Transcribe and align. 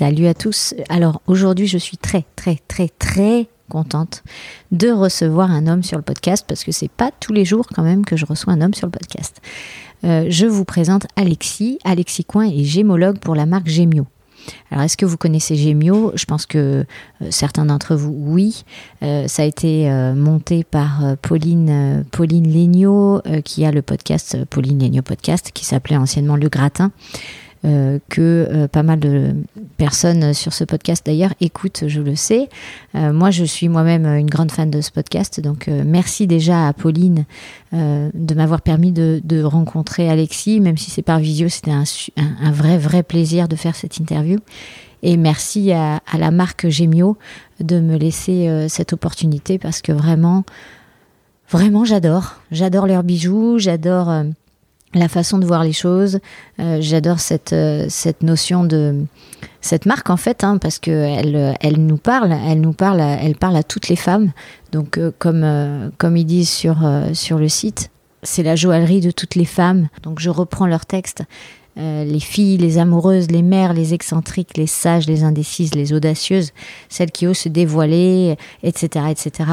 Salut 0.00 0.28
à 0.28 0.32
tous. 0.32 0.72
Alors 0.88 1.20
aujourd'hui, 1.26 1.66
je 1.66 1.76
suis 1.76 1.98
très 1.98 2.24
très 2.34 2.56
très 2.68 2.88
très 2.88 3.48
contente 3.68 4.22
de 4.72 4.90
recevoir 4.90 5.50
un 5.50 5.66
homme 5.66 5.82
sur 5.82 5.98
le 5.98 6.02
podcast 6.02 6.46
parce 6.48 6.64
que 6.64 6.72
c'est 6.72 6.90
pas 6.90 7.10
tous 7.20 7.34
les 7.34 7.44
jours 7.44 7.66
quand 7.66 7.82
même 7.82 8.06
que 8.06 8.16
je 8.16 8.24
reçois 8.24 8.54
un 8.54 8.62
homme 8.62 8.72
sur 8.72 8.86
le 8.86 8.92
podcast. 8.92 9.42
Euh, 10.04 10.24
je 10.30 10.46
vous 10.46 10.64
présente 10.64 11.06
Alexis. 11.16 11.78
Alexis 11.84 12.24
Coin 12.24 12.46
est 12.46 12.64
gémologue 12.64 13.18
pour 13.18 13.34
la 13.34 13.44
marque 13.44 13.66
Gémio. 13.66 14.06
Alors, 14.70 14.84
est-ce 14.84 14.96
que 14.96 15.04
vous 15.04 15.18
connaissez 15.18 15.54
Gémio? 15.54 16.12
Je 16.14 16.24
pense 16.24 16.46
que 16.46 16.86
euh, 17.20 17.26
certains 17.28 17.66
d'entre 17.66 17.94
vous, 17.94 18.14
oui. 18.16 18.64
Euh, 19.02 19.28
ça 19.28 19.42
a 19.42 19.44
été 19.44 19.90
monté 20.16 20.64
par 20.64 21.14
Pauline, 21.20 22.06
Pauline 22.10 23.20
qui 23.44 23.66
a 23.66 23.70
le 23.70 23.82
podcast 23.82 24.46
Pauline 24.46 24.82
Legnaud 24.82 25.02
Podcast, 25.02 25.50
qui 25.52 25.66
s'appelait 25.66 25.98
anciennement 25.98 26.36
Le 26.36 26.48
Gratin. 26.48 26.90
Euh, 27.66 27.98
que 28.08 28.48
euh, 28.50 28.68
pas 28.68 28.82
mal 28.82 29.00
de 29.00 29.34
personnes 29.76 30.32
sur 30.32 30.54
ce 30.54 30.64
podcast 30.64 31.04
d'ailleurs 31.04 31.34
écoutent, 31.42 31.84
je 31.88 32.00
le 32.00 32.16
sais. 32.16 32.48
Euh, 32.94 33.12
moi, 33.12 33.30
je 33.30 33.44
suis 33.44 33.68
moi-même 33.68 34.06
une 34.06 34.30
grande 34.30 34.50
fan 34.50 34.70
de 34.70 34.80
ce 34.80 34.90
podcast, 34.90 35.40
donc 35.40 35.68
merci 35.68 36.26
déjà 36.26 36.68
à 36.68 36.72
Pauline 36.72 37.26
de 37.72 38.34
m'avoir 38.34 38.62
permis 38.62 38.92
de, 38.92 39.20
de, 39.24 39.42
rencontrer 39.42 40.08
Alexis, 40.08 40.60
même 40.60 40.78
si 40.78 40.90
c'est 40.90 41.02
par 41.02 41.18
visio, 41.18 41.48
c'était 41.48 41.70
un, 41.70 41.84
un, 42.16 42.50
vrai, 42.50 42.78
vrai 42.78 43.02
plaisir 43.02 43.46
de 43.46 43.56
faire 43.56 43.76
cette 43.76 43.98
interview. 43.98 44.38
Et 45.02 45.16
merci 45.16 45.70
à, 45.72 46.00
à 46.10 46.18
la 46.18 46.30
marque 46.30 46.68
Gemio 46.68 47.16
de 47.60 47.78
me 47.78 47.96
laisser 47.96 48.66
cette 48.68 48.92
opportunité 48.92 49.58
parce 49.58 49.82
que 49.82 49.92
vraiment, 49.92 50.44
vraiment, 51.50 51.84
j'adore. 51.84 52.40
J'adore 52.50 52.86
leurs 52.86 53.04
bijoux, 53.04 53.58
j'adore 53.58 54.24
la 54.94 55.08
façon 55.08 55.38
de 55.38 55.46
voir 55.46 55.64
les 55.64 55.72
choses. 55.72 56.18
Euh, 56.58 56.78
j'adore 56.80 57.20
cette, 57.20 57.52
euh, 57.52 57.86
cette 57.88 58.22
notion 58.22 58.64
de 58.64 59.04
cette 59.60 59.86
marque 59.86 60.10
en 60.10 60.16
fait, 60.16 60.42
hein, 60.42 60.58
parce 60.58 60.78
que 60.78 60.90
elle, 60.90 61.56
elle 61.60 61.78
nous 61.78 61.96
parle, 61.96 62.32
elle 62.32 62.60
nous 62.60 62.72
parle, 62.72 63.00
elle 63.00 63.36
parle 63.36 63.56
à 63.56 63.62
toutes 63.62 63.88
les 63.88 63.96
femmes. 63.96 64.32
Donc 64.72 64.98
euh, 64.98 65.12
comme 65.18 65.90
comme 65.98 66.16
ils 66.16 66.24
disent 66.24 66.50
sur 66.50 66.78
sur 67.12 67.38
le 67.38 67.48
site, 67.48 67.90
c'est 68.22 68.42
la 68.42 68.56
joaillerie 68.56 69.00
de 69.00 69.10
toutes 69.10 69.34
les 69.34 69.44
femmes. 69.44 69.88
Donc 70.02 70.18
je 70.20 70.30
reprends 70.30 70.66
leur 70.66 70.86
texte. 70.86 71.22
les 71.76 72.20
filles, 72.20 72.58
les 72.58 72.76
amoureuses, 72.76 73.30
les 73.30 73.42
mères, 73.42 73.72
les 73.72 73.94
excentriques, 73.94 74.56
les 74.56 74.66
sages, 74.66 75.06
les 75.06 75.22
indécises, 75.22 75.74
les 75.74 75.92
audacieuses, 75.92 76.52
celles 76.88 77.10
qui 77.10 77.26
osent 77.26 77.38
se 77.38 77.48
dévoiler, 77.48 78.36
etc., 78.62 79.06
etc. 79.08 79.50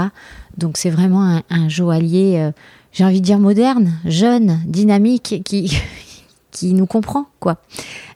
Donc 0.58 0.78
c'est 0.78 0.90
vraiment 0.90 1.24
un, 1.24 1.44
un 1.50 1.70
joaillier 1.70 2.52
j'ai 2.98 3.06
envie 3.06 3.22
de 3.22 3.26
dire 3.26 3.38
moderne, 3.38 3.94
jeune, 4.06 4.60
dynamique, 4.66 5.44
qui, 5.46 5.72
qui 6.52 6.74
nous 6.74 6.88
comprend, 6.88 7.28
quoi. 7.40 7.58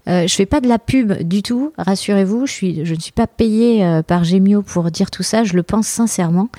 Euh, 0.07 0.25
je 0.25 0.33
fais 0.33 0.47
pas 0.47 0.59
de 0.59 0.67
la 0.67 0.79
pub 0.79 1.13
du 1.21 1.43
tout, 1.43 1.71
rassurez-vous, 1.77 2.47
je, 2.47 2.91
ne 2.91 2.99
suis 2.99 3.11
pas 3.11 3.27
payée 3.27 3.85
euh, 3.85 4.01
par 4.01 4.23
Gemio 4.23 4.63
pour 4.63 4.89
dire 4.89 5.11
tout 5.11 5.21
ça, 5.21 5.43
je 5.43 5.53
le 5.53 5.61
pense 5.61 5.85
sincèrement. 5.85 6.49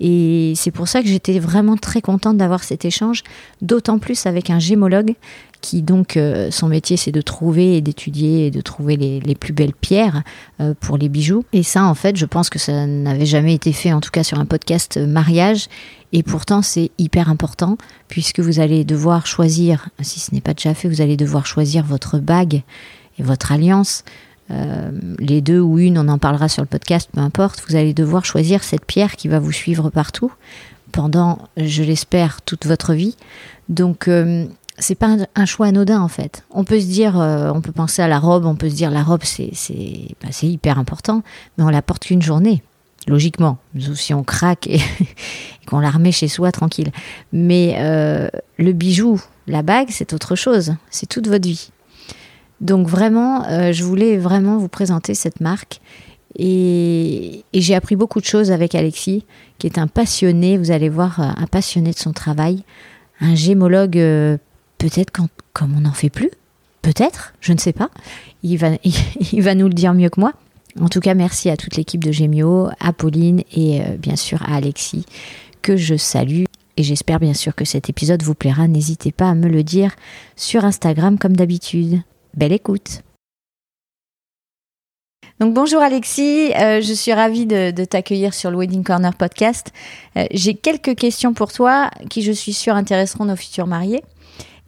Et 0.00 0.54
c'est 0.56 0.70
pour 0.70 0.88
ça 0.88 1.02
que 1.02 1.08
j'étais 1.08 1.38
vraiment 1.38 1.76
très 1.76 2.00
contente 2.00 2.38
d'avoir 2.38 2.64
cet 2.64 2.86
échange, 2.86 3.22
d'autant 3.60 3.98
plus 3.98 4.24
avec 4.24 4.48
un 4.48 4.58
gémologue 4.58 5.14
qui 5.60 5.82
donc 5.82 6.16
euh, 6.16 6.50
son 6.50 6.68
métier 6.68 6.96
c'est 6.96 7.12
de 7.12 7.20
trouver 7.20 7.76
et 7.76 7.80
d'étudier 7.80 8.46
et 8.46 8.50
de 8.50 8.60
trouver 8.60 8.96
les, 8.96 9.20
les 9.20 9.34
plus 9.34 9.52
belles 9.52 9.74
pierres 9.74 10.22
euh, 10.60 10.74
pour 10.78 10.98
les 10.98 11.08
bijoux. 11.08 11.44
Et 11.52 11.62
ça 11.62 11.84
en 11.84 11.94
fait 11.94 12.16
je 12.16 12.26
pense 12.26 12.50
que 12.50 12.58
ça 12.58 12.86
n'avait 12.86 13.26
jamais 13.26 13.54
été 13.54 13.72
fait 13.72 13.92
en 13.92 14.00
tout 14.00 14.10
cas 14.10 14.22
sur 14.22 14.38
un 14.38 14.46
podcast 14.46 14.96
mariage 14.98 15.68
et 16.12 16.22
pourtant 16.22 16.62
c'est 16.62 16.90
hyper 16.98 17.28
important 17.28 17.78
puisque 18.08 18.40
vous 18.40 18.60
allez 18.60 18.84
devoir 18.84 19.26
choisir, 19.26 19.88
si 20.00 20.20
ce 20.20 20.34
n'est 20.34 20.40
pas 20.40 20.54
déjà 20.54 20.74
fait, 20.74 20.88
vous 20.88 21.00
allez 21.00 21.16
devoir 21.16 21.46
choisir 21.46 21.84
votre 21.84 22.18
bague 22.18 22.62
et 23.18 23.22
votre 23.22 23.52
alliance. 23.52 24.04
Euh, 24.50 24.90
les 25.18 25.40
deux 25.42 25.60
ou 25.60 25.78
une, 25.78 25.98
on 25.98 26.08
en 26.08 26.18
parlera 26.18 26.48
sur 26.48 26.62
le 26.62 26.68
podcast, 26.68 27.10
peu 27.12 27.20
importe, 27.20 27.62
vous 27.68 27.76
allez 27.76 27.92
devoir 27.92 28.24
choisir 28.24 28.64
cette 28.64 28.84
pierre 28.86 29.16
qui 29.16 29.28
va 29.28 29.38
vous 29.38 29.52
suivre 29.52 29.90
partout 29.90 30.32
pendant, 30.90 31.38
je 31.58 31.82
l'espère, 31.82 32.40
toute 32.42 32.66
votre 32.66 32.94
vie. 32.94 33.14
Donc, 33.68 34.08
euh, 34.08 34.46
c'est 34.78 34.94
pas 34.94 35.16
un, 35.34 35.46
choix 35.46 35.66
anodin 35.66 36.00
en 36.00 36.08
fait. 36.08 36.44
On 36.50 36.64
peut 36.64 36.80
se 36.80 36.86
dire, 36.86 37.20
euh, 37.20 37.50
on 37.54 37.60
peut 37.60 37.72
penser 37.72 38.02
à 38.02 38.08
la 38.08 38.18
robe, 38.18 38.44
on 38.44 38.54
peut 38.54 38.70
se 38.70 38.74
dire 38.74 38.90
la 38.90 39.02
robe 39.02 39.22
c'est 39.24 39.50
c'est 39.52 40.08
bah, 40.22 40.28
hyper 40.42 40.78
important, 40.78 41.22
mais 41.56 41.64
on 41.64 41.68
la 41.68 41.82
porte 41.82 42.04
qu'une 42.04 42.22
journée, 42.22 42.62
logiquement. 43.06 43.58
Si 43.94 44.14
on 44.14 44.22
craque 44.22 44.66
et, 44.68 44.80
qu'on 45.66 45.80
la 45.80 45.90
remet 45.90 46.12
chez 46.12 46.28
soi 46.28 46.52
tranquille. 46.52 46.90
Mais 47.32 47.76
le 48.58 48.72
bijou, 48.72 49.20
la 49.46 49.62
bague, 49.62 49.88
c'est 49.90 50.12
autre 50.12 50.36
chose. 50.36 50.74
C'est 50.90 51.06
toute 51.06 51.28
votre 51.28 51.46
vie. 51.46 51.70
Donc 52.60 52.88
vraiment, 52.88 53.44
euh, 53.46 53.72
je 53.72 53.84
voulais 53.84 54.16
vraiment 54.16 54.58
vous 54.58 54.68
présenter 54.68 55.14
cette 55.14 55.40
marque. 55.40 55.80
Et, 56.36 57.44
j'ai 57.54 57.74
appris 57.74 57.96
beaucoup 57.96 58.20
de 58.20 58.24
choses 58.24 58.50
avec 58.50 58.74
Alexis, 58.74 59.24
qui 59.58 59.66
est 59.66 59.78
un 59.78 59.86
passionné, 59.86 60.58
vous 60.58 60.70
allez 60.70 60.88
voir, 60.88 61.20
un 61.20 61.46
passionné 61.46 61.90
de 61.90 61.98
son 61.98 62.12
travail, 62.12 62.62
un 63.20 63.34
gémologue, 63.34 63.98
peut-être 64.78 65.10
comme 65.52 65.76
on 65.76 65.80
n'en 65.80 65.92
fait 65.92 66.10
plus, 66.10 66.30
peut-être, 66.82 67.34
je 67.40 67.52
ne 67.52 67.58
sais 67.58 67.72
pas. 67.72 67.90
Il 68.42 68.56
va, 68.56 68.70
il, 69.32 69.42
va 69.42 69.54
nous 69.54 69.68
le 69.68 69.74
dire 69.74 69.94
mieux 69.94 70.08
que 70.08 70.20
moi. 70.20 70.32
En 70.80 70.88
tout 70.88 71.00
cas, 71.00 71.14
merci 71.14 71.50
à 71.50 71.56
toute 71.56 71.76
l'équipe 71.76 72.02
de 72.02 72.12
Gémio, 72.12 72.68
à 72.80 72.92
Pauline 72.92 73.42
et 73.52 73.80
euh, 73.80 73.96
bien 73.98 74.16
sûr 74.16 74.42
à 74.42 74.54
Alexis, 74.54 75.04
que 75.62 75.76
je 75.76 75.96
salue. 75.96 76.44
Et 76.76 76.84
j'espère 76.84 77.18
bien 77.18 77.34
sûr 77.34 77.54
que 77.54 77.64
cet 77.64 77.90
épisode 77.90 78.22
vous 78.22 78.34
plaira. 78.34 78.68
N'hésitez 78.68 79.10
pas 79.10 79.28
à 79.28 79.34
me 79.34 79.48
le 79.48 79.64
dire 79.64 79.96
sur 80.36 80.64
Instagram 80.64 81.18
comme 81.18 81.34
d'habitude. 81.34 82.00
Belle 82.34 82.52
écoute. 82.52 83.02
Donc 85.40 85.54
bonjour 85.54 85.80
Alexis, 85.80 86.52
euh, 86.54 86.80
je 86.80 86.92
suis 86.92 87.12
ravie 87.12 87.46
de, 87.46 87.70
t'accueillir 87.84 88.34
sur 88.34 88.50
le 88.50 88.58
Wedding 88.58 88.82
Corner 88.82 89.14
podcast. 89.14 89.72
Euh, 90.16 90.24
j'ai 90.32 90.54
quelques 90.54 90.96
questions 90.96 91.32
pour 91.32 91.52
toi 91.52 91.90
qui 92.10 92.22
je 92.22 92.32
suis 92.32 92.52
sûre 92.52 92.74
intéresseront 92.74 93.24
nos 93.24 93.36
futurs 93.36 93.68
mariés. 93.68 94.02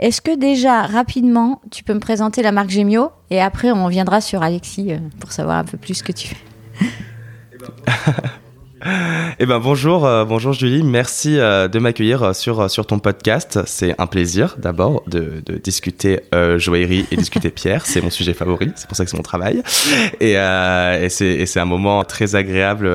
Est-ce 0.00 0.22
que 0.22 0.34
déjà 0.34 0.86
rapidement 0.86 1.60
tu 1.70 1.84
peux 1.84 1.92
me 1.92 2.00
présenter 2.00 2.42
la 2.42 2.52
marque 2.52 2.70
Gemio 2.70 3.10
et 3.28 3.38
après 3.38 3.70
on 3.70 3.86
viendra 3.88 4.22
sur 4.22 4.42
Alexis 4.42 4.94
euh, 4.94 4.98
pour 5.20 5.30
savoir 5.30 5.58
un 5.58 5.64
peu 5.64 5.76
plus 5.76 5.96
ce 5.96 6.02
que 6.02 6.12
tu 6.12 6.28
fais? 6.28 6.36
Eh 8.82 9.44
ben 9.44 9.58
bonjour, 9.58 10.06
euh, 10.06 10.24
bonjour 10.24 10.54
Julie, 10.54 10.82
merci 10.82 11.38
euh, 11.38 11.68
de 11.68 11.78
m'accueillir 11.78 12.22
euh, 12.22 12.32
sur 12.32 12.70
sur 12.70 12.86
ton 12.86 12.98
podcast. 12.98 13.60
C'est 13.66 13.94
un 13.98 14.06
plaisir 14.06 14.56
d'abord 14.58 15.02
de, 15.06 15.42
de, 15.44 15.58
discuter 15.58 16.20
joaillerie 16.56 17.04
et 17.10 17.16
discuter 17.16 17.50
pierre, 17.50 17.84
c'est 17.84 18.00
mon 18.00 18.08
sujet 18.08 18.32
favori, 18.32 18.72
c'est 18.76 18.86
pour 18.86 18.96
ça 18.96 19.04
que 19.04 19.10
c'est 19.10 19.18
mon 19.18 19.22
travail. 19.22 19.62
Et, 20.20 20.32
et 20.32 21.08
c'est 21.46 21.60
un 21.60 21.64
moment 21.64 22.04
très 22.04 22.34
agréable 22.34 22.90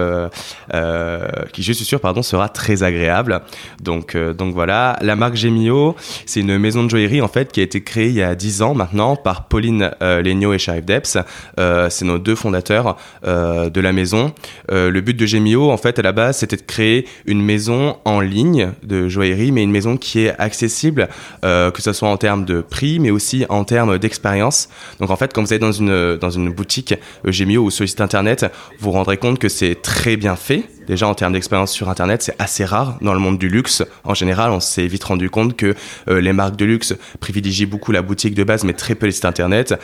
qui 1.53 1.63
je 1.63 1.71
suis 1.73 1.85
sûr 1.85 1.99
pardon 1.99 2.23
sera 2.23 2.49
très 2.49 2.81
agréable. 2.81 3.41
Donc 3.81 4.17
donc 4.17 4.53
voilà, 4.53 4.97
la 5.01 5.15
marque 5.15 5.35
Gemio, 5.35 5.95
c'est 6.25 6.39
une 6.39 6.57
maison 6.57 6.83
de 6.83 6.89
joaillerie 6.89 7.21
en 7.21 7.27
fait 7.27 7.51
qui 7.51 7.59
a 7.59 7.63
été 7.63 7.83
créée 7.83 8.07
il 8.07 8.15
y 8.15 8.23
a 8.23 8.33
10 8.33 8.61
ans 8.63 8.73
maintenant 8.73 9.15
par 9.15 9.47
Pauline 9.47 9.91
Legnaud 10.01 10.53
et 10.53 10.59
Sharif 10.59 10.85
Depps. 10.85 11.17
c'est 11.57 12.05
nos 12.05 12.17
deux 12.17 12.35
fondateurs 12.35 12.97
de 13.23 13.81
la 13.81 13.93
maison. 13.93 14.33
le 14.69 14.99
but 15.01 15.15
de 15.15 15.25
Gemio 15.25 15.74
en 15.75 15.77
fait, 15.77 15.99
à 15.99 16.01
la 16.01 16.13
base, 16.13 16.37
c'était 16.37 16.55
de 16.55 16.61
créer 16.61 17.05
une 17.25 17.41
maison 17.41 17.97
en 18.05 18.21
ligne 18.21 18.71
de 18.83 19.09
joaillerie, 19.09 19.51
mais 19.51 19.61
une 19.61 19.71
maison 19.71 19.97
qui 19.97 20.21
est 20.21 20.33
accessible, 20.39 21.09
euh, 21.43 21.69
que 21.69 21.81
ce 21.81 21.91
soit 21.91 22.07
en 22.07 22.15
termes 22.15 22.45
de 22.45 22.61
prix, 22.61 22.99
mais 22.99 23.11
aussi 23.11 23.45
en 23.49 23.65
termes 23.65 23.97
d'expérience. 23.97 24.69
Donc, 25.01 25.09
en 25.09 25.17
fait, 25.17 25.33
quand 25.33 25.43
vous 25.43 25.53
êtes 25.53 25.59
dans 25.59 25.73
une, 25.73 26.15
dans 26.15 26.29
une 26.29 26.49
boutique 26.49 26.93
Gemio 27.25 27.63
ou 27.63 27.71
sur 27.71 27.83
le 27.83 27.87
site 27.87 27.99
internet, 27.99 28.45
vous 28.79 28.85
vous 28.85 28.91
rendrez 28.91 29.17
compte 29.17 29.37
que 29.37 29.49
c'est 29.49 29.75
très 29.81 30.15
bien 30.15 30.37
fait. 30.37 30.63
Déjà, 30.87 31.09
en 31.09 31.13
termes 31.13 31.33
d'expérience 31.33 31.71
sur 31.71 31.89
Internet, 31.89 32.21
c'est 32.21 32.35
assez 32.39 32.63
rare 32.63 32.97
dans 33.01 33.13
le 33.13 33.19
monde 33.19 33.37
du 33.37 33.49
luxe. 33.49 33.83
En 34.05 34.13
général, 34.13 34.51
on 34.51 34.61
s'est 34.61 34.87
vite 34.87 35.03
rendu 35.03 35.29
compte 35.29 35.57
que 35.57 35.75
euh, 36.07 36.21
les 36.21 36.31
marques 36.31 36.55
de 36.55 36.65
luxe 36.65 36.95
privilégient 37.19 37.65
beaucoup 37.65 37.91
la 37.91 38.01
boutique 38.01 38.35
de 38.35 38.43
base, 38.45 38.63
mais 38.63 38.73
très 38.73 38.95
peu 38.95 39.07
les 39.07 39.11
sites 39.11 39.25
Internet. 39.25 39.75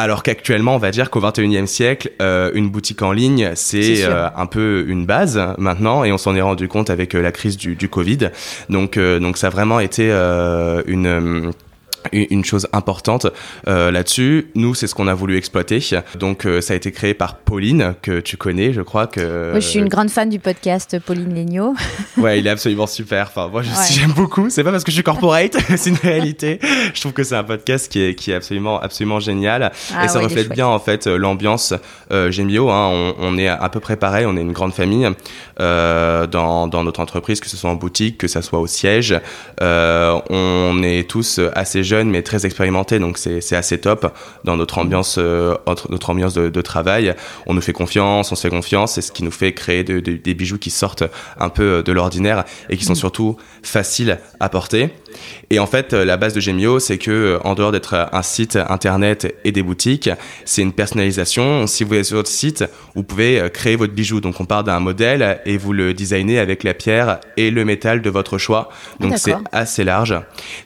Alors 0.00 0.22
qu'actuellement, 0.22 0.76
on 0.76 0.78
va 0.78 0.92
dire 0.92 1.10
qu'au 1.10 1.20
21e 1.20 1.66
siècle, 1.66 2.10
euh, 2.22 2.50
une 2.54 2.70
boutique 2.70 3.02
en 3.02 3.12
ligne, 3.12 3.50
c'est 3.54 4.02
euh, 4.02 4.30
un 4.34 4.46
peu 4.46 4.86
une 4.88 5.04
base 5.04 5.38
maintenant, 5.58 6.04
et 6.04 6.10
on 6.10 6.16
s'en 6.16 6.34
est 6.34 6.40
rendu 6.40 6.68
compte 6.68 6.88
avec 6.88 7.14
euh, 7.14 7.20
la 7.20 7.32
crise 7.32 7.58
du, 7.58 7.76
du 7.76 7.90
Covid. 7.90 8.30
Donc, 8.70 8.98
donc 8.98 9.36
ça 9.36 9.48
a 9.48 9.50
vraiment 9.50 9.78
été 9.78 10.10
une 10.86 11.52
une 12.12 12.44
chose 12.44 12.68
importante 12.72 13.26
euh, 13.68 13.90
là-dessus. 13.90 14.50
Nous, 14.54 14.74
c'est 14.74 14.86
ce 14.86 14.94
qu'on 14.94 15.08
a 15.08 15.14
voulu 15.14 15.36
exploiter. 15.36 15.80
Donc, 16.18 16.46
euh, 16.46 16.60
ça 16.60 16.74
a 16.74 16.76
été 16.76 16.92
créé 16.92 17.14
par 17.14 17.36
Pauline, 17.36 17.94
que 18.02 18.20
tu 18.20 18.36
connais, 18.36 18.72
je 18.72 18.82
crois 18.82 19.06
que. 19.06 19.50
Moi, 19.50 19.60
je 19.60 19.66
suis 19.66 19.78
une 19.78 19.88
grande 19.88 20.10
fan 20.10 20.28
du 20.28 20.38
podcast 20.38 20.98
Pauline 21.04 21.34
Legnaud. 21.34 21.74
ouais, 22.18 22.38
il 22.38 22.46
est 22.46 22.50
absolument 22.50 22.86
super. 22.86 23.28
Enfin, 23.28 23.48
moi, 23.48 23.62
j'aime 23.62 24.12
beaucoup. 24.12 24.50
C'est 24.50 24.64
pas 24.64 24.70
parce 24.72 24.84
que 24.84 24.90
je 24.90 24.96
suis 24.96 25.04
corporate, 25.04 25.56
c'est 25.76 25.90
une 25.90 25.96
réalité. 25.96 26.58
Je 26.94 27.00
trouve 27.00 27.12
que 27.12 27.22
c'est 27.22 27.36
un 27.36 27.44
podcast 27.44 27.90
qui 27.90 28.02
est, 28.02 28.14
qui 28.14 28.30
est 28.30 28.34
absolument, 28.34 28.80
absolument 28.80 29.20
génial. 29.20 29.72
Ah 29.94 30.04
et 30.04 30.08
ça 30.08 30.20
reflète 30.20 30.50
bien, 30.50 30.66
en 30.66 30.78
fait, 30.78 31.06
l'ambiance 31.06 31.74
euh, 32.12 32.30
Gemio. 32.30 32.70
Hein. 32.70 32.88
On, 32.92 33.14
on, 33.18 33.38
est 33.38 33.48
à 33.48 33.68
peu 33.68 33.80
près 33.80 33.96
pareil. 33.96 34.26
On 34.26 34.36
est 34.36 34.40
une 34.40 34.52
grande 34.52 34.72
famille 34.72 35.08
euh, 35.60 36.26
dans, 36.26 36.66
dans 36.66 36.84
notre 36.84 37.00
entreprise, 37.00 37.40
que 37.40 37.48
ce 37.48 37.56
soit 37.56 37.70
en 37.70 37.74
boutique, 37.74 38.18
que 38.18 38.28
ce 38.28 38.40
soit 38.40 38.58
au 38.58 38.66
siège. 38.66 39.18
Euh, 39.60 40.18
on 40.30 40.82
est 40.82 41.08
tous 41.08 41.40
assez 41.54 41.84
jeunes 41.84 41.89
mais 42.04 42.22
très 42.22 42.46
expérimenté, 42.46 42.98
donc 42.98 43.18
c'est 43.18 43.56
assez 43.56 43.78
top 43.78 44.12
dans 44.44 44.56
notre 44.56 44.78
ambiance, 44.78 45.16
euh, 45.18 45.54
notre 45.88 46.10
ambiance 46.10 46.34
de, 46.34 46.60
travail. 46.60 47.14
On 47.46 47.54
nous 47.54 47.60
fait 47.60 47.72
confiance, 47.72 48.30
on 48.32 48.34
se 48.34 48.42
fait 48.42 48.50
confiance, 48.50 48.92
c'est 48.92 49.00
ce 49.00 49.12
qui 49.12 49.22
nous 49.22 49.30
fait 49.30 49.52
créer 49.52 49.82
des 49.82 50.34
bijoux 50.34 50.58
qui 50.58 50.70
sortent 50.70 51.04
un 51.38 51.48
peu 51.48 51.82
de 51.82 51.92
l'ordinaire 51.92 52.44
et 52.68 52.76
qui 52.76 52.84
sont 52.84 52.92
mm. 52.92 52.96
surtout 52.96 53.36
faciles 53.62 54.18
à 54.40 54.48
porter. 54.48 54.90
Et 55.50 55.58
en 55.58 55.66
fait, 55.66 55.94
la 55.94 56.16
base 56.16 56.34
de 56.34 56.40
Gemio, 56.40 56.78
c'est 56.78 56.98
que 56.98 57.38
en 57.44 57.54
dehors 57.54 57.72
d'être 57.72 58.08
un 58.12 58.22
site 58.22 58.56
internet 58.56 59.34
et 59.44 59.52
des 59.52 59.62
boutiques, 59.62 60.10
c'est 60.44 60.62
une 60.62 60.72
personnalisation. 60.72 61.66
Si 61.66 61.82
vous 61.82 61.94
êtes 61.94 62.04
sur 62.04 62.18
votre 62.18 62.28
site, 62.28 62.64
vous 62.94 63.02
pouvez 63.02 63.48
créer 63.52 63.76
votre 63.76 63.92
bijou. 63.92 64.20
Donc 64.20 64.40
on 64.40 64.44
part 64.44 64.64
d'un 64.64 64.80
modèle 64.80 65.40
et 65.46 65.56
vous 65.56 65.72
le 65.72 65.94
designez 65.94 66.38
avec 66.38 66.62
la 66.62 66.74
pierre 66.74 67.20
et 67.36 67.50
le 67.50 67.64
métal 67.64 68.02
de 68.02 68.10
votre 68.10 68.38
choix. 68.38 68.70
Donc 69.00 69.14
c'est 69.16 69.34
assez 69.52 69.84
large. 69.84 70.14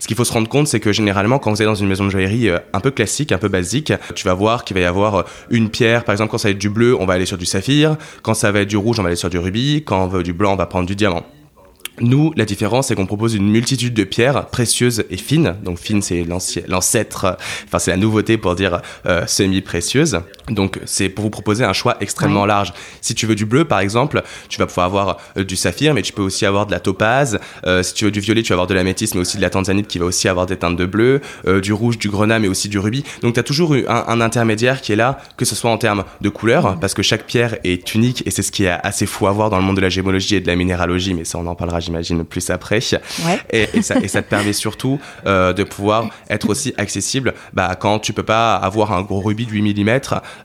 Ce 0.00 0.06
qu'il 0.06 0.16
faut 0.16 0.24
se 0.24 0.32
rendre 0.32 0.48
compte, 0.48 0.68
c'est 0.68 0.80
que 0.80 0.92
généralement, 0.92 1.13
quand 1.40 1.50
vous 1.50 1.62
êtes 1.62 1.68
dans 1.68 1.74
une 1.74 1.88
maison 1.88 2.04
de 2.04 2.10
joaillerie 2.10 2.48
euh, 2.48 2.58
un 2.72 2.80
peu 2.80 2.90
classique, 2.90 3.32
un 3.32 3.38
peu 3.38 3.48
basique, 3.48 3.92
tu 4.14 4.24
vas 4.26 4.34
voir 4.34 4.64
qu'il 4.64 4.74
va 4.74 4.80
y 4.80 4.84
avoir 4.84 5.14
euh, 5.14 5.22
une 5.50 5.70
pierre. 5.70 6.04
Par 6.04 6.12
exemple, 6.12 6.30
quand 6.30 6.38
ça 6.38 6.48
va 6.48 6.52
être 6.52 6.58
du 6.58 6.70
bleu, 6.70 6.96
on 6.98 7.06
va 7.06 7.14
aller 7.14 7.26
sur 7.26 7.38
du 7.38 7.46
saphir. 7.46 7.96
Quand 8.22 8.34
ça 8.34 8.52
va 8.52 8.60
être 8.60 8.68
du 8.68 8.76
rouge, 8.76 8.98
on 8.98 9.02
va 9.02 9.08
aller 9.08 9.16
sur 9.16 9.30
du 9.30 9.38
rubis. 9.38 9.82
Quand 9.84 10.04
on 10.04 10.08
veut 10.08 10.22
du 10.22 10.32
blanc, 10.32 10.52
on 10.52 10.56
va 10.56 10.66
prendre 10.66 10.86
du 10.86 10.96
diamant. 10.96 11.24
Nous, 12.00 12.32
la 12.36 12.44
différence, 12.44 12.88
c'est 12.88 12.96
qu'on 12.96 13.06
propose 13.06 13.34
une 13.34 13.48
multitude 13.48 13.94
de 13.94 14.02
pierres 14.02 14.46
précieuses 14.46 15.04
et 15.10 15.16
fines. 15.16 15.54
Donc 15.62 15.78
fine, 15.78 16.02
c'est 16.02 16.24
l'ancêtre, 16.24 17.36
enfin 17.66 17.78
c'est 17.78 17.92
la 17.92 17.96
nouveauté 17.96 18.36
pour 18.36 18.56
dire 18.56 18.82
euh, 19.06 19.24
semi-précieuse. 19.28 20.20
Donc 20.48 20.80
c'est 20.86 21.08
pour 21.08 21.22
vous 21.22 21.30
proposer 21.30 21.62
un 21.64 21.72
choix 21.72 21.96
extrêmement 22.00 22.46
large. 22.46 22.72
Si 23.00 23.14
tu 23.14 23.26
veux 23.26 23.36
du 23.36 23.46
bleu, 23.46 23.64
par 23.64 23.78
exemple, 23.78 24.22
tu 24.48 24.58
vas 24.58 24.66
pouvoir 24.66 24.86
avoir 24.86 25.18
euh, 25.36 25.44
du 25.44 25.54
saphir, 25.54 25.94
mais 25.94 26.02
tu 26.02 26.12
peux 26.12 26.22
aussi 26.22 26.44
avoir 26.44 26.66
de 26.66 26.72
la 26.72 26.80
topaze. 26.80 27.38
Euh, 27.64 27.84
si 27.84 27.94
tu 27.94 28.06
veux 28.06 28.10
du 28.10 28.18
violet, 28.18 28.42
tu 28.42 28.48
vas 28.48 28.54
avoir 28.54 28.66
de 28.66 28.74
l'améthyste, 28.74 29.14
mais 29.14 29.20
aussi 29.20 29.36
de 29.36 29.42
la 29.42 29.50
tanzanite 29.50 29.86
qui 29.86 29.98
va 29.98 30.06
aussi 30.06 30.28
avoir 30.28 30.46
des 30.46 30.56
teintes 30.56 30.76
de 30.76 30.86
bleu, 30.86 31.20
du 31.62 31.72
rouge, 31.72 31.98
du 31.98 32.08
grenat, 32.08 32.40
mais 32.40 32.48
aussi 32.48 32.68
du 32.68 32.80
rubis. 32.80 33.04
Donc 33.22 33.34
tu 33.34 33.40
as 33.40 33.44
toujours 33.44 33.74
un, 33.74 34.04
un, 34.08 34.20
intermédiaire 34.20 34.80
qui 34.80 34.92
est 34.92 34.96
là, 34.96 35.18
que 35.36 35.44
ce 35.44 35.54
soit 35.54 35.70
en 35.70 35.78
termes 35.78 36.04
de 36.20 36.28
couleur, 36.28 36.78
parce 36.80 36.94
que 36.94 37.02
chaque 37.02 37.24
pierre 37.24 37.56
est 37.62 37.94
unique 37.94 38.26
et 38.26 38.30
c'est 38.30 38.42
ce 38.42 38.50
qui 38.50 38.64
est 38.64 38.70
assez 38.82 39.06
fou 39.06 39.28
à 39.28 39.32
voir 39.32 39.50
dans 39.50 39.58
le 39.58 39.64
monde 39.64 39.76
de 39.76 39.80
la 39.80 39.90
gémologie 39.90 40.34
et 40.36 40.40
de 40.40 40.46
la 40.46 40.56
minéralogie, 40.56 41.14
mais 41.14 41.24
ça 41.24 41.38
on 41.38 41.46
en 41.46 41.54
parlera 41.54 41.80
j'imagine, 41.84 42.24
plus 42.24 42.50
après. 42.50 42.78
Et, 43.50 43.82
ça, 43.82 43.96
et, 44.02 44.08
ça, 44.08 44.22
te 44.22 44.28
permet 44.28 44.52
surtout 44.52 44.98
euh, 45.26 45.52
de 45.52 45.64
pouvoir 45.64 46.08
être 46.28 46.48
aussi 46.48 46.74
accessible 46.76 47.34
bah, 47.52 47.76
quand 47.78 47.98
tu 47.98 48.12
peux 48.12 48.22
pas 48.22 48.56
avoir 48.56 48.92
un 48.92 49.02
gros 49.02 49.20
rubis 49.20 49.46
de 49.46 49.52
8 49.52 49.84
mm, 49.84 50.00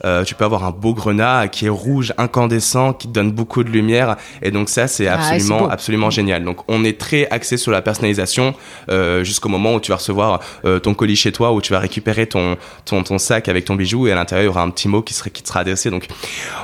euh, 0.05 0.23
tu 0.23 0.35
peux 0.35 0.45
avoir 0.45 0.63
un 0.63 0.71
beau 0.71 0.93
grenat 0.93 1.47
qui 1.47 1.65
est 1.65 1.69
rouge, 1.69 2.13
incandescent, 2.17 2.93
qui 2.93 3.07
te 3.07 3.13
donne 3.13 3.31
beaucoup 3.31 3.63
de 3.63 3.69
lumière. 3.69 4.17
Et 4.41 4.51
donc 4.51 4.69
ça, 4.69 4.87
c'est 4.87 5.07
ah, 5.07 5.15
absolument, 5.15 5.69
absolument 5.69 6.09
génial. 6.09 6.43
Donc 6.43 6.59
on 6.67 6.83
est 6.83 6.99
très 6.99 7.27
axé 7.29 7.57
sur 7.57 7.71
la 7.71 7.81
personnalisation 7.81 8.53
euh, 8.89 9.23
jusqu'au 9.23 9.49
moment 9.49 9.75
où 9.75 9.79
tu 9.79 9.91
vas 9.91 9.97
recevoir 9.97 10.39
ton 10.83 10.93
colis 10.93 11.15
chez 11.15 11.31
toi, 11.31 11.53
où 11.53 11.61
tu 11.61 11.73
vas 11.73 11.79
récupérer 11.79 12.27
ton, 12.27 12.57
ton, 12.85 13.03
ton 13.03 13.17
sac 13.17 13.47
avec 13.47 13.65
ton 13.65 13.75
bijou 13.75 14.07
et 14.07 14.11
à 14.11 14.15
l'intérieur, 14.15 14.43
il 14.43 14.47
y 14.47 14.49
aura 14.49 14.61
un 14.61 14.69
petit 14.69 14.87
mot 14.87 15.01
qui, 15.01 15.13
serait, 15.13 15.29
qui 15.29 15.41
te 15.41 15.47
sera 15.47 15.61
adressé. 15.61 15.89
Donc 15.89 16.07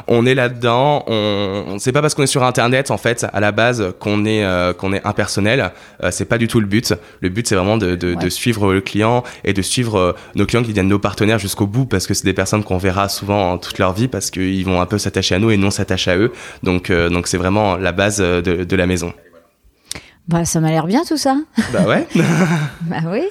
on 0.07 0.25
est 0.25 0.35
là-dedans. 0.35 1.03
On, 1.07 1.63
on 1.67 1.79
c'est 1.79 1.91
pas 1.91 2.01
parce 2.01 2.13
qu'on 2.13 2.23
est 2.23 2.27
sur 2.27 2.43
Internet, 2.43 2.91
en 2.91 2.97
fait, 2.97 3.25
à 3.31 3.39
la 3.39 3.51
base, 3.51 3.93
qu'on 3.99 4.25
est, 4.25 4.43
euh, 4.65 4.73
qu'on 4.73 4.93
est 4.93 5.05
impersonnel. 5.05 5.71
Euh, 6.03 6.09
c'est 6.11 6.25
pas 6.25 6.37
du 6.37 6.47
tout 6.47 6.59
le 6.59 6.65
but. 6.65 6.93
Le 7.21 7.29
but, 7.29 7.47
c'est 7.47 7.55
vraiment 7.55 7.77
de, 7.77 7.95
de, 7.95 8.13
de, 8.15 8.29
suivre 8.29 8.73
le 8.73 8.81
client 8.81 9.23
et 9.43 9.53
de 9.53 9.61
suivre 9.61 9.97
euh, 9.97 10.13
nos 10.35 10.45
clients 10.45 10.61
qui 10.61 10.69
deviennent 10.69 10.87
nos 10.87 10.99
partenaires 10.99 11.39
jusqu'au 11.39 11.67
bout 11.67 11.85
parce 11.85 12.07
que 12.07 12.13
c'est 12.13 12.25
des 12.25 12.33
personnes 12.33 12.63
qu'on 12.63 12.77
verra 12.77 13.09
souvent 13.09 13.57
toute 13.57 13.77
leur 13.79 13.93
vie 13.93 14.07
parce 14.07 14.31
qu'ils 14.31 14.65
vont 14.65 14.81
un 14.81 14.85
peu 14.85 14.97
s'attacher 14.97 15.35
à 15.35 15.39
nous 15.39 15.51
et 15.51 15.57
non 15.57 15.71
s'attacher 15.71 16.11
à 16.11 16.17
eux. 16.17 16.31
Donc, 16.63 16.89
euh, 16.89 17.09
donc 17.09 17.27
c'est 17.27 17.37
vraiment 17.37 17.77
la 17.77 17.91
base 17.91 18.17
de, 18.17 18.41
de 18.41 18.75
la 18.75 18.85
maison. 18.85 19.13
Bah, 20.27 20.43
ça 20.43 20.59
m'a 20.59 20.69
l'air 20.69 20.87
bien 20.87 21.03
tout 21.03 21.17
ça. 21.17 21.37
Bah 21.71 21.83
ouais. 21.87 22.07
bah 22.81 22.97
oui. 23.07 23.21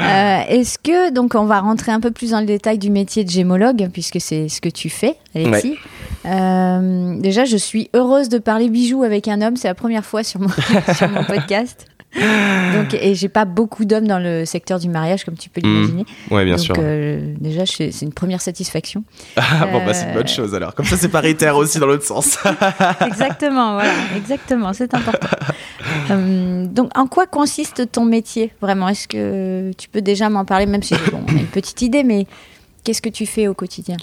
Euh, 0.00 0.40
Est-ce 0.48 0.78
que, 0.78 1.10
donc, 1.12 1.34
on 1.34 1.44
va 1.44 1.60
rentrer 1.60 1.92
un 1.92 2.00
peu 2.00 2.10
plus 2.10 2.30
dans 2.30 2.40
le 2.40 2.46
détail 2.46 2.78
du 2.78 2.90
métier 2.90 3.22
de 3.22 3.30
gémologue, 3.30 3.90
puisque 3.92 4.18
c'est 4.18 4.48
ce 4.48 4.62
que 4.62 4.70
tu 4.70 4.88
fais, 4.88 5.16
Alexis. 5.34 5.76
Euh, 6.24 7.20
déjà, 7.20 7.44
je 7.44 7.56
suis 7.56 7.90
heureuse 7.94 8.30
de 8.30 8.38
parler 8.38 8.70
bijoux 8.70 9.02
avec 9.02 9.28
un 9.28 9.42
homme. 9.42 9.56
C'est 9.56 9.68
la 9.68 9.74
première 9.74 10.06
fois 10.06 10.22
sur 10.22 10.40
mon, 10.40 10.48
sur 10.94 11.08
mon 11.10 11.24
podcast. 11.24 11.86
Donc, 12.14 12.94
et 12.94 13.14
j'ai 13.14 13.28
pas 13.28 13.44
beaucoup 13.44 13.84
d'hommes 13.84 14.06
dans 14.06 14.18
le 14.18 14.44
secteur 14.44 14.78
du 14.78 14.88
mariage, 14.88 15.24
comme 15.24 15.36
tu 15.36 15.50
peux 15.50 15.60
mmh. 15.60 15.70
l'imaginer. 15.70 16.06
Oui, 16.30 16.44
bien 16.44 16.58
sûr. 16.58 16.74
Euh, 16.78 17.34
déjà, 17.40 17.66
c'est 17.66 17.90
une 18.02 18.12
première 18.12 18.40
satisfaction. 18.40 19.04
Ah, 19.36 19.66
bon, 19.70 19.84
bah, 19.84 19.94
c'est 19.94 20.06
une 20.06 20.14
bonne 20.14 20.24
euh, 20.24 20.26
chose 20.26 20.54
alors. 20.54 20.74
Comme 20.74 20.86
ça, 20.86 20.96
c'est 20.96 21.08
paritaire 21.08 21.56
aussi 21.56 21.78
dans 21.78 21.86
l'autre 21.86 22.04
sens. 22.04 22.38
exactement, 23.06 23.74
voilà, 23.74 23.92
exactement, 24.16 24.72
c'est 24.72 24.94
important. 24.94 25.28
Euh, 26.10 26.66
donc, 26.66 26.90
en 26.96 27.06
quoi 27.06 27.26
consiste 27.26 27.92
ton 27.92 28.04
métier 28.04 28.52
vraiment? 28.60 28.88
Est-ce 28.88 29.08
que 29.08 29.70
tu 29.76 29.88
peux 29.88 30.02
déjà 30.02 30.28
m'en 30.28 30.44
parler, 30.44 30.66
même 30.66 30.82
si 30.82 30.94
bon, 31.10 31.22
on 31.26 31.36
a 31.36 31.40
une 31.40 31.46
petite 31.46 31.82
idée, 31.82 32.02
mais 32.02 32.26
Qu'est-ce 32.84 33.02
que 33.02 33.08
tu 33.08 33.26
fais 33.26 33.48
au 33.48 33.54
quotidien 33.54 33.96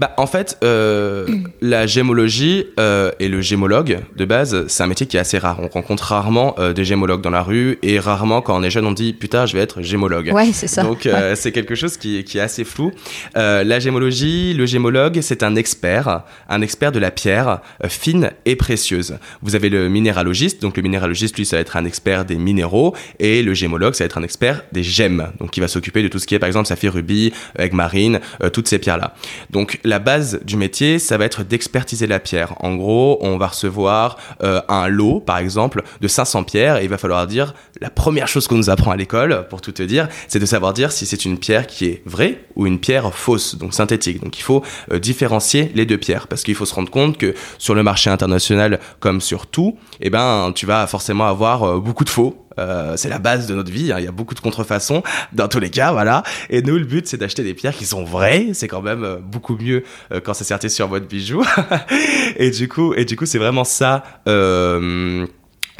bah, 0.00 0.14
En 0.16 0.26
fait, 0.26 0.58
euh, 0.64 1.26
la 1.60 1.86
gémologie 1.86 2.66
euh, 2.80 3.10
et 3.20 3.28
le 3.28 3.40
gémologue, 3.40 3.98
de 4.16 4.24
base, 4.24 4.66
c'est 4.68 4.82
un 4.82 4.86
métier 4.86 5.06
qui 5.06 5.16
est 5.16 5.20
assez 5.20 5.38
rare. 5.38 5.58
On 5.60 5.68
rencontre 5.68 6.04
rarement 6.04 6.54
euh, 6.58 6.72
des 6.72 6.84
gémologues 6.84 7.20
dans 7.20 7.30
la 7.30 7.42
rue 7.42 7.78
et 7.82 7.98
rarement, 7.98 8.40
quand 8.40 8.58
on 8.58 8.62
est 8.62 8.70
jeune, 8.70 8.86
on 8.86 8.92
dit 8.92 9.12
putain, 9.12 9.46
je 9.46 9.54
vais 9.54 9.62
être 9.62 9.82
gémologue. 9.82 10.30
Ouais, 10.32 10.52
c'est 10.52 10.66
ça. 10.66 10.82
Donc, 10.82 11.08
c'est 11.34 11.52
quelque 11.52 11.74
chose 11.74 11.96
qui, 11.96 12.24
qui, 12.24 12.38
est 12.38 12.40
assez 12.40 12.64
flou. 12.64 12.92
la 13.34 13.80
gémologie, 13.80 14.54
le 14.54 14.66
gémologue, 14.66 15.20
c'est 15.20 15.42
un 15.42 15.56
expert, 15.56 16.22
un 16.48 16.62
expert 16.62 16.92
de 16.92 16.98
la 16.98 17.10
pierre 17.10 17.60
fine 17.88 18.30
et 18.44 18.56
précieuse. 18.56 19.18
Vous 19.42 19.54
avez 19.54 19.68
le 19.68 19.88
minéralogiste, 19.88 20.62
donc 20.62 20.76
le 20.76 20.82
minéralogiste, 20.82 21.36
lui, 21.36 21.46
ça 21.46 21.56
va 21.56 21.60
être 21.60 21.76
un 21.76 21.84
expert 21.84 22.24
des 22.24 22.36
minéraux 22.36 22.94
et 23.18 23.42
le 23.42 23.54
gémologue, 23.54 23.94
ça 23.94 24.04
va 24.04 24.06
être 24.06 24.18
un 24.18 24.22
expert 24.22 24.64
des 24.72 24.82
gemmes, 24.82 25.28
donc 25.38 25.50
qui 25.50 25.60
va 25.60 25.68
s'occuper 25.68 26.02
de 26.02 26.08
tout 26.08 26.18
ce 26.18 26.26
qui 26.26 26.34
est, 26.34 26.38
par 26.38 26.46
exemple, 26.46 26.66
saphir 26.66 26.92
rubis, 26.92 27.32
avec 27.54 27.72
marine, 27.72 28.11
euh, 28.42 28.50
toutes 28.50 28.68
ces 28.68 28.78
pierres-là. 28.78 29.14
Donc 29.50 29.80
la 29.84 29.98
base 29.98 30.40
du 30.44 30.56
métier, 30.56 30.98
ça 30.98 31.18
va 31.18 31.24
être 31.24 31.44
d'expertiser 31.44 32.06
la 32.06 32.20
pierre. 32.20 32.54
En 32.60 32.74
gros, 32.74 33.18
on 33.20 33.36
va 33.36 33.48
recevoir 33.48 34.16
euh, 34.42 34.60
un 34.68 34.88
lot, 34.88 35.20
par 35.20 35.38
exemple, 35.38 35.82
de 36.00 36.08
500 36.08 36.44
pierres 36.44 36.76
et 36.78 36.84
il 36.84 36.88
va 36.88 36.98
falloir 36.98 37.26
dire, 37.26 37.54
la 37.80 37.90
première 37.90 38.28
chose 38.28 38.46
qu'on 38.46 38.56
nous 38.56 38.70
apprend 38.70 38.90
à 38.90 38.96
l'école, 38.96 39.46
pour 39.48 39.60
tout 39.60 39.72
te 39.72 39.82
dire, 39.82 40.08
c'est 40.28 40.38
de 40.38 40.46
savoir 40.46 40.72
dire 40.72 40.92
si 40.92 41.06
c'est 41.06 41.24
une 41.24 41.38
pierre 41.38 41.66
qui 41.66 41.86
est 41.86 42.02
vraie 42.06 42.44
ou 42.56 42.66
une 42.66 42.78
pierre 42.78 43.12
fausse, 43.14 43.56
donc 43.56 43.74
synthétique. 43.74 44.22
Donc 44.22 44.38
il 44.38 44.42
faut 44.42 44.62
euh, 44.92 44.98
différencier 44.98 45.72
les 45.74 45.86
deux 45.86 45.98
pierres 45.98 46.28
parce 46.28 46.42
qu'il 46.42 46.54
faut 46.54 46.66
se 46.66 46.74
rendre 46.74 46.90
compte 46.90 47.18
que 47.18 47.34
sur 47.58 47.74
le 47.74 47.82
marché 47.82 48.10
international, 48.10 48.80
comme 49.00 49.20
sur 49.20 49.46
tout, 49.46 49.76
eh 50.00 50.10
ben, 50.10 50.52
tu 50.54 50.66
vas 50.66 50.86
forcément 50.86 51.26
avoir 51.26 51.80
beaucoup 51.80 52.04
de 52.04 52.10
faux 52.10 52.41
euh, 52.58 52.96
c'est 52.96 53.08
la 53.08 53.18
base 53.18 53.46
de 53.46 53.54
notre 53.54 53.70
vie. 53.70 53.92
Hein. 53.92 53.96
Il 53.98 54.04
y 54.04 54.08
a 54.08 54.12
beaucoup 54.12 54.34
de 54.34 54.40
contrefaçons 54.40 55.02
dans 55.32 55.48
tous 55.48 55.60
les 55.60 55.70
cas, 55.70 55.92
voilà. 55.92 56.22
Et 56.50 56.62
nous, 56.62 56.78
le 56.78 56.84
but, 56.84 57.06
c'est 57.06 57.16
d'acheter 57.16 57.42
des 57.42 57.54
pierres 57.54 57.74
qui 57.74 57.86
sont 57.86 58.04
vraies. 58.04 58.48
C'est 58.52 58.68
quand 58.68 58.82
même 58.82 59.04
euh, 59.04 59.16
beaucoup 59.18 59.56
mieux 59.56 59.84
euh, 60.12 60.20
quand 60.20 60.34
c'est 60.34 60.44
certifié 60.44 60.74
sur 60.74 60.88
votre 60.88 61.06
bijou. 61.06 61.44
et 62.36 62.50
du 62.50 62.68
coup, 62.68 62.94
et 62.94 63.04
du 63.04 63.16
coup, 63.16 63.26
c'est 63.26 63.38
vraiment 63.38 63.64
ça. 63.64 64.02
Euh, 64.28 65.26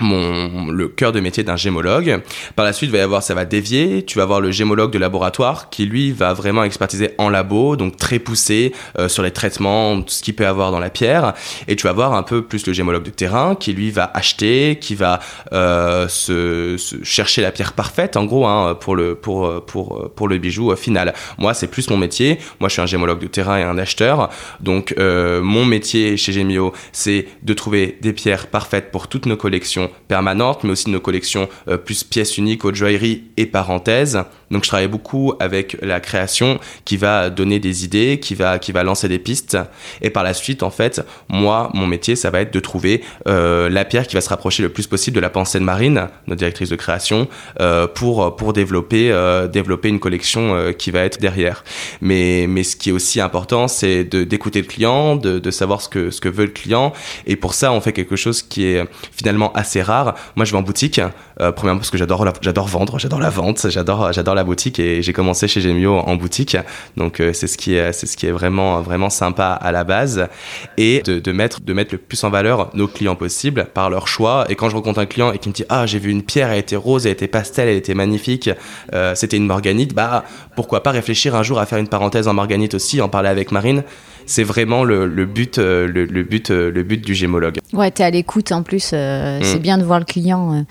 mon, 0.03 0.71
le 0.71 0.89
cœur 0.89 1.13
de 1.13 1.21
métier 1.21 1.43
d'un 1.43 1.57
gémologue. 1.57 2.21
Par 2.57 2.65
la 2.65 2.73
suite, 2.73 2.91
va 2.91 2.99
y 2.99 3.01
avoir, 3.01 3.23
ça 3.23 3.35
va 3.35 3.45
dévier. 3.45 4.05
Tu 4.05 4.19
vas 4.19 4.25
avoir 4.25 4.41
le 4.41 4.51
gémologue 4.51 4.93
de 4.93 4.99
laboratoire 4.99 5.71
qui, 5.71 5.87
lui, 5.87 6.13
va 6.13 6.33
vraiment 6.33 6.65
expertiser 6.65 7.11
en 7.19 7.29
labo, 7.29 7.77
donc 7.77 7.97
très 7.97 8.19
poussé 8.19 8.73
euh, 8.99 9.09
sur 9.09 9.23
les 9.23 9.31
traitements, 9.31 10.01
tout 10.03 10.13
ce 10.13 10.23
qu'il 10.23 10.35
peut 10.35 10.47
avoir 10.47 10.71
dans 10.73 10.81
la 10.81 10.91
pierre. 10.91 11.35
Et 11.69 11.77
tu 11.77 11.85
vas 11.85 11.91
avoir 11.91 12.15
un 12.15 12.23
peu 12.23 12.43
plus 12.43 12.67
le 12.67 12.73
gémologue 12.73 13.05
de 13.05 13.11
terrain 13.11 13.55
qui, 13.55 13.73
lui, 13.73 13.91
va 13.91 14.11
acheter, 14.15 14.79
qui 14.81 14.95
va 14.95 15.21
euh, 15.53 16.09
se, 16.09 16.77
chercher 17.03 17.43
la 17.43 17.53
pierre 17.53 17.73
parfaite, 17.73 18.17
en 18.17 18.25
gros, 18.25 18.47
hein, 18.47 18.75
pour, 18.75 18.97
le, 18.97 19.15
pour, 19.15 19.65
pour, 19.65 20.11
pour 20.15 20.29
le 20.29 20.39
bijou 20.39 20.73
euh, 20.73 20.77
final. 20.77 21.15
Moi, 21.39 21.55
c'est 21.55 21.69
plus 21.69 21.89
mon 21.91 21.97
métier. 21.97 22.39
Moi, 22.61 22.69
je 22.69 22.75
suis 22.75 22.83
un 22.83 22.87
gémologue 22.87 23.21
de 23.21 23.27
terrain 23.27 23.59
et 23.59 23.63
un 23.63 23.79
acheteur. 23.79 24.31
Donc, 24.61 24.95
mon 24.99 25.65
métier 25.65 26.17
chez 26.17 26.33
Gemio, 26.33 26.73
c'est 26.93 27.27
de 27.43 27.55
trouver 27.55 27.99
des 28.01 28.13
pierres 28.13 28.47
parfaites 28.49 28.91
pour 28.91 29.09
toutes 29.09 29.27
nos 29.27 29.37
collections 29.37 29.91
permanentes, 30.09 30.65
mais 30.65 30.71
aussi 30.71 30.87
de 30.87 30.91
nos 30.91 31.01
collections 31.01 31.49
euh, 31.69 31.77
plus 31.77 32.05
pièces 32.05 32.39
uniques, 32.39 32.65
haute 32.65 32.75
joaillerie 32.75 33.25
et 33.37 33.47
parenthèses. 33.47 34.21
Donc 34.51 34.65
je 34.65 34.69
travaille 34.69 34.89
beaucoup 34.89 35.33
avec 35.41 35.79
la 35.81 35.99
création 36.01 36.61
qui 36.85 36.99
va 36.99 37.31
donner 37.31 37.59
des 37.59 37.85
idées, 37.85 38.21
qui 38.21 38.35
va, 38.35 38.59
qui 38.59 38.73
va 38.73 38.83
lancer 38.83 39.09
des 39.09 39.19
pistes. 39.19 39.57
Et 40.03 40.11
par 40.11 40.23
la 40.23 40.35
suite, 40.35 40.63
en 40.63 40.71
fait, 40.71 41.01
moi, 41.31 41.71
mon 41.73 41.87
métier, 41.87 42.17
ça 42.17 42.31
va 42.31 42.43
être 42.43 42.53
de 42.53 42.61
trouver 42.61 43.03
euh, 43.27 43.71
la 43.71 43.87
pierre 43.87 44.07
qui 44.07 44.15
va 44.15 44.21
se 44.21 44.29
rapprocher 44.29 44.63
le 44.63 44.69
plus 44.69 44.87
possible 44.87 45.15
de 45.15 45.21
la 45.21 45.31
pensée 45.31 45.59
de 45.59 45.65
Marine, 45.65 46.09
notre 46.27 46.39
directrice 46.39 46.69
de 46.69 46.77
création, 46.77 47.29
euh, 47.61 47.87
pour, 47.87 48.37
pour 48.37 48.53
développer, 48.53 49.11
développer 49.51 49.89
une 49.89 50.01
collection 50.01 50.73
qui 50.77 50.91
va 50.91 51.01
être 51.01 51.19
derrière. 51.19 51.65
Mais, 52.03 52.47
mais 52.47 52.63
ce 52.63 52.77
qui 52.77 52.91
est 52.91 52.93
aussi 52.93 53.21
important, 53.21 53.69
c'est 53.69 54.05
d'écouter 54.05 54.61
le 54.61 54.67
client, 54.67 55.17
de, 55.17 55.39
de 55.39 55.51
savoir 55.51 55.81
ce 55.81 55.89
que, 55.89 56.11
ce 56.11 56.21
que 56.21 56.29
veut 56.29 56.45
le 56.45 56.51
client. 56.51 56.93
Et 57.27 57.37
pour 57.37 57.55
ça, 57.55 57.73
on 57.73 57.81
fait 57.81 57.93
quelque 57.93 58.17
chose 58.17 58.43
qui 58.43 58.67
est 58.67 58.85
finalement 59.13 59.53
assez 59.55 59.72
rare. 59.81 60.15
Moi, 60.37 60.45
je 60.45 60.53
vais 60.53 60.59
en 60.59 60.63
boutique, 60.63 61.01
euh, 61.41 61.53
premièrement 61.53 61.79
parce 61.79 61.91
que 61.91 61.97
j'adore 61.97 62.27
j'adore 62.43 62.69
vendre, 62.69 62.99
j'adore 62.99 63.21
la 63.21 63.31
vente, 63.31 63.71
j'adore 63.71 64.13
j'adore 64.13 64.35
la 64.35 64.45
boutique 64.45 64.79
et 64.79 65.01
j'ai 65.01 65.13
commencé 65.15 65.49
chez 65.49 65.63
Gemio 65.63 65.95
en 65.95 66.17
boutique. 66.17 66.57
Donc 66.97 67.21
euh, 67.21 67.33
c'est 67.33 67.47
ce 67.47 67.57
qui 67.57 67.75
est 67.77 67.93
c'est 67.93 68.07
ce 68.07 68.17
qui 68.17 68.27
est 68.27 68.31
vraiment 68.31 68.83
vraiment 68.83 69.09
sympa 69.09 69.53
à 69.53 69.73
la 69.73 69.85
base 69.85 70.29
et 70.77 71.03
de, 71.03 71.33
mettre 71.33 71.61
de 71.61 71.73
mettre 71.73 71.93
le 71.93 71.99
plus 71.99 72.23
en 72.25 72.31
valeur 72.31 72.71
nos 72.75 72.89
clients 72.89 73.17
possible 73.17 73.67
par 73.73 73.89
leur 73.89 74.09
choix. 74.09 74.45
Et 74.49 74.57
quand 74.57 74.69
je 74.69 74.77
rencontre 74.77 74.99
un 74.99 75.07
client 75.07 75.33
et 75.33 75.39
qui 75.39 75.49
me 75.49 75.55
dit 75.55 75.65
ah 75.69 75.87
j'ai 75.87 75.99
vu 75.99 76.11
une 76.11 76.23
pierre, 76.23 76.51
elle 76.51 76.59
était 76.59 76.77
rose, 76.77 77.07
elle 77.07 77.13
était 77.13 77.29
pastel, 77.29 77.69
elle 77.69 77.77
était 77.77 77.95
magnifique, 77.95 78.51
euh, 78.93 79.15
c'était 79.15 79.37
une 79.37 79.47
morganite, 79.47 79.95
bah 79.95 80.25
pourquoi 80.57 80.83
pas 80.83 80.91
réfléchir 80.91 81.35
un 81.35 81.43
jour 81.43 81.59
à 81.59 81.67
faire 81.67 81.79
une 81.79 81.89
parenthèse 81.89 82.29
en 82.29 82.35
morganite 82.35 82.75
aussi, 82.75 83.01
en 83.01 83.09
parler 83.09 83.29
avec 83.29 83.53
Marine 83.53 83.85
c'est 84.27 84.45
vraiment 84.45 84.85
le, 84.85 85.07
le 85.07 85.27
but, 85.27 85.59
le, 85.59 85.87
le, 85.87 86.23
but, 86.23 86.51
le 86.51 86.83
but 86.83 87.01
du 87.05 87.15
gémologue. 87.15 87.59
Ouais, 87.73 87.91
t'es 87.91 88.05
à 88.05 88.11
l'écoute 88.11 88.53
en 88.53 88.63
plus. 88.63 88.91
Euh, 88.93 89.41
mm. 89.41 89.45
C'est 89.45 89.59
bien 89.59 89.79
de 89.79 89.85
voir 89.85 89.99
le 89.99 90.05
client. 90.05 90.55
Euh, 90.55 90.63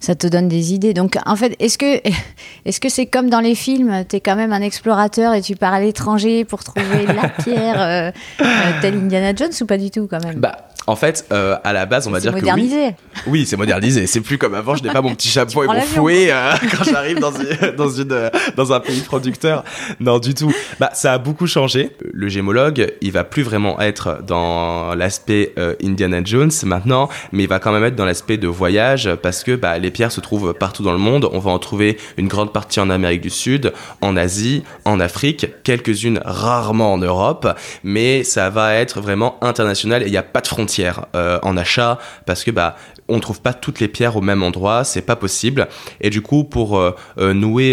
ça 0.00 0.14
te 0.14 0.26
donne 0.26 0.48
des 0.48 0.72
idées. 0.72 0.94
Donc, 0.94 1.16
en 1.26 1.36
fait, 1.36 1.54
est-ce 1.60 1.78
que 1.78 2.00
est-ce 2.64 2.80
que 2.80 2.88
c'est 2.88 3.06
comme 3.06 3.30
dans 3.30 3.40
les 3.40 3.54
films 3.54 4.04
T'es 4.08 4.20
quand 4.20 4.36
même 4.36 4.52
un 4.52 4.62
explorateur 4.62 5.34
et 5.34 5.42
tu 5.42 5.56
pars 5.56 5.74
à 5.74 5.80
l'étranger 5.80 6.44
pour 6.44 6.64
trouver 6.64 7.06
la 7.06 7.28
pierre, 7.44 7.80
euh, 7.80 8.10
tel 8.80 8.94
Indiana 8.94 9.34
Jones 9.34 9.52
ou 9.60 9.66
pas 9.66 9.78
du 9.78 9.90
tout 9.90 10.08
quand 10.10 10.24
même? 10.24 10.40
Bah, 10.40 10.70
en 10.86 10.96
fait, 10.96 11.26
euh, 11.32 11.56
à 11.62 11.72
la 11.72 11.86
base, 11.86 12.08
on 12.08 12.10
va 12.10 12.20
dire 12.20 12.32
modernisé. 12.32 12.76
que 12.76 13.20
oui. 13.26 13.40
Oui, 13.40 13.46
c'est 13.46 13.56
modernisé. 13.56 14.06
C'est 14.06 14.20
plus 14.20 14.38
comme 14.38 14.54
avant. 14.54 14.74
Je 14.74 14.82
n'ai 14.82 14.90
pas 14.90 15.02
mon 15.02 15.14
petit 15.14 15.28
chapeau 15.36 15.62
et 15.62 15.66
mon 15.66 15.80
fouet 15.80 16.30
euh, 16.30 16.52
quand 16.72 16.84
j'arrive 16.84 17.20
dans, 17.20 17.32
une, 17.32 17.76
dans, 17.76 17.88
une, 17.88 18.12
euh, 18.12 18.30
dans 18.56 18.72
un 18.72 18.80
pays 18.80 19.00
producteur. 19.00 19.62
Non, 20.00 20.18
du 20.18 20.34
tout. 20.34 20.52
Bah, 20.80 20.90
ça 20.92 21.12
a 21.12 21.18
beaucoup 21.18 21.46
changé. 21.46 21.90
Le 22.12 22.28
gémologue, 22.28 22.92
il 23.02 23.12
va 23.12 23.24
plus 23.24 23.42
vraiment 23.42 23.80
être 23.80 24.20
dans 24.26 24.94
l'aspect 24.94 25.52
euh, 25.58 25.74
Indiana 25.82 26.22
Jones 26.24 26.50
maintenant, 26.64 27.08
mais 27.32 27.44
il 27.44 27.48
va 27.48 27.60
quand 27.60 27.72
même 27.72 27.84
être 27.84 27.96
dans 27.96 28.06
l'aspect 28.06 28.36
de 28.36 28.48
voyage 28.48 29.08
parce 29.22 29.44
que 29.44 29.54
bah, 29.54 29.78
les 29.78 29.89
pierres 29.90 30.12
se 30.12 30.20
trouvent 30.20 30.54
partout 30.54 30.82
dans 30.82 30.92
le 30.92 30.98
monde. 30.98 31.28
On 31.32 31.38
va 31.38 31.50
en 31.50 31.58
trouver 31.58 31.96
une 32.16 32.28
grande 32.28 32.52
partie 32.52 32.80
en 32.80 32.90
Amérique 32.90 33.20
du 33.20 33.30
Sud, 33.30 33.72
en 34.00 34.16
Asie, 34.16 34.62
en 34.84 35.00
Afrique, 35.00 35.46
quelques-unes 35.64 36.20
rarement 36.24 36.92
en 36.92 36.98
Europe, 36.98 37.48
mais 37.84 38.24
ça 38.24 38.50
va 38.50 38.74
être 38.74 39.00
vraiment 39.00 39.36
international 39.42 40.02
et 40.02 40.06
il 40.06 40.10
n'y 40.10 40.16
a 40.16 40.22
pas 40.22 40.40
de 40.40 40.46
frontières 40.46 41.06
euh, 41.14 41.38
en 41.42 41.56
achat 41.56 41.98
parce 42.26 42.44
que 42.44 42.50
bah 42.50 42.76
on 43.08 43.18
trouve 43.18 43.40
pas 43.40 43.52
toutes 43.52 43.80
les 43.80 43.88
pierres 43.88 44.16
au 44.16 44.20
même 44.20 44.42
endroit, 44.44 44.84
c'est 44.84 45.02
pas 45.02 45.16
possible. 45.16 45.66
Et 46.00 46.10
du 46.10 46.22
coup, 46.22 46.44
pour 46.44 46.78
euh, 46.78 46.94
euh 47.18 47.34
nouer 47.34 47.72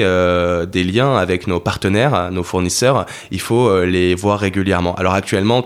des 0.67 0.83
liens 0.83 1.15
avec 1.17 1.47
nos 1.47 1.59
partenaires, 1.59 2.31
nos 2.31 2.43
fournisseurs, 2.43 3.05
il 3.31 3.39
faut 3.39 3.83
les 3.83 4.15
voir 4.15 4.39
régulièrement. 4.39 4.95
Alors 4.95 5.13
actuellement, 5.13 5.65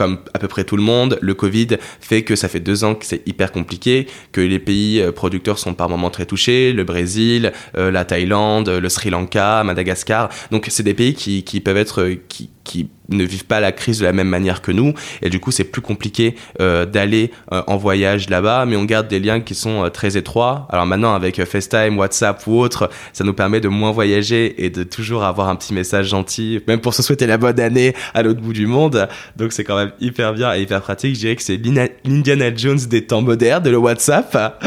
comme 0.00 0.16
à 0.32 0.38
peu 0.38 0.48
près 0.48 0.64
tout 0.64 0.78
le 0.78 0.82
monde, 0.82 1.18
le 1.20 1.34
Covid 1.34 1.76
fait 2.00 2.22
que 2.22 2.34
ça 2.34 2.48
fait 2.48 2.58
deux 2.58 2.84
ans 2.84 2.94
que 2.94 3.04
c'est 3.04 3.20
hyper 3.28 3.52
compliqué, 3.52 4.06
que 4.32 4.40
les 4.40 4.58
pays 4.58 5.04
producteurs 5.14 5.58
sont 5.58 5.74
par 5.74 5.90
moments 5.90 6.08
très 6.08 6.24
touchés, 6.24 6.72
le 6.72 6.84
Brésil, 6.84 7.52
euh, 7.76 7.90
la 7.90 8.06
Thaïlande, 8.06 8.70
le 8.70 8.88
Sri 8.88 9.10
Lanka, 9.10 9.62
Madagascar. 9.62 10.30
Donc 10.52 10.68
c'est 10.70 10.84
des 10.84 10.94
pays 10.94 11.12
qui, 11.12 11.42
qui 11.42 11.60
peuvent 11.60 11.76
être 11.76 12.08
qui, 12.30 12.48
qui 12.64 12.88
ne 13.10 13.24
vivent 13.24 13.46
pas 13.46 13.60
la 13.60 13.72
crise 13.72 13.98
de 13.98 14.04
la 14.04 14.12
même 14.12 14.28
manière 14.28 14.62
que 14.62 14.70
nous. 14.72 14.94
Et 15.22 15.30
du 15.30 15.40
coup 15.40 15.50
c'est 15.50 15.64
plus 15.64 15.82
compliqué 15.82 16.36
euh, 16.60 16.86
d'aller 16.86 17.32
euh, 17.52 17.62
en 17.66 17.76
voyage 17.76 18.30
là-bas. 18.30 18.64
Mais 18.66 18.76
on 18.76 18.84
garde 18.84 19.08
des 19.08 19.18
liens 19.18 19.40
qui 19.40 19.54
sont 19.54 19.84
euh, 19.84 19.88
très 19.88 20.16
étroits. 20.16 20.68
Alors 20.70 20.86
maintenant 20.86 21.14
avec 21.14 21.42
FaceTime, 21.44 21.98
WhatsApp 21.98 22.46
ou 22.46 22.60
autre 22.60 22.90
ça 23.12 23.24
nous 23.24 23.34
permet 23.34 23.60
de 23.60 23.68
moins 23.68 23.90
voyager 23.90 24.64
et 24.64 24.70
de 24.70 24.84
toujours 24.84 25.24
avoir 25.24 25.48
un 25.48 25.56
petit 25.56 25.74
message 25.74 26.08
gentil 26.08 26.60
même 26.68 26.80
pour 26.80 26.94
se 26.94 27.02
souhaiter 27.02 27.26
la 27.26 27.38
bonne 27.38 27.58
année 27.60 27.94
à 28.14 28.22
l'autre 28.22 28.40
bout 28.40 28.52
du 28.52 28.66
monde. 28.66 29.08
Donc 29.36 29.52
c'est 29.52 29.64
quand 29.64 29.76
même 29.76 29.92
hyper 30.00 30.32
bien 30.34 30.54
et 30.54 30.62
hyper 30.62 30.80
pratique. 30.80 31.14
Je 31.14 31.20
dirais 31.20 31.36
que 31.36 31.42
c'est 31.42 31.60
l'Indiana 32.04 32.54
Jones 32.54 32.78
des 32.88 33.06
temps 33.06 33.22
modernes 33.22 33.62
de 33.62 33.70
le 33.70 33.78
WhatsApp. 33.78 34.36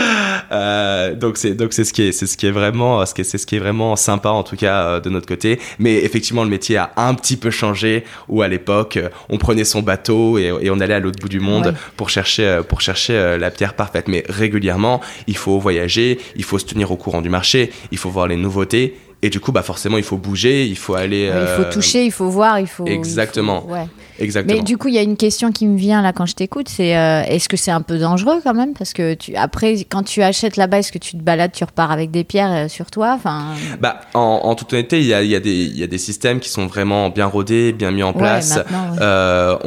Donc 1.19 1.37
c'est 1.37 1.55
donc 1.55 1.73
c'est 1.73 1.83
ce 1.83 1.93
qui 1.93 2.03
est 2.03 2.11
c'est 2.11 2.27
ce 2.27 2.37
qui 2.37 2.45
est 2.45 2.51
vraiment 2.51 3.03
ce 3.07 3.13
qui 3.15 3.25
c'est 3.25 3.39
ce 3.39 3.47
qui 3.47 3.55
est 3.55 3.59
vraiment 3.59 3.95
sympa 3.95 4.29
en 4.29 4.43
tout 4.43 4.55
cas 4.55 4.99
de 4.99 5.09
notre 5.09 5.25
côté. 5.25 5.59
Mais 5.79 5.95
effectivement 5.95 6.43
le 6.43 6.49
métier 6.49 6.77
a 6.77 6.91
un 6.97 7.15
petit 7.15 7.37
peu 7.37 7.49
changé 7.49 7.82
où 8.27 8.41
à 8.41 8.47
l'époque 8.47 8.99
on 9.29 9.37
prenait 9.37 9.63
son 9.63 9.81
bateau 9.81 10.37
et, 10.37 10.51
et 10.61 10.69
on 10.69 10.79
allait 10.79 10.93
à 10.93 10.99
l'autre 10.99 11.19
bout 11.19 11.29
du 11.29 11.39
monde 11.39 11.67
ouais. 11.67 11.73
pour 11.97 12.09
chercher 12.09 12.45
euh, 12.45 12.63
pour 12.63 12.81
chercher 12.81 13.13
euh, 13.15 13.37
la 13.37 13.51
pierre 13.51 13.73
parfaite. 13.73 14.07
Mais 14.07 14.23
régulièrement, 14.27 15.01
il 15.27 15.37
faut 15.37 15.59
voyager, 15.59 16.19
il 16.35 16.43
faut 16.43 16.59
se 16.59 16.65
tenir 16.65 16.91
au 16.91 16.97
courant 16.97 17.21
du 17.21 17.29
marché, 17.29 17.71
il 17.91 17.97
faut 17.97 18.09
voir 18.09 18.27
les 18.27 18.37
nouveautés. 18.37 18.95
Et 19.25 19.29
du 19.29 19.39
coup, 19.39 19.53
bah 19.53 19.61
forcément, 19.61 19.97
il 19.97 20.03
faut 20.03 20.17
bouger, 20.17 20.65
il 20.65 20.75
faut 20.75 20.95
aller. 20.95 21.29
Ouais, 21.29 21.41
il 21.41 21.63
faut 21.63 21.71
toucher, 21.71 22.03
il 22.03 22.11
faut 22.11 22.27
voir, 22.27 22.59
il 22.59 22.67
faut. 22.67 22.85
Exactement. 22.85 23.63
Il 23.65 23.69
faut... 23.69 23.73
Ouais. 23.73 23.87
Exactement. 24.23 24.57
Mais 24.57 24.63
du 24.63 24.77
coup, 24.77 24.87
il 24.87 24.95
y 24.95 24.97
a 24.97 25.01
une 25.01 25.17
question 25.17 25.51
qui 25.51 25.67
me 25.67 25.77
vient 25.77 26.01
là 26.01 26.13
quand 26.13 26.25
je 26.25 26.35
t'écoute, 26.35 26.69
c'est 26.69 26.97
euh, 26.97 27.23
est-ce 27.23 27.49
que 27.49 27.57
c'est 27.57 27.71
un 27.71 27.81
peu 27.81 27.97
dangereux 27.97 28.39
quand 28.43 28.53
même? 28.53 28.73
Parce 28.73 28.93
que 28.93 29.13
tu, 29.13 29.35
après, 29.35 29.75
quand 29.89 30.03
tu 30.03 30.21
achètes 30.21 30.57
là-bas, 30.57 30.79
est-ce 30.79 30.91
que 30.91 30.97
tu 30.97 31.11
te 31.17 31.21
balades, 31.21 31.51
tu 31.51 31.63
repars 31.63 31.91
avec 31.91 32.11
des 32.11 32.23
pierres 32.23 32.65
euh, 32.65 32.67
sur 32.67 32.89
toi? 32.89 33.13
Enfin... 33.15 33.43
bah, 33.79 34.01
en, 34.13 34.41
en, 34.43 34.55
toute 34.55 34.71
honnêteté, 34.73 34.99
il 34.99 35.05
y 35.05 35.13
a, 35.13 35.23
y, 35.23 35.35
a 35.35 35.39
des, 35.39 35.65
y 35.65 35.83
a 35.83 35.87
des 35.87 35.97
systèmes 35.97 36.39
qui 36.39 36.49
sont 36.49 36.67
vraiment 36.67 37.09
bien 37.09 37.25
rodés, 37.25 37.73
bien 37.73 37.91
mis 37.91 38.03
en 38.03 38.13
place. 38.13 38.55
Ouais, 38.55 38.61
ouais. 38.61 38.97
euh, 39.01 39.57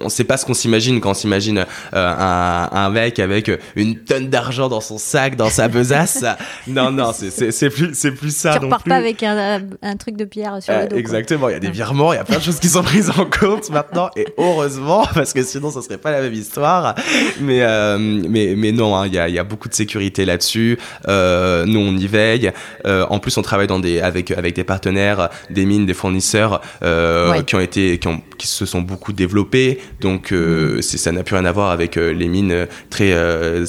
on 0.00 0.04
ne 0.04 0.08
sait 0.08 0.24
pas 0.24 0.36
ce 0.36 0.46
qu'on 0.46 0.54
s'imagine 0.54 1.00
quand 1.00 1.10
on 1.10 1.14
s'imagine 1.14 1.58
euh, 1.58 2.14
un, 2.18 2.68
un, 2.72 2.90
mec 2.90 3.18
avec 3.18 3.50
une 3.76 3.96
tonne 3.96 4.28
d'argent 4.28 4.68
dans 4.68 4.80
son 4.80 4.98
sac, 4.98 5.36
dans 5.36 5.50
sa 5.50 5.68
besace. 5.68 6.24
non, 6.66 6.90
non, 6.90 7.12
c'est 7.12 7.70
plus, 7.70 7.92
plus 8.12 8.34
ça. 8.34 8.58
Tu 8.58 8.64
repars 8.64 8.82
pas 8.82 8.96
avec 8.96 9.22
un, 9.22 9.60
un, 9.82 9.96
truc 9.96 10.16
de 10.16 10.24
pierre 10.24 10.62
sur 10.62 10.74
le 10.74 10.88
dos. 10.88 10.96
Exactement, 10.96 11.48
il 11.48 11.52
y 11.52 11.56
a 11.56 11.60
des 11.60 11.70
virements, 11.70 12.12
il 12.12 12.16
y 12.16 12.20
a 12.20 12.24
plein 12.24 12.38
de 12.38 12.42
choses 12.42 12.60
qui 12.60 12.68
sont 12.68 12.82
prises 12.82 13.10
en 13.10 13.24
compte 13.24 13.47
maintenant 13.70 14.10
et 14.16 14.26
heureusement 14.36 15.06
parce 15.14 15.32
que 15.32 15.42
sinon 15.42 15.70
ça 15.70 15.82
serait 15.82 15.98
pas 15.98 16.10
la 16.10 16.20
même 16.20 16.32
histoire 16.32 16.94
mais 17.40 17.62
euh, 17.62 17.98
mais 17.98 18.54
mais 18.56 18.72
non 18.72 19.04
il 19.04 19.08
hein, 19.08 19.12
y, 19.12 19.18
a, 19.18 19.28
y, 19.28 19.38
a, 19.38 19.44
beaucoup 19.44 19.68
de 19.68 19.74
sécurité 19.74 20.24
là-dessus 20.24 20.78
euh, 21.08 21.64
nous 21.66 21.80
on 21.80 21.96
y 21.96 22.06
veille 22.06 22.52
euh, 22.86 23.06
en 23.10 23.18
plus 23.18 23.36
on 23.36 23.42
travaille 23.42 23.66
dans 23.66 23.78
des 23.78 24.00
avec 24.00 24.30
avec 24.30 24.54
des 24.54 24.64
partenaires 24.64 25.28
des 25.50 25.64
mines 25.64 25.86
des 25.86 25.94
fournisseurs 25.94 26.60
ouais. 26.82 27.44
qui 27.44 27.54
ont 27.54 27.60
été 27.60 27.98
qui 27.98 28.08
ont 28.08 28.20
qui 28.38 28.46
se 28.46 28.66
sont 28.66 28.82
beaucoup 28.82 29.12
développés 29.12 29.80
donc 30.00 30.32
mmh. 30.32 30.82
ça 30.82 31.12
n'a 31.12 31.22
plus 31.22 31.36
rien 31.36 31.44
à 31.44 31.52
voir 31.52 31.70
avec 31.70 31.96
les 31.96 32.28
mines 32.28 32.66
très 32.90 33.14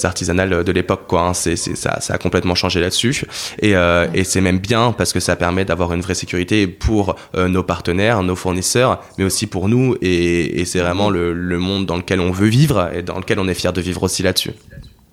artisanales 0.05 0.63
de 0.63 0.71
l'époque 0.71 1.03
quoi 1.07 1.21
hein. 1.21 1.33
c'est 1.33 1.55
ça 1.55 1.99
ça 1.99 2.13
a 2.13 2.17
complètement 2.17 2.55
changé 2.55 2.79
là-dessus 2.79 3.23
et 3.61 3.75
ouais. 3.75 4.09
et 4.13 4.23
c'est 4.23 4.41
même 4.41 4.59
bien 4.59 4.91
parce 4.91 5.13
que 5.13 5.19
ça 5.19 5.35
permet 5.35 5.65
d'avoir 5.65 5.93
une 5.93 6.01
vraie 6.01 6.15
sécurité 6.15 6.67
pour 6.67 7.15
nos 7.35 7.63
partenaires 7.63 8.23
nos 8.23 8.35
fournisseurs 8.35 9.01
mais 9.17 9.25
aussi 9.25 9.47
pour 9.47 9.58
nous 9.67 9.95
et, 10.01 10.61
et 10.61 10.65
c'est 10.65 10.79
vraiment 10.79 11.09
le, 11.09 11.33
le, 11.33 11.59
monde 11.59 11.85
dans 11.85 11.97
lequel 11.97 12.19
on 12.19 12.31
veut 12.31 12.47
vivre 12.47 12.89
et 12.93 13.01
dans 13.01 13.17
lequel 13.17 13.39
on 13.39 13.47
est 13.47 13.53
fier 13.53 13.73
de 13.73 13.81
vivre 13.81 14.03
aussi 14.03 14.23
là-dessus. 14.23 14.51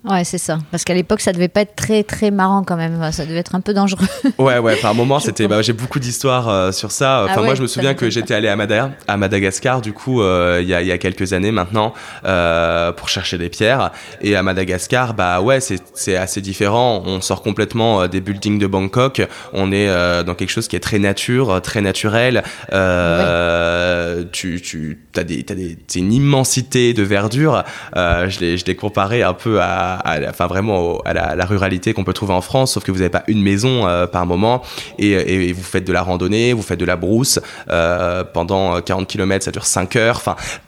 Ouais, 0.08 0.22
c'est 0.22 0.38
ça. 0.38 0.58
Parce 0.70 0.84
qu'à 0.84 0.94
l'époque, 0.94 1.20
ça 1.20 1.32
devait 1.32 1.48
pas 1.48 1.62
être 1.62 1.74
très 1.74 2.04
très 2.04 2.30
marrant 2.30 2.62
quand 2.62 2.76
même. 2.76 3.10
Ça 3.10 3.26
devait 3.26 3.40
être 3.40 3.56
un 3.56 3.60
peu 3.60 3.74
dangereux. 3.74 4.06
ouais, 4.38 4.58
ouais. 4.58 4.76
Par 4.76 4.94
moment, 4.94 5.18
c'était. 5.18 5.48
Bah, 5.48 5.62
j'ai 5.62 5.72
beaucoup 5.72 5.98
d'histoires 5.98 6.48
euh, 6.48 6.70
sur 6.70 6.92
ça. 6.92 7.24
Enfin, 7.24 7.34
ah 7.34 7.40
ouais, 7.40 7.46
moi, 7.46 7.54
je 7.56 7.62
me 7.62 7.66
souviens 7.66 7.94
que 7.94 8.08
j'étais 8.08 8.34
allé 8.34 8.46
à, 8.46 8.54
Mada 8.54 8.92
à 9.08 9.16
Madagascar, 9.16 9.80
du 9.80 9.92
coup, 9.92 10.22
euh, 10.22 10.60
il 10.62 10.68
y, 10.68 10.74
a, 10.74 10.82
y, 10.82 10.92
a, 10.92 10.98
quelques 10.98 11.32
années 11.32 11.50
maintenant, 11.50 11.92
euh, 12.24 12.92
pour 12.92 13.08
chercher 13.08 13.36
des 13.36 13.48
pierres. 13.48 13.90
Et 14.20 14.36
à 14.36 14.44
Madagascar, 14.44 15.14
bah 15.14 15.40
ouais, 15.40 15.58
c'est 15.60 16.16
assez 16.16 16.40
différent. 16.40 17.02
On 17.04 17.20
sort 17.20 17.42
complètement 17.42 18.06
des 18.06 18.20
buildings 18.20 18.60
de 18.60 18.66
Bangkok. 18.68 19.22
On 19.52 19.72
est 19.72 19.88
dans 20.24 20.34
quelque 20.34 20.50
chose 20.50 20.68
qui 20.68 20.76
est 20.76 20.80
très 20.80 21.00
nature, 21.00 21.60
très 21.62 21.80
naturel. 21.80 22.44
Ouais. 22.72 24.24
Tu, 24.32 24.60
tu 24.60 24.98
as 25.16 25.24
des, 25.24 25.44
as 25.50 25.54
des, 25.54 25.76
une 25.96 26.12
immensité 26.12 26.94
de 26.94 27.02
verdure. 27.02 27.64
je 27.94 28.40
l'ai, 28.40 28.56
je 28.56 28.64
l'ai 28.66 28.76
comparé 28.76 29.22
un 29.24 29.34
peu 29.34 29.60
à 29.60 29.95
à, 30.04 30.18
enfin 30.28 30.46
vraiment 30.46 30.98
à 31.04 31.12
la, 31.12 31.44
ruralité 31.44 31.92
qu'on 31.92 32.04
peut 32.04 32.12
trouver 32.12 32.34
en 32.34 32.40
France, 32.40 32.72
sauf 32.72 32.84
que 32.84 32.92
vous 32.92 32.98
n'avez 32.98 33.10
pas 33.10 33.24
une 33.28 33.42
maison 33.42 33.86
euh, 33.86 34.06
par 34.06 34.26
moment 34.26 34.62
et, 34.98 35.52
vous 35.52 35.62
faites 35.62 35.84
de 35.84 35.92
la 35.92 36.02
randonnée, 36.02 36.52
vous 36.52 36.62
faites 36.62 36.80
de 36.80 36.84
la 36.84 36.96
brousse 36.96 37.40
euh, 37.70 38.24
pendant 38.24 38.80
40 38.80 39.06
km, 39.08 39.44
ça 39.44 39.50
dure 39.50 39.66
5 39.66 39.96
heures. 39.96 40.22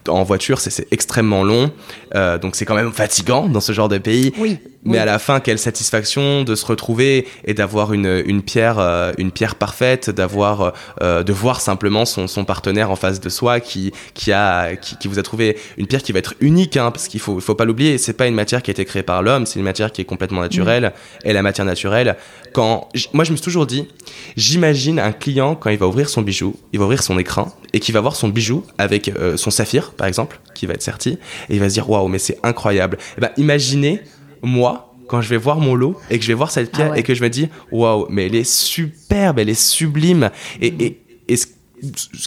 En 0.08 0.22
voiture, 0.22 0.60
c'est 0.60 0.86
extrêmement 0.92 1.42
long, 1.42 1.70
euh, 2.14 2.38
donc 2.38 2.56
c'est 2.56 2.64
quand 2.64 2.74
même 2.74 2.92
fatigant 2.92 3.48
dans 3.48 3.60
ce 3.60 3.72
genre 3.72 3.88
de 3.88 3.98
pays. 3.98 4.32
Oui. 4.38 4.58
Mais 4.84 4.98
à 4.98 5.04
la 5.04 5.18
fin, 5.18 5.40
quelle 5.40 5.58
satisfaction 5.58 6.44
de 6.44 6.54
se 6.54 6.64
retrouver 6.64 7.26
et 7.44 7.52
d'avoir 7.52 7.92
une, 7.92 8.22
une 8.26 8.42
pierre, 8.42 8.78
euh, 8.78 9.12
une 9.18 9.32
pierre 9.32 9.56
parfaite, 9.56 10.08
d'avoir, 10.08 10.72
euh, 11.02 11.22
de 11.22 11.32
voir 11.32 11.60
simplement 11.60 12.04
son, 12.04 12.26
son 12.26 12.44
partenaire 12.44 12.90
en 12.90 12.96
face 12.96 13.20
de 13.20 13.28
soi 13.28 13.60
qui, 13.60 13.92
qui 14.14 14.32
a, 14.32 14.76
qui, 14.76 14.96
qui 14.96 15.08
vous 15.08 15.18
a 15.18 15.22
trouvé 15.22 15.56
une 15.76 15.86
pierre 15.86 16.02
qui 16.02 16.12
va 16.12 16.20
être 16.20 16.34
unique, 16.40 16.76
hein, 16.76 16.90
parce 16.90 17.08
qu'il 17.08 17.20
faut, 17.20 17.40
faut 17.40 17.54
pas 17.54 17.64
l'oublier. 17.64 17.98
C'est 17.98 18.12
pas 18.12 18.28
une 18.28 18.34
matière 18.34 18.62
qui 18.62 18.70
a 18.70 18.72
été 18.72 18.84
créée 18.84 19.02
par 19.02 19.22
l'homme, 19.22 19.46
c'est 19.46 19.58
une 19.58 19.64
matière 19.64 19.90
qui 19.90 20.00
est 20.00 20.04
complètement 20.04 20.40
naturelle. 20.40 20.92
Et 21.24 21.32
la 21.32 21.42
matière 21.42 21.66
naturelle, 21.66 22.16
quand, 22.52 22.88
moi 23.12 23.24
je 23.24 23.32
me 23.32 23.36
suis 23.36 23.44
toujours 23.44 23.66
dit, 23.66 23.88
j'imagine 24.36 25.00
un 25.00 25.12
client 25.12 25.54
quand 25.54 25.70
il 25.70 25.78
va 25.78 25.86
ouvrir 25.86 26.08
son 26.08 26.22
bijou, 26.22 26.56
il 26.72 26.78
va 26.78 26.84
ouvrir 26.84 27.02
son 27.02 27.18
écran 27.18 27.52
et 27.72 27.80
qui 27.80 27.92
va 27.92 28.00
voir 28.00 28.16
son 28.16 28.28
bijou 28.28 28.64
avec 28.78 29.08
euh, 29.08 29.36
son 29.36 29.50
saphir, 29.50 29.92
par 29.92 30.06
exemple, 30.06 30.40
qui 30.54 30.66
va 30.66 30.74
être 30.74 30.82
serti, 30.82 31.18
et 31.50 31.54
il 31.54 31.60
va 31.60 31.68
se 31.68 31.74
dire 31.74 31.90
waouh, 31.90 32.08
mais 32.08 32.18
c'est 32.18 32.38
incroyable. 32.42 32.96
Et 33.00 33.14
eh 33.18 33.20
ben, 33.20 33.30
imaginez 33.36 34.02
moi, 34.42 34.94
quand 35.08 35.20
je 35.20 35.28
vais 35.28 35.36
voir 35.36 35.58
mon 35.58 35.74
lot 35.74 35.96
et 36.10 36.18
que 36.18 36.22
je 36.22 36.28
vais 36.28 36.34
voir 36.34 36.50
cette 36.50 36.70
pierre 36.70 36.92
ah 36.92 36.98
et 36.98 37.02
que 37.02 37.14
je 37.14 37.22
me 37.22 37.30
dis 37.30 37.48
waouh, 37.72 38.06
mais 38.10 38.26
elle 38.26 38.36
est 38.36 38.48
superbe, 38.48 39.38
elle 39.40 39.48
est 39.48 39.60
sublime. 39.60 40.30
Et, 40.60 40.98
et, 41.28 41.36
ce, 41.36 41.46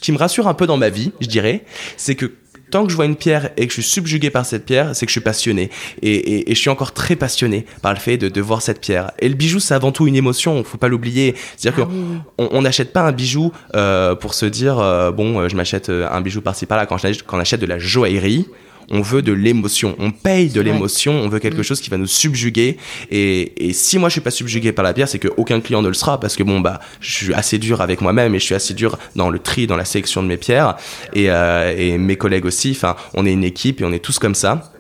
qui 0.01 0.12
me 0.12 0.18
rassure 0.18 0.48
un 0.48 0.53
peu 0.53 0.65
dans 0.65 0.77
ma 0.77 0.89
vie, 0.89 1.12
je 1.20 1.27
dirais, 1.27 1.65
c'est 1.98 2.15
que 2.15 2.32
tant 2.72 2.86
que 2.86 2.91
je 2.91 2.96
vois 2.96 3.06
une 3.06 3.18
pierre 3.18 3.50
et 3.58 3.68
que 3.68 3.74
je 3.74 3.82
suis 3.82 3.89
subjugué 3.91 4.30
par 4.30 4.46
cette 4.46 4.65
pierre, 4.65 4.96
c'est 4.96 5.06
que 5.06 5.10
je 5.10 5.13
suis 5.13 5.22
passionné. 5.22 5.70
Et, 6.01 6.50
et, 6.50 6.56
je 6.56 6.60
suis 6.60 6.70
encore 6.70 6.94
très 6.94 7.15
passionné 7.18 7.65
par 7.82 7.94
le 7.94 8.00
fait 8.00 8.18
de, 8.18 8.30
de 8.30 8.41
voir 8.41 8.62
cette 8.62 8.80
pierre. 8.80 9.12
Et 9.20 9.27
le 9.27 9.36
bijou, 9.36 9.60
c'est 9.60 9.74
avant 9.74 9.91
tout 9.91 10.08
une 10.08 10.15
émotion, 10.15 10.63
faut 10.63 10.77
pas 10.77 10.88
l'oublier. 10.88 11.36
C'est-à-dire 11.58 11.88
ah 11.89 12.24
qu'on 12.38 12.50
on 12.51 12.62
n'achète 12.62 12.94
pas 12.94 13.01
un 13.01 13.12
bijou 13.12 13.51
euh, 13.75 14.15
pour 14.15 14.34
se 14.34 14.46
dire, 14.46 14.80
euh, 14.80 15.12
bon, 15.12 15.48
je 15.50 15.56
m'achète 15.56 15.89
un 15.89 16.22
bijou 16.22 16.41
par-ci 16.41 16.65
par-là. 16.65 16.86
Quand, 16.86 16.98
quand 17.27 17.38
on 17.38 17.41
achète 17.41 17.60
de 17.60 17.65
la 17.65 17.77
joaillerie, 17.77 18.48
on 18.92 19.02
veut 19.02 19.22
de 19.22 19.32
l'émotion, 19.32 19.96
on 19.98 20.12
paye 20.12 20.50
de 20.50 20.62
l'émotion, 20.62 21.14
on 21.14 21.30
veut 21.30 21.40
quelque 21.40 21.62
mm. 21.62 21.64
chose 21.64 21.82
qui 21.82 21.90
va 21.90 21.98
nous 21.98 22.08
subjuguer. 22.08 22.78
Et, 23.10 23.72
si 23.74 23.98
moi 23.98 24.10
je 24.10 24.14
suis 24.14 24.22
pas 24.22 24.32
subjugué 24.32 24.74
par 24.74 24.84
la 24.84 24.94
pierre, 24.94 25.08
c'est 25.08 25.20
qu'aucun 25.20 25.62
client 25.62 25.82
ne 25.82 25.88
le 25.88 25.94
sera 25.94 26.20
parce 26.20 26.36
que 26.36 26.44
bon 26.44 26.60
bah 26.60 26.82
je 27.00 27.12
suis 27.12 27.34
assez 27.34 27.58
dur 27.58 27.82
avec 27.82 28.02
moi-même 28.02 28.36
et 28.36 28.40
je 28.40 28.44
suis 28.44 28.56
assez 28.56 28.74
dur 28.74 29.00
dans 29.16 29.30
le 29.30 29.40
tri, 29.40 29.66
dans 29.66 29.78
la 29.78 29.86
sélection 29.86 30.22
de 30.22 30.28
mes 30.28 30.38
pierres 30.38 30.76
et, 31.14 31.30
euh, 31.30 31.98
mes 31.98 32.18
collègues 32.18 32.46
aussi. 32.46 32.72
Enfin, 32.72 32.96
on 33.14 33.26
est 33.26 33.32
une 33.32 33.44
équipe 33.44 33.82
et 33.82 33.86
on 33.86 33.94
est 33.94 34.04
tous 34.04 34.20
comme 34.20 34.36
ça 34.36 34.72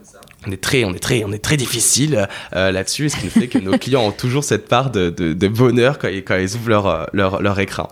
on 0.47 0.51
est 0.51 0.61
très, 0.61 0.85
on 0.85 0.93
est 0.93 0.99
très, 0.99 1.23
on 1.23 1.31
est 1.31 1.43
très 1.43 1.57
difficile 1.57 2.27
euh, 2.55 2.71
là-dessus, 2.71 3.09
ce 3.09 3.17
qui 3.17 3.29
fait 3.29 3.47
que 3.47 3.59
nos 3.59 3.77
clients 3.77 4.01
ont 4.01 4.11
toujours 4.11 4.43
cette 4.43 4.67
part 4.67 4.89
de, 4.89 5.11
bonheur 5.47 5.99
quand 5.99 6.07
ils, 6.07 6.23
quand 6.23 6.35
ils 6.37 6.55
ouvrent 6.55 6.69
leur, 6.69 7.09
leur, 7.13 7.41
leur 7.43 7.59
écran. 7.59 7.89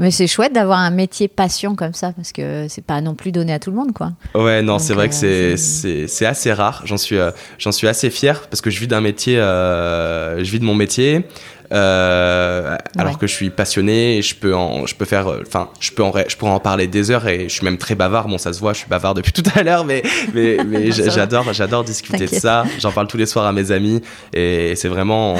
Mais 0.00 0.10
c'est 0.10 0.26
chouette 0.26 0.54
d'avoir 0.54 0.78
un 0.78 0.90
métier 0.90 1.28
passion 1.28 1.76
comme 1.76 1.92
ça, 1.92 2.12
parce 2.12 2.32
que 2.32 2.66
c'est 2.70 2.84
pas 2.84 3.02
non 3.02 3.14
plus 3.14 3.32
donné 3.32 3.52
à 3.52 3.58
tout 3.58 3.70
le 3.70 3.76
monde, 3.76 3.92
quoi. 3.92 4.12
Ouais, 4.34 4.62
non, 4.62 4.78
c'est 4.78 4.94
vrai 4.94 5.10
que 5.10 5.14
euh, 5.24 5.56
c'est 5.56 6.26
assez 6.26 6.52
rare. 6.54 6.80
J'en 6.86 6.96
suis, 6.96 7.18
euh, 7.18 7.30
j'en 7.58 7.70
suis 7.70 7.86
assez 7.86 8.08
fier, 8.08 8.48
parce 8.48 8.62
que 8.62 8.70
je 8.70 8.80
vis 8.80 8.88
d'un 8.88 9.02
métier, 9.02 9.38
euh, 9.38 10.42
je 10.42 10.50
vis 10.50 10.58
de 10.58 10.64
mon 10.64 10.74
métier. 10.74 11.26
Euh, 11.72 12.76
alors 12.98 13.18
que 13.18 13.28
je 13.28 13.32
suis 13.32 13.50
passionné 13.50 14.18
et 14.18 14.22
je 14.22 14.34
peux 14.34 14.54
en, 14.54 14.86
je 14.86 14.94
peux 14.94 15.04
faire, 15.04 15.28
enfin, 15.46 15.70
je 15.78 15.92
peux 15.92 16.02
en, 16.02 16.12
je 16.26 16.36
pourrais 16.36 16.50
en 16.50 16.58
parler 16.58 16.88
des 16.88 17.10
heures 17.12 17.28
et 17.28 17.44
je 17.44 17.54
suis 17.54 17.64
même 17.64 17.78
très 17.78 17.94
bavard. 17.94 18.26
Bon, 18.26 18.38
ça 18.38 18.52
se 18.52 18.60
voit, 18.60 18.72
je 18.72 18.78
suis 18.78 18.88
bavard 18.88 19.14
depuis 19.14 19.32
tout 19.40 19.44
à 19.54 19.62
l'heure, 19.62 19.84
mais, 19.84 20.02
mais, 20.34 20.58
mais 20.66 20.90
j'adore, 20.90 21.52
j'adore 21.52 21.84
discuter 21.84 22.26
de 22.26 22.34
ça. 22.34 22.64
J'en 22.80 22.92
parle 22.92 23.06
tous 23.06 23.16
les 23.16 23.26
soirs 23.26 23.46
à 23.46 23.52
mes 23.52 23.70
amis 23.70 24.02
et 24.32 24.74
c'est 24.74 24.88
vraiment, 24.88 25.36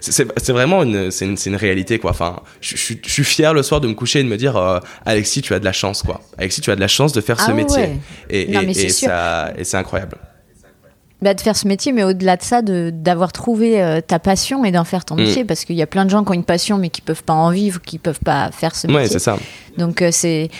c'est 0.00 0.52
vraiment 0.52 0.82
une, 0.82 1.10
c'est 1.10 1.24
une, 1.24 1.36
une, 1.44 1.56
réalité, 1.56 1.98
quoi. 1.98 2.12
Enfin, 2.12 2.40
je, 2.60 2.76
je, 2.76 2.94
je, 3.04 3.10
suis 3.10 3.24
fier 3.24 3.52
le 3.52 3.62
soir 3.62 3.80
de 3.80 3.88
me 3.88 3.94
coucher 3.94 4.20
et 4.20 4.22
de 4.22 4.28
me 4.28 4.36
dire, 4.36 4.56
euh, 4.56 4.78
Alexis, 5.06 5.42
tu 5.42 5.54
as 5.54 5.58
de 5.58 5.64
la 5.64 5.72
chance, 5.72 6.02
quoi. 6.02 6.20
Alexis, 6.38 6.60
tu 6.60 6.70
as 6.70 6.76
de 6.76 6.80
la 6.80 6.88
chance 6.88 7.12
de 7.12 7.20
faire 7.20 7.40
ce 7.40 7.50
ah 7.50 7.54
métier. 7.54 7.98
Et, 8.30 8.42
et, 8.42 8.70
et, 8.70 8.88
ça, 8.90 9.52
et 9.56 9.64
c'est 9.64 9.76
incroyable. 9.76 10.18
Bah, 11.24 11.32
de 11.32 11.40
faire 11.40 11.56
ce 11.56 11.66
métier, 11.66 11.92
mais 11.92 12.04
au-delà 12.04 12.36
de 12.36 12.42
ça, 12.42 12.60
d'avoir 12.60 13.32
trouvé 13.32 13.80
euh, 13.80 14.02
ta 14.02 14.18
passion 14.18 14.62
et 14.66 14.72
d'en 14.72 14.84
faire 14.84 15.06
ton 15.06 15.14
mm. 15.14 15.20
métier, 15.20 15.44
parce 15.46 15.64
qu'il 15.64 15.74
y 15.74 15.80
a 15.80 15.86
plein 15.86 16.04
de 16.04 16.10
gens 16.10 16.22
qui 16.22 16.32
ont 16.32 16.34
une 16.34 16.44
passion, 16.44 16.76
mais 16.76 16.90
qui 16.90 17.00
peuvent 17.00 17.24
pas 17.24 17.32
en 17.32 17.50
vivre, 17.50 17.80
qui 17.80 17.96
peuvent 17.96 18.20
pas 18.20 18.50
faire 18.50 18.76
ce 18.76 18.86
métier. 18.86 19.00
Ouais, 19.00 19.08
c'est 19.08 19.20
ça. 19.20 19.38
Donc 19.78 20.02
euh, 20.02 20.10
c'est 20.12 20.50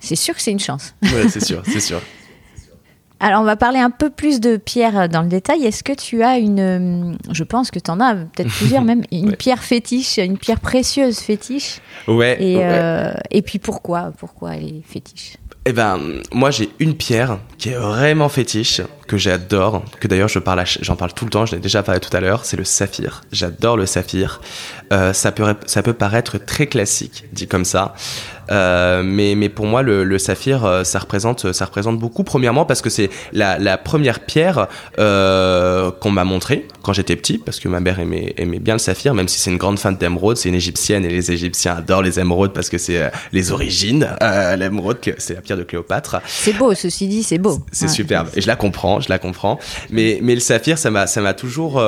c'est 0.00 0.16
sûr 0.16 0.34
que 0.34 0.42
c'est 0.42 0.50
une 0.50 0.58
chance. 0.58 0.96
Ouais, 1.04 1.28
c'est 1.28 1.44
sûr, 1.44 1.62
c'est 1.64 1.78
sûr. 1.78 2.00
Alors, 3.20 3.42
on 3.42 3.44
va 3.44 3.54
parler 3.54 3.78
un 3.78 3.90
peu 3.90 4.10
plus 4.10 4.40
de 4.40 4.56
pierre 4.56 4.98
euh, 4.98 5.06
dans 5.06 5.22
le 5.22 5.28
détail. 5.28 5.64
Est-ce 5.64 5.84
que 5.84 5.92
tu 5.92 6.24
as 6.24 6.38
une. 6.38 7.16
Je 7.30 7.44
pense 7.44 7.70
que 7.70 7.78
tu 7.78 7.90
en 7.92 8.00
as, 8.00 8.16
peut-être 8.16 8.50
plusieurs 8.50 8.82
même, 8.84 9.04
une 9.12 9.36
pierre 9.36 9.62
fétiche, 9.62 10.18
une 10.18 10.36
pierre 10.36 10.58
précieuse 10.58 11.20
fétiche? 11.20 11.78
Ouais. 12.08 12.42
Et, 12.42 12.56
ouais. 12.56 13.14
et 13.30 13.42
puis 13.42 13.60
pourquoi 13.60 14.12
Pourquoi 14.18 14.56
elle 14.56 14.64
est 14.64 14.82
fétiche? 14.84 15.36
Eh 15.68 15.72
ben, 15.74 16.00
moi 16.32 16.50
j'ai 16.50 16.70
une 16.78 16.96
pierre 16.96 17.40
qui 17.58 17.68
est 17.68 17.76
vraiment 17.76 18.30
fétiche, 18.30 18.80
que 19.06 19.18
j'adore, 19.18 19.84
que 20.00 20.08
d'ailleurs 20.08 20.28
je 20.28 20.38
parle, 20.38 20.64
j'en 20.80 20.96
parle 20.96 21.12
tout 21.12 21.26
le 21.26 21.30
temps, 21.30 21.44
je 21.44 21.56
l'ai 21.56 21.60
déjà 21.60 21.82
parlé 21.82 22.00
tout 22.00 22.16
à 22.16 22.20
l'heure, 22.20 22.46
c'est 22.46 22.56
le 22.56 22.64
saphir. 22.64 23.20
J'adore 23.32 23.76
le 23.76 23.84
saphir. 23.84 24.40
Euh, 24.94 25.12
ça 25.12 25.30
peut, 25.30 25.54
ça 25.66 25.82
peut 25.82 25.92
paraître 25.92 26.38
très 26.38 26.68
classique, 26.68 27.24
dit 27.32 27.46
comme 27.46 27.66
ça, 27.66 27.94
euh, 28.50 29.02
mais, 29.04 29.34
mais 29.34 29.48
pour 29.48 29.66
moi, 29.66 29.82
le, 29.82 30.04
le, 30.04 30.18
saphir, 30.18 30.64
euh, 30.64 30.84
ça 30.84 30.98
représente, 30.98 31.52
ça 31.52 31.64
représente 31.64 31.98
beaucoup. 31.98 32.24
Premièrement, 32.24 32.64
parce 32.64 32.82
que 32.82 32.90
c'est 32.90 33.10
la, 33.32 33.58
la, 33.58 33.78
première 33.78 34.20
pierre 34.20 34.66
euh, 34.98 35.90
qu'on 35.90 36.10
m'a 36.10 36.24
montrée 36.24 36.66
quand 36.82 36.92
j'étais 36.92 37.16
petit, 37.16 37.38
parce 37.38 37.60
que 37.60 37.68
ma 37.68 37.80
mère 37.80 38.00
aimait, 38.00 38.34
aimait 38.36 38.58
bien 38.58 38.74
le 38.74 38.78
saphir, 38.78 39.14
même 39.14 39.28
si 39.28 39.38
c'est 39.38 39.50
une 39.50 39.58
grande 39.58 39.78
fan 39.78 39.96
d'émeraude. 39.96 40.36
C'est 40.36 40.48
une 40.48 40.54
égyptienne 40.54 41.04
et 41.04 41.08
les 41.08 41.30
Égyptiens 41.32 41.76
adorent 41.76 42.02
les 42.02 42.18
émeraudes 42.18 42.52
parce 42.52 42.68
que 42.68 42.78
c'est 42.78 43.02
euh, 43.02 43.08
les 43.32 43.52
origines. 43.52 44.08
Euh, 44.22 44.56
L'émeraude, 44.56 44.98
c'est 45.18 45.34
la 45.34 45.40
pierre 45.40 45.58
de 45.58 45.62
Cléopâtre. 45.62 46.20
C'est 46.26 46.52
beau, 46.52 46.74
ceci 46.74 47.06
dit, 47.06 47.22
c'est 47.22 47.38
beau. 47.38 47.60
C'est 47.72 47.88
superbe. 47.88 48.28
Et 48.34 48.40
je 48.40 48.46
la 48.46 48.56
comprends, 48.56 49.00
je 49.00 49.08
la 49.08 49.18
comprends. 49.18 49.58
Mais, 49.90 50.18
mais 50.22 50.34
le 50.34 50.40
saphir, 50.40 50.78
ça 50.78 50.90
m'a, 50.90 51.06
ça 51.06 51.20
m'a 51.20 51.34
toujours 51.34 51.80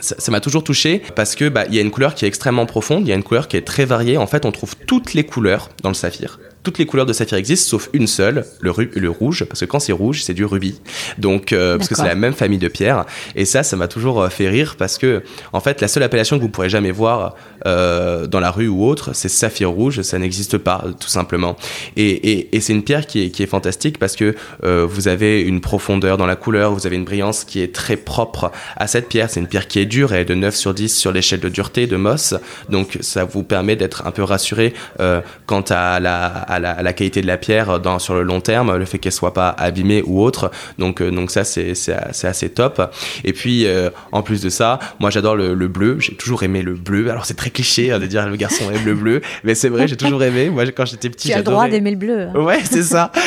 ça 0.00 0.30
m'a 0.32 0.40
toujours 0.40 0.64
touché 0.64 1.02
parce 1.14 1.34
que 1.34 1.48
bah 1.48 1.64
il 1.68 1.74
y 1.74 1.78
a 1.78 1.80
une 1.80 1.90
couleur 1.90 2.14
qui 2.14 2.24
est 2.24 2.28
extrêmement 2.28 2.66
profonde, 2.66 3.06
il 3.06 3.08
y 3.08 3.12
a 3.12 3.16
une 3.16 3.22
couleur 3.22 3.48
qui 3.48 3.56
est 3.56 3.66
très 3.66 3.84
variée. 3.84 4.16
En 4.16 4.26
fait, 4.26 4.44
on 4.44 4.52
trouve 4.52 4.76
toutes 4.76 5.14
les 5.14 5.24
couleurs 5.24 5.70
dans 5.82 5.88
le 5.90 5.94
saphir 5.94 6.38
toutes 6.64 6.78
les 6.78 6.86
couleurs 6.86 7.06
de 7.06 7.12
saphir 7.12 7.38
existent 7.38 7.70
sauf 7.70 7.90
une 7.92 8.06
seule, 8.06 8.44
le, 8.60 8.72
le 8.94 9.10
rouge, 9.10 9.44
parce 9.44 9.60
que 9.60 9.66
quand 9.66 9.78
c'est 9.78 9.92
rouge, 9.92 10.22
c'est 10.22 10.34
du 10.34 10.44
rubis. 10.44 10.80
Donc, 11.18 11.52
euh, 11.52 11.76
parce 11.76 11.88
que 11.88 11.94
c'est 11.94 12.04
la 12.04 12.14
même 12.14 12.32
famille 12.32 12.58
de 12.58 12.68
pierres. 12.68 13.04
Et 13.36 13.44
ça, 13.44 13.62
ça 13.62 13.76
m'a 13.76 13.86
toujours 13.86 14.22
euh, 14.22 14.28
fait 14.30 14.48
rire 14.48 14.76
parce 14.78 14.98
que, 14.98 15.22
en 15.52 15.60
fait, 15.60 15.80
la 15.80 15.88
seule 15.88 16.02
appellation 16.02 16.38
que 16.38 16.42
vous 16.42 16.48
pourrez 16.48 16.70
jamais 16.70 16.90
voir 16.90 17.36
euh, 17.66 18.26
dans 18.26 18.40
la 18.40 18.50
rue 18.50 18.68
ou 18.68 18.84
autre, 18.84 19.10
c'est 19.14 19.28
saphir 19.28 19.70
rouge. 19.70 20.00
Ça 20.02 20.18
n'existe 20.18 20.58
pas, 20.58 20.84
tout 20.98 21.08
simplement. 21.08 21.56
Et, 21.96 22.10
et, 22.10 22.56
et 22.56 22.60
c'est 22.60 22.72
une 22.72 22.82
pierre 22.82 23.06
qui 23.06 23.24
est, 23.24 23.30
qui 23.30 23.42
est 23.42 23.46
fantastique 23.46 23.98
parce 23.98 24.16
que 24.16 24.34
euh, 24.64 24.86
vous 24.88 25.08
avez 25.08 25.42
une 25.42 25.60
profondeur 25.60 26.16
dans 26.16 26.26
la 26.26 26.36
couleur, 26.36 26.72
vous 26.72 26.86
avez 26.86 26.96
une 26.96 27.04
brillance 27.04 27.44
qui 27.44 27.60
est 27.60 27.74
très 27.74 27.96
propre 27.96 28.50
à 28.76 28.86
cette 28.86 29.08
pierre. 29.08 29.28
C'est 29.28 29.40
une 29.40 29.48
pierre 29.48 29.68
qui 29.68 29.80
est 29.80 29.86
dure, 29.86 30.14
elle 30.14 30.22
est 30.22 30.24
de 30.24 30.34
9 30.34 30.54
sur 30.54 30.72
10 30.72 30.96
sur 30.96 31.12
l'échelle 31.12 31.40
de 31.40 31.50
dureté 31.50 31.86
de 31.86 31.96
Moss. 31.96 32.34
Donc, 32.70 32.96
ça 33.00 33.24
vous 33.24 33.42
permet 33.42 33.76
d'être 33.76 34.06
un 34.06 34.10
peu 34.12 34.22
rassuré 34.22 34.72
euh, 35.00 35.20
quant 35.46 35.64
à 35.68 36.00
la 36.00 36.53
à 36.53 36.53
la, 36.58 36.92
qualité 36.92 37.20
de 37.20 37.26
la 37.26 37.36
pierre 37.36 37.80
dans, 37.80 37.98
sur 37.98 38.14
le 38.14 38.22
long 38.22 38.40
terme, 38.40 38.76
le 38.76 38.84
fait 38.84 38.98
qu'elle 38.98 39.12
soit 39.12 39.34
pas 39.34 39.48
abîmée 39.50 40.02
ou 40.06 40.22
autre. 40.22 40.50
Donc, 40.78 41.00
euh, 41.00 41.10
donc 41.10 41.30
ça, 41.30 41.44
c'est 41.44 41.74
assez 42.22 42.48
top. 42.50 42.94
Et 43.24 43.32
puis, 43.32 43.66
euh, 43.66 43.90
en 44.12 44.22
plus 44.22 44.42
de 44.42 44.48
ça, 44.48 44.78
moi, 45.00 45.10
j'adore 45.10 45.36
le, 45.36 45.54
bleu. 45.68 45.96
J'ai 45.98 46.14
toujours 46.14 46.42
aimé 46.42 46.62
le 46.62 46.74
bleu. 46.74 47.10
Alors, 47.10 47.24
c'est 47.26 47.34
très 47.34 47.50
cliché 47.50 47.90
hein, 47.90 47.98
de 47.98 48.06
dire 48.06 48.28
le 48.28 48.36
garçon 48.36 48.70
aime 48.70 48.84
le 48.84 48.94
bleu, 48.94 49.20
mais 49.42 49.54
c'est 49.54 49.68
vrai, 49.68 49.88
j'ai 49.88 49.96
toujours 49.96 50.22
aimé. 50.22 50.50
Moi, 50.50 50.64
quand 50.66 50.84
j'étais 50.84 51.10
petit, 51.10 51.32
as 51.32 51.38
le 51.38 51.42
droit 51.42 51.68
d'aimer 51.68 51.90
le 51.90 51.96
bleu. 51.96 52.28
Hein. 52.34 52.38
Ouais, 52.38 52.60
c'est 52.64 52.82
ça. 52.82 53.10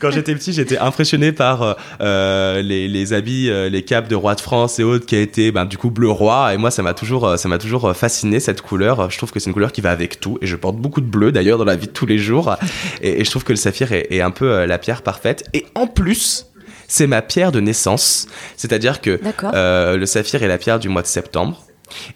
quand 0.00 0.10
j'étais 0.10 0.34
petit, 0.34 0.52
j'étais 0.52 0.78
impressionné 0.78 1.32
par 1.32 1.76
euh, 2.00 2.62
les, 2.62 2.88
les, 2.88 3.12
habits, 3.12 3.50
les 3.70 3.82
capes 3.82 4.08
de 4.08 4.14
roi 4.14 4.34
de 4.34 4.40
France 4.40 4.78
et 4.78 4.82
autres 4.82 5.06
qui 5.06 5.16
a 5.16 5.20
été, 5.20 5.52
ben, 5.52 5.64
du 5.64 5.78
coup, 5.78 5.90
bleu 5.90 6.10
roi. 6.10 6.54
Et 6.54 6.56
moi, 6.56 6.70
ça 6.70 6.82
m'a 6.82 6.94
toujours, 6.94 7.38
ça 7.38 7.48
m'a 7.48 7.58
toujours 7.58 7.94
fasciné 7.96 8.40
cette 8.40 8.62
couleur. 8.62 9.10
Je 9.10 9.16
trouve 9.16 9.32
que 9.32 9.40
c'est 9.40 9.48
une 9.48 9.54
couleur 9.54 9.72
qui 9.72 9.80
va 9.80 9.90
avec 9.90 10.20
tout. 10.20 10.38
Et 10.40 10.46
je 10.46 10.56
porte 10.56 10.76
beaucoup 10.76 11.00
de 11.00 11.06
bleu 11.06 11.32
d'ailleurs 11.32 11.58
dans 11.58 11.64
la 11.64 11.76
vie 11.76 11.86
de 11.86 11.92
tous 11.92 12.06
les 12.06 12.18
jours. 12.18 12.56
Et, 13.00 13.24
je 13.24 13.30
trouve 13.30 13.44
que 13.44 13.52
le 13.52 13.56
saphir 13.56 13.92
est, 13.92 14.20
un 14.20 14.30
peu 14.30 14.50
euh, 14.50 14.66
la 14.66 14.78
pierre 14.78 15.02
parfaite. 15.02 15.44
Et 15.54 15.66
en 15.74 15.86
plus, 15.86 16.46
c'est 16.86 17.06
ma 17.06 17.22
pierre 17.22 17.52
de 17.52 17.60
naissance. 17.60 18.26
C'est-à-dire 18.56 19.00
que 19.00 19.20
euh, 19.54 19.96
le 19.96 20.06
saphir 20.06 20.42
est 20.42 20.48
la 20.48 20.58
pierre 20.58 20.78
du 20.78 20.88
mois 20.88 21.02
de 21.02 21.06
septembre. 21.06 21.64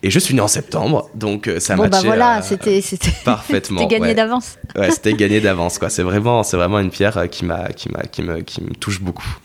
Et 0.03 0.11
je 0.11 0.19
suis 0.19 0.35
né 0.35 0.41
en 0.41 0.49
septembre, 0.49 1.09
donc 1.15 1.49
euh, 1.49 1.61
ça 1.61 1.77
bon, 1.77 1.89
bah 1.89 2.01
voilà, 2.05 2.43
c'était 2.43 2.83
parfaitement. 3.25 3.81
c'était 3.81 3.99
gagné 3.99 4.15
d'avance. 4.15 4.57
ouais, 4.77 4.91
c'était 4.93 5.15
gagné 5.15 5.41
d'avance 5.41 5.79
quoi. 5.79 5.91
C'est 5.91 6.03
vraiment, 6.03 6.43
c'est 6.43 6.57
vraiment 6.57 6.79
une 6.79 6.91
pierre 6.91 7.29
qui 7.31 7.45
m'a, 7.45 7.69
qui 7.69 7.89
m'a, 7.91 8.03
qui 8.03 8.23
me, 8.23 8.41
qui 8.41 8.63
me 8.63 8.75
touche 8.75 9.01
beaucoup. 9.01 9.37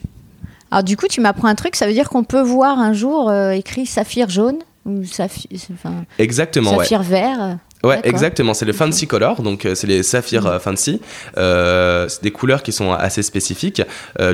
Alors 0.72 0.84
du 0.84 0.98
coup, 0.98 1.08
tu 1.08 1.22
m'apprends 1.22 1.48
un 1.48 1.56
truc. 1.56 1.76
Ça 1.76 1.88
veut 1.88 1.94
dire 1.94 2.10
qu'on 2.10 2.24
peut 2.24 2.42
voir 2.42 2.80
un 2.80 2.94
jour 2.94 3.34
écrit 3.34 3.86
saphir 3.86 4.30
jaune 4.30 4.58
ou 4.86 5.04
saphir, 5.04 5.50
Exactement, 6.18 6.78
saphir 6.78 7.04
vert. 7.04 7.58
Ouais, 7.84 8.00
exactement. 8.04 8.54
C'est 8.54 8.66
le 8.66 8.74
fancy 8.74 9.06
color, 9.06 9.42
donc 9.44 9.66
euh, 9.66 9.76
c'est 9.76 9.86
les 9.86 10.02
saphirs 10.02 10.44
mm. 10.44 10.48
euh, 10.48 10.60
fancy. 10.60 11.02
Euh, 11.38 12.08
c'est 12.10 12.24
des 12.24 12.32
couleurs 12.32 12.64
qui 12.64 12.72
sont 12.72 12.92
assez 12.92 13.22
spécifiques. 13.22 13.82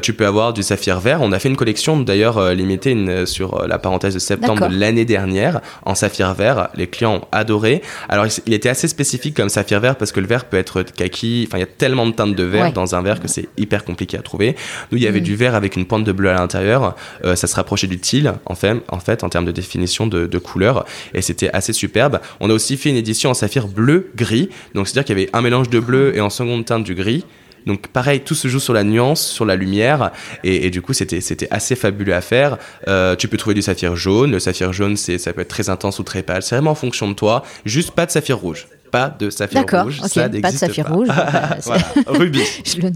tu 0.02 0.14
peux 0.14 0.26
avoir 0.26 0.54
du 0.54 0.64
saphir 0.64 1.00
vert. 1.00 1.20
On 1.22 1.32
a 1.32 1.40
fait 1.40 1.50
une 1.50 1.56
collection 1.56 2.00
d'ailleurs 2.00 2.54
limitée 2.54 2.92
une, 2.92 3.26
sur 3.26 3.68
la 3.68 3.78
parenthèse 3.78 4.14
de 4.14 4.20
septembre 4.20 4.70
de 4.70 4.76
l'année 4.78 5.06
dernière 5.06 5.62
en 5.86 5.96
saphir 5.96 6.34
vert. 6.34 6.70
Les 6.76 6.88
clients 6.88 7.16
ont 7.16 7.28
adoré. 7.32 7.82
Alors 8.10 8.26
il 8.46 8.54
était 8.54 8.70
assez 8.70 8.88
spécifique 8.88 9.36
comme 9.36 9.50
saphir 9.50 9.80
vert 9.80 9.96
parce 9.96 10.12
que 10.12 10.20
le 10.20 10.28
vert 10.28 10.46
peut 10.46 10.58
être 10.58 10.84
kaki. 10.84 11.46
Enfin, 11.48 11.58
il 11.58 11.62
y 11.62 11.64
a 11.64 11.68
tellement 11.68 12.06
de 12.06 12.12
teintes 12.12 12.36
de 12.36 12.44
vert 12.44 12.72
dans 12.72 12.96
un 12.96 13.02
vert 13.02 13.20
que 13.20 13.28
c'est 13.28 13.50
hyper 13.58 13.84
compliqué 13.84 14.18
à 14.18 14.22
trouver. 14.22 14.56
Nous, 14.92 14.98
il 14.98 15.04
y 15.04 15.08
avait 15.08 15.22
mm. 15.22 15.24
du 15.24 15.36
vert 15.36 15.56
avec 15.56 15.76
une 15.76 15.86
pointe 15.86 16.04
de 16.04 16.12
bleu 16.12 16.30
à 16.30 16.34
l'intérieur. 16.34 16.96
ça 17.24 17.48
se 17.48 17.56
rapprochait 17.56 17.88
du 17.88 18.00
teal 18.00 18.36
en 18.46 18.56
fait, 18.56 18.78
en 18.90 19.00
fait, 19.00 19.24
en 19.24 19.30
termes 19.30 19.46
de 19.46 19.52
définition 19.52 20.08
de, 20.08 20.28
de 20.28 20.38
couleur. 20.38 20.86
Et 21.14 21.22
c'était 21.22 21.50
assez 21.52 21.74
superbe. 21.74 22.20
On 22.40 22.50
a 22.50 22.54
aussi 22.54 22.78
fait 22.78 22.90
une 22.90 22.98
édition 22.98 23.33
saphir 23.34 23.68
bleu-gris. 23.68 24.50
Donc 24.74 24.88
c'est-à-dire 24.88 25.06
qu'il 25.06 25.18
y 25.18 25.22
avait 25.22 25.30
un 25.34 25.42
mélange 25.42 25.70
de 25.70 25.80
bleu 25.80 26.16
et 26.16 26.22
en 26.22 26.30
seconde 26.30 26.66
teinte 26.66 26.84
du 26.84 26.96
gris. 26.96 27.26
Donc 27.66 27.88
pareil, 27.88 28.22
tout 28.22 28.36
se 28.36 28.48
joue 28.48 28.60
sur 28.60 28.74
la 28.74 28.84
nuance, 28.84 29.26
sur 29.26 29.46
la 29.46 29.56
lumière, 29.56 30.12
et, 30.44 30.70
du 30.70 30.82
coup 30.82 30.94
c'était 30.94 31.48
assez 31.50 31.76
fabuleux 31.76 32.14
à 32.14 32.22
faire. 32.22 32.58
Euh, 32.88 33.16
tu 33.16 33.28
peux 33.28 33.38
trouver 33.38 33.54
du 33.54 33.62
saphir 33.62 33.96
jaune. 33.96 34.32
Le 34.32 34.40
saphire 34.40 34.74
jaune, 34.74 34.98
c'est 34.98 35.18
ça 35.18 35.34
peut 35.34 35.42
être 35.42 35.48
très 35.48 35.70
intense 35.70 36.00
ou 36.00 36.04
très 36.04 36.24
pâle. 36.24 36.44
C'est 36.44 36.56
vraiment 36.56 36.72
en 36.72 36.76
fonction 36.76 37.08
de 37.08 37.14
toi. 37.14 37.44
Juste 37.66 37.92
pas 37.92 38.06
de 38.06 38.12
saphir 38.12 38.38
rouge. 38.38 38.68
Pas 38.94 39.10
de 39.10 39.32
saphir 39.32 39.66
rouge. 39.68 40.02
ça 40.02 40.30
pas 40.30 40.52
de 40.52 40.56
saphir 40.56 40.88
rouge. 40.94 41.08
voilà. 41.64 41.84
Rubis. 42.06 42.62
Je 42.64 42.80
le 42.80 42.92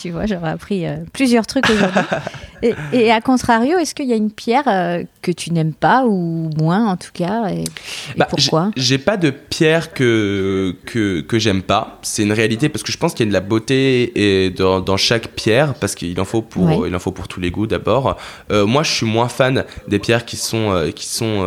tu 0.00 0.10
vois, 0.10 0.24
j'aurais 0.24 0.50
appris 0.50 0.86
euh, 0.86 0.96
plusieurs 1.12 1.46
trucs 1.46 1.68
aujourd'hui. 1.68 2.72
et, 2.92 3.10
à 3.10 3.20
contrario, 3.20 3.76
est-ce 3.76 3.94
qu'il 3.94 4.06
y 4.06 4.12
a 4.14 4.16
une 4.16 4.30
pierre 4.30 4.66
euh, 4.68 5.02
que 5.20 5.30
tu 5.32 5.52
n'aimes 5.52 5.74
pas 5.74 6.06
ou 6.06 6.48
moins 6.56 6.86
en 6.86 6.96
tout 6.96 7.10
cas 7.12 7.50
Et, 7.50 7.64
bah, 8.16 8.26
pourquoi? 8.30 8.70
J'ai 8.76 8.96
pas 8.96 9.18
de 9.18 9.28
pierre 9.28 9.92
que, 9.92 10.74
que, 10.86 11.20
que 11.20 11.38
j'aime 11.38 11.62
pas. 11.62 11.98
C'est 12.00 12.22
une 12.22 12.32
réalité 12.32 12.70
parce 12.70 12.82
que 12.82 12.92
je 12.92 12.96
pense 12.96 13.12
qu'il 13.12 13.26
y 13.26 13.28
a 13.28 13.30
de 13.30 13.34
la 13.34 13.40
beauté 13.40 14.44
et 14.44 14.50
dans, 14.50 14.80
dans 14.80 14.96
chaque 14.96 15.28
pierre 15.28 15.74
parce 15.74 15.94
qu'il 15.94 16.18
en 16.20 16.24
faut 16.24 16.40
pour 16.40 16.86
il 16.86 16.96
en 16.96 17.00
faut 17.00 17.12
pour 17.12 17.28
tous 17.28 17.40
les 17.40 17.50
goûts 17.50 17.66
d'abord. 17.66 18.16
Euh, 18.50 18.64
moi, 18.64 18.84
je 18.84 18.92
suis 18.92 19.06
moins 19.06 19.28
fan 19.28 19.66
des 19.88 19.98
pierres 19.98 20.24
qui 20.24 20.36
sont 20.36 20.90
qui 20.94 21.06
sont 21.06 21.44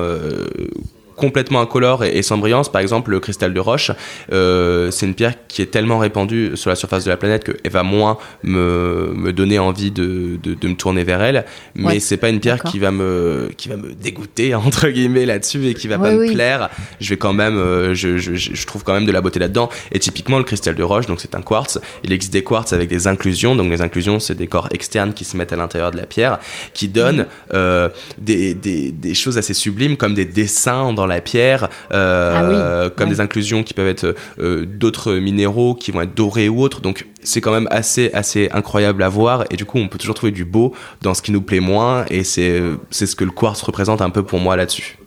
complètement 1.21 1.62
incolore 1.62 2.03
et, 2.03 2.23
sans 2.23 2.39
brillance. 2.39 2.71
Par 2.71 2.81
exemple, 2.81 3.12
le 3.12 3.19
cristal 3.19 3.53
de 3.53 3.60
roche, 3.60 3.91
euh, 4.31 4.89
c'est 4.89 5.05
une 5.05 5.13
pierre 5.13 5.36
qui 5.47 5.62
est 5.62 5.67
tellement 5.67 5.99
répandue 5.99 6.53
sur 6.55 6.71
la 6.71 6.75
surface 6.75 7.05
de 7.05 7.10
la 7.10 7.17
planète 7.17 7.43
qu'elle 7.43 7.71
va 7.71 7.84
moins 7.84 8.17
me, 8.41 9.13
me 9.15 9.31
donner 9.31 9.60
envie 9.60 9.91
de, 9.91 10.39
de, 10.41 10.67
me 10.67 10.73
tourner 10.73 11.03
vers 11.03 11.21
elle. 11.21 11.45
Mais 11.75 11.99
c'est 11.99 12.17
pas 12.17 12.29
une 12.29 12.39
pierre 12.39 12.63
qui 12.63 12.79
va 12.79 12.89
me 12.89 13.51
qui 13.55 13.69
va 13.69 13.77
me 13.77 13.93
dégoûter 13.93 14.55
entre 14.67 14.89
guillemets 14.89 15.27
là-dessus 15.27 15.67
et 15.67 15.73
qui 15.75 15.88
va 15.88 15.99
pas 15.99 16.12
me 16.12 16.34
plaire. 16.34 16.69
Je 16.99 17.10
vais 17.10 17.17
quand 17.17 17.34
même, 17.34 17.57
euh, 17.57 17.93
je, 17.93 18.17
je, 18.17 18.34
je, 18.34 18.65
trouve 18.65 18.84
quand 18.84 18.93
même 18.93 19.05
de 19.05 19.12
la 19.12 19.21
beauté 19.21 19.39
là-dedans. 19.39 19.69
Et 19.91 19.99
typiquement 19.99 20.39
le 20.39 20.43
cristal 20.43 20.73
de 20.73 20.84
roche, 20.84 21.05
donc 21.05 21.21
c'est 21.21 21.36
un 21.36 21.41
quartz. 21.41 21.79
Il 22.03 22.12
existe 22.12 22.34
des 22.34 22.43
quartz 22.43 22.73
avec 22.73 22.89
des 22.89 23.05
inclusions. 23.05 23.55
Donc 23.55 23.69
les 23.69 23.81
inclusions, 23.81 24.19
c'est 24.19 24.36
des 24.36 24.47
corps 24.47 24.69
externes 24.71 25.13
qui 25.13 25.23
se 25.23 25.38
mettent 25.38 25.53
à 25.53 25.55
l'intérieur 25.55 25.91
de 25.91 25.97
la 25.97 26.07
pierre, 26.07 26.39
qui 26.73 26.88
donnent 26.88 27.27
euh, 27.53 27.89
des, 28.17 28.55
des, 28.55 28.91
des 28.91 29.13
choses 29.13 29.38
assez 29.38 29.53
sublimes 29.53 29.97
comme 29.97 30.15
des 30.15 30.25
dessins 30.25 30.93
dans 30.93 31.05
la 31.05 31.11
pierre, 31.19 31.69
euh, 31.91 32.88
ah 32.88 32.89
comme 32.95 33.10
des 33.10 33.19
inclusions 33.19 33.63
qui 33.63 33.74
peuvent 33.74 33.88
être 33.88 34.15
euh, 34.39 34.65
d'autres 34.65 35.15
minéraux 35.15 35.76
qui 35.76 35.91
vont 35.91 36.02
être 36.02 36.15
dorés 36.15 36.47
ou 36.47 36.62
autres. 36.62 36.80
Donc 36.80 37.08
c'est 37.24 37.41
quand 37.41 37.52
même 37.52 37.67
assez, 37.71 38.10
assez 38.13 38.50
incroyable 38.54 39.04
à 39.04 39.10
voir 39.10 39.43
et 39.50 39.58
du 39.58 39.65
coup 39.65 39.78
on 39.78 39.89
peut 39.89 39.97
toujours 39.97 40.15
trouver 40.15 40.32
du 40.32 40.45
beau 40.45 40.74
dans 41.02 41.13
ce 41.13 41.21
qui 41.21 41.32
nous 41.32 41.41
plaît 41.41 41.60
moins 41.60 42.06
et 42.10 42.24
c'est 42.24 42.62
ce 42.91 43.15
que 43.15 43.26
le 43.26 43.32
quartz 43.32 43.62
représente 43.62 44.02
un 44.02 44.10
peu 44.10 44.24
pour 44.24 44.39
moi 44.39 44.56
là-dessus. 44.56 44.97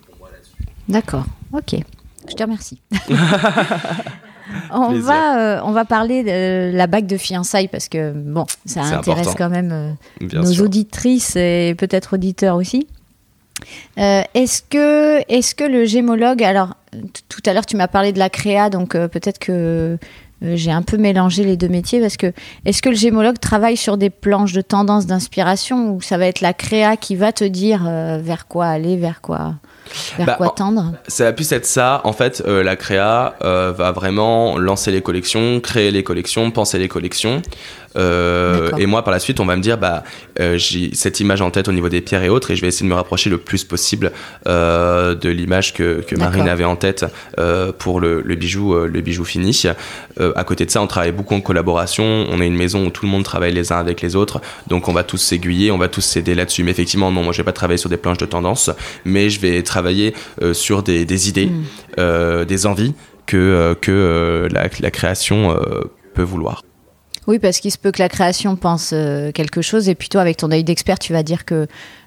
D'accord, 0.88 1.24
ok. 1.52 1.76
Je 2.28 2.34
te 2.34 2.42
remercie. 2.42 2.80
on, 4.70 4.98
va, 4.98 5.38
euh, 5.38 5.60
on 5.64 5.72
va 5.72 5.84
parler 5.84 6.22
de 6.22 6.76
la 6.76 6.86
bague 6.86 7.06
de 7.06 7.16
fiançailles 7.16 7.68
parce 7.68 7.88
que 7.88 8.12
bon, 8.12 8.46
ça 8.66 8.82
intéresse 8.82 9.34
quand 9.36 9.50
même 9.50 9.96
nos 10.20 10.60
auditrices 10.60 11.36
et 11.36 11.74
peut-être 11.78 12.14
auditeurs 12.14 12.56
aussi. 12.56 12.86
Euh, 13.98 14.22
est-ce 14.34 14.62
que, 14.62 15.20
est 15.28 15.54
que 15.54 15.64
le 15.64 15.84
gémologue, 15.84 16.42
alors 16.42 16.70
tout 17.28 17.42
à 17.46 17.52
l'heure 17.52 17.66
tu 17.66 17.76
m'as 17.76 17.88
parlé 17.88 18.12
de 18.12 18.18
la 18.18 18.30
créa, 18.30 18.70
donc 18.70 18.94
euh, 18.94 19.08
peut-être 19.08 19.38
que 19.38 19.96
euh, 20.44 20.56
j'ai 20.56 20.72
un 20.72 20.82
peu 20.82 20.96
mélangé 20.96 21.44
les 21.44 21.56
deux 21.56 21.68
métiers 21.68 22.00
parce 22.00 22.16
que 22.16 22.32
est-ce 22.64 22.82
que 22.82 22.88
le 22.88 22.96
gémologue 22.96 23.38
travaille 23.38 23.76
sur 23.76 23.96
des 23.96 24.10
planches 24.10 24.52
de 24.52 24.60
tendance 24.60 25.06
d'inspiration 25.06 25.92
ou 25.92 26.00
ça 26.00 26.18
va 26.18 26.26
être 26.26 26.40
la 26.40 26.52
créa 26.52 26.96
qui 26.96 27.16
va 27.16 27.32
te 27.32 27.44
dire 27.44 27.84
vers 27.84 28.46
quoi 28.48 28.66
aller, 28.66 28.96
vers 28.96 29.20
quoi 29.20 29.54
vers 30.16 30.26
bah, 30.26 30.34
quoi 30.36 30.50
tendre? 30.50 30.92
Ça 31.08 31.24
va 31.24 31.32
plus 31.32 31.50
être 31.52 31.66
ça. 31.66 32.00
En 32.04 32.12
fait, 32.12 32.42
la 32.46 32.76
créa 32.76 33.36
va 33.40 33.92
vraiment 33.92 34.58
lancer 34.58 34.90
les 34.90 35.02
collections, 35.02 35.60
créer 35.60 35.92
les 35.92 36.02
collections, 36.02 36.50
penser 36.50 36.78
les 36.78 36.88
collections. 36.88 37.40
Euh, 37.96 38.70
et 38.76 38.86
moi, 38.86 39.02
par 39.02 39.12
la 39.12 39.18
suite, 39.18 39.40
on 39.40 39.46
va 39.46 39.56
me 39.56 39.62
dire, 39.62 39.78
bah, 39.78 40.04
euh, 40.40 40.58
j'ai 40.58 40.94
cette 40.94 41.20
image 41.20 41.40
en 41.40 41.50
tête 41.50 41.68
au 41.68 41.72
niveau 41.72 41.88
des 41.88 42.00
pierres 42.00 42.22
et 42.22 42.28
autres, 42.28 42.50
et 42.50 42.56
je 42.56 42.60
vais 42.60 42.68
essayer 42.68 42.86
de 42.86 42.90
me 42.90 42.96
rapprocher 42.96 43.30
le 43.30 43.38
plus 43.38 43.64
possible 43.64 44.12
euh, 44.46 45.14
de 45.14 45.28
l'image 45.28 45.74
que, 45.74 46.00
que 46.00 46.16
Marine 46.16 46.48
avait 46.48 46.64
en 46.64 46.76
tête 46.76 47.04
pour 47.78 48.00
le, 48.00 48.22
le, 48.22 48.34
bijou, 48.34 48.74
le 48.74 49.00
bijou 49.00 49.24
fini. 49.24 49.62
à 50.18 50.44
côté 50.44 50.66
de 50.66 50.70
ça, 50.70 50.82
on 50.82 50.86
travaille 50.86 51.12
beaucoup 51.12 51.34
en 51.34 51.40
collaboration. 51.40 52.04
On 52.04 52.40
est 52.40 52.46
une 52.46 52.56
maison 52.56 52.86
où 52.86 52.90
tout 52.90 53.04
le 53.04 53.10
monde 53.10 53.24
travaille 53.24 53.52
les 53.52 53.72
uns 53.72 53.78
avec 53.78 54.00
les 54.00 54.16
autres, 54.16 54.40
donc 54.66 54.88
on 54.88 54.92
va 54.92 55.04
tous 55.04 55.18
s'aiguiller, 55.18 55.70
on 55.70 55.78
va 55.78 55.88
tous 55.88 56.00
s'aider 56.00 56.34
là-dessus. 56.34 56.64
Mais 56.64 56.70
effectivement, 56.70 57.10
non, 57.10 57.22
moi, 57.22 57.32
je 57.32 57.38
vais 57.38 57.44
pas 57.44 57.52
travailler 57.52 57.78
sur 57.78 57.90
des 57.90 57.96
planches 57.96 58.18
de 58.18 58.26
tendance, 58.26 58.70
mais 59.04 59.30
je 59.30 59.40
vais 59.40 59.62
travailler 59.62 60.14
sur 60.52 60.82
des, 60.82 61.04
des 61.04 61.28
idées, 61.28 61.50
mm. 61.96 62.44
des 62.44 62.66
envies 62.66 62.94
que, 63.26 63.76
que 63.80 64.48
la, 64.50 64.68
la, 64.80 64.90
création 64.90 65.56
peut 66.14 66.22
vouloir. 66.22 66.62
Oui, 67.26 67.38
parce 67.38 67.60
qu'il 67.60 67.70
se 67.70 67.78
peut 67.78 67.90
que 67.90 68.00
la 68.00 68.08
création 68.08 68.56
pense 68.56 68.90
euh, 68.92 69.32
quelque 69.32 69.62
chose, 69.62 69.88
et 69.88 69.94
puis 69.94 70.08
toi, 70.08 70.20
avec 70.20 70.36
ton 70.36 70.50
œil 70.50 70.64
d'expert, 70.64 70.98
tu 70.98 71.12
vas 71.12 71.22
dire 71.22 71.44
que 71.44 71.66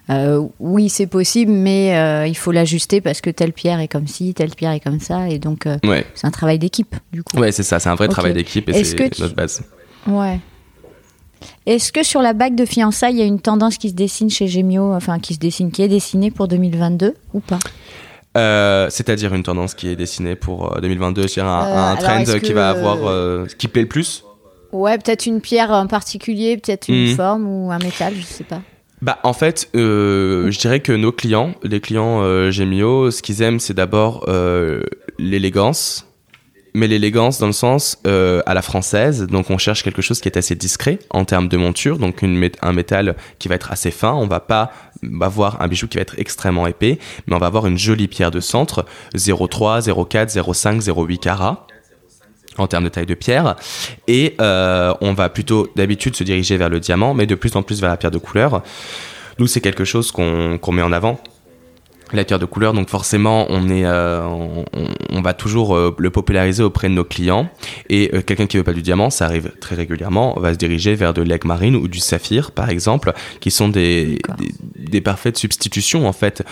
euh, 0.10 0.46
oui, 0.60 0.90
c'est 0.90 1.08
possible, 1.08 1.52
mais 1.52 1.98
euh, 1.98 2.28
il 2.28 2.38
faut 2.38 2.52
l'ajuster 2.52 3.02
parce 3.02 3.20
que 3.20 3.30
telle 3.30 3.52
pierre 3.52 3.80
est 3.80 3.88
comme 3.88 4.08
ci, 4.08 4.34
telle 4.34 4.52
pierre 4.52 4.72
est 4.72 4.80
comme 4.80 5.00
ça, 5.00 5.28
et 5.28 5.40
donc 5.40 5.68
c'est 6.16 6.28
un 6.28 6.32
travail 6.32 6.60
d'équipe, 6.60 6.96
du 7.12 7.24
coup. 7.24 7.38
Ouais, 7.38 7.52
c'est 7.52 7.64
ça, 7.64 7.80
c'est 7.80 7.90
un 7.90 7.96
vrai 7.96 8.08
travail 8.08 8.34
d'équipe, 8.34 8.70
et 8.70 8.84
c'est 8.84 9.20
notre 9.20 9.36
base. 9.36 9.64
Ouais. 10.06 10.40
Est-ce 11.66 11.92
que 11.92 12.04
sur 12.04 12.22
la 12.22 12.34
bague 12.34 12.56
de 12.56 12.66
fiançailles, 12.66 13.16
il 13.16 13.20
y 13.20 13.22
a 13.22 13.26
une 13.26 13.40
tendance 13.40 13.78
qui 13.78 13.90
se 13.90 13.94
dessine 13.96 14.30
chez 14.30 14.48
Gemio, 14.48 14.94
enfin 14.94 15.20
qui 15.20 15.34
se 15.34 15.40
dessine, 15.40 15.72
qui 15.72 15.82
est 15.82 15.88
dessinée 15.88 16.32
pour 16.32 16.48
2022 16.48 17.16
ou 17.34 17.40
pas? 17.40 17.60
C'est-à-dire 18.90 19.34
une 19.34 19.42
tendance 19.42 19.74
qui 19.74 19.88
est 19.88 19.96
dessinée 19.96 20.36
pour 20.36 20.80
2022, 20.80 21.28
c'est 21.28 21.42
un, 21.42 21.48
un 21.48 21.96
trend 21.96 22.24
qui 22.24 22.54
va 22.54 22.70
avoir, 22.70 23.48
qui 23.58 23.68
plaît 23.68 23.82
le 23.82 23.88
plus? 23.88 24.24
Ouais, 24.72 24.98
peut-être 24.98 25.26
une 25.26 25.42
pierre 25.42 25.72
en 25.72 25.88
particulier, 25.88 26.58
peut-être 26.58 26.90
une 26.90 27.10
mhm. 27.10 27.16
forme 27.16 27.48
ou 27.48 27.72
un 27.72 27.80
métal, 27.80 28.14
je 28.16 28.26
sais 28.26 28.44
pas. 28.44 28.62
Bah, 29.02 29.20
en 29.24 29.34
fait, 29.34 29.70
euh, 29.76 30.50
je 30.50 30.60
dirais 30.60 30.80
que 30.80 30.92
nos 30.92 31.12
clients, 31.12 31.54
les 31.64 31.80
clients 31.80 32.22
euh, 32.24 32.50
Gemio, 32.50 33.12
ce 33.12 33.22
qu'ils 33.22 33.44
aiment, 33.44 33.60
c'est 33.60 33.76
d'abord 33.76 34.26
euh, 34.28 34.82
l'élégance, 35.20 36.08
mais 36.74 36.88
l'élégance 36.88 37.38
dans 37.38 37.46
le 37.46 37.54
sens 37.54 38.00
euh, 38.08 38.42
à 38.48 38.56
la 38.56 38.64
française. 38.64 39.28
Donc, 39.28 39.52
on 39.52 39.60
cherche 39.60 39.84
quelque 39.84 40.02
chose 40.02 40.20
qui 40.20 40.28
est 40.28 40.38
assez 40.38 40.56
discret 40.56 40.98
en 41.12 41.26
termes 41.26 41.48
de 41.48 41.58
monture, 41.58 42.00
donc 42.00 42.24
une, 42.24 42.50
un 42.62 42.74
métal 42.74 43.16
qui 43.38 43.48
va 43.48 43.56
être 43.56 43.72
assez 43.72 43.92
fin. 43.92 44.14
On 44.14 44.26
va 44.26 44.40
pas 44.40 44.72
avoir 45.22 45.62
un 45.62 45.68
bijou 45.68 45.88
qui 45.88 45.98
va 45.98 46.02
être 46.02 46.18
extrêmement 46.18 46.66
épais, 46.66 46.98
mais 47.28 47.36
on 47.36 47.40
va 47.40 47.48
avoir 47.48 47.68
une 47.68 47.78
jolie 47.78 48.08
pierre 48.08 48.32
de 48.32 48.40
centre, 48.40 48.84
0,3, 49.16 49.88
0,4, 49.90 50.34
0,5, 50.34 50.82
0,8 50.82 51.20
carats 51.20 51.68
en 52.60 52.68
termes 52.68 52.84
de 52.84 52.90
taille 52.90 53.06
de 53.06 53.14
pierre. 53.14 53.56
Et 54.08 54.36
euh, 54.42 54.94
on 55.02 55.14
va 55.14 55.30
plutôt 55.30 55.70
d'habitude 55.76 56.16
se 56.16 56.24
diriger 56.24 56.58
vers 56.58 56.70
le 56.70 56.80
diamant, 56.80 57.14
mais 57.14 57.26
de 57.26 57.36
plus 57.36 57.56
en 57.56 57.64
plus 57.64 57.82
vers 57.82 57.90
la 57.90 57.98
pierre 57.98 58.12
de 58.12 58.18
couleur. 58.18 58.64
Nous, 59.40 59.48
c'est 59.48 59.62
quelque 59.62 59.86
chose 59.86 60.12
qu'on 60.12 60.72
met 60.72 60.82
en 60.82 60.92
avant 60.92 61.20
la 62.14 62.24
pierre 62.24 62.40
de 62.40 62.46
couleur, 62.46 62.74
donc 62.74 62.90
forcément 62.90 63.46
on 63.50 63.70
est, 63.70 63.86
euh, 63.86 64.22
on, 65.12 65.22
va 65.22 65.34
toujours 65.34 65.76
euh, 65.76 65.96
le 65.98 66.10
populariser 66.10 66.64
auprès 66.64 66.88
de 66.90 66.94
nos 66.94 67.04
clients. 67.04 67.50
Et 67.90 68.12
euh, 68.14 68.22
quelqu'un 68.22 68.48
qui 68.48 68.58
veut 68.58 68.64
pas 68.64 68.74
du 68.74 68.82
diamant, 68.82 69.10
ça 69.10 69.26
arrive 69.26 69.52
très 69.60 69.76
régulièrement, 69.76 70.40
va 70.40 70.54
se 70.54 70.58
diriger 70.58 70.96
vers 70.96 71.14
de 71.14 71.22
l'aigle 71.22 71.48
marine 71.48 71.76
ou 71.76 71.88
du 71.88 72.00
saphir, 72.00 72.52
par 72.52 72.70
exemple, 72.70 73.14
qui 73.40 73.52
sont 73.52 73.68
des, 73.68 74.20
des, 74.76 75.02
parfaites 75.02 75.38
substitutions 75.38 76.08
en 76.08 76.14
fait 76.14 76.44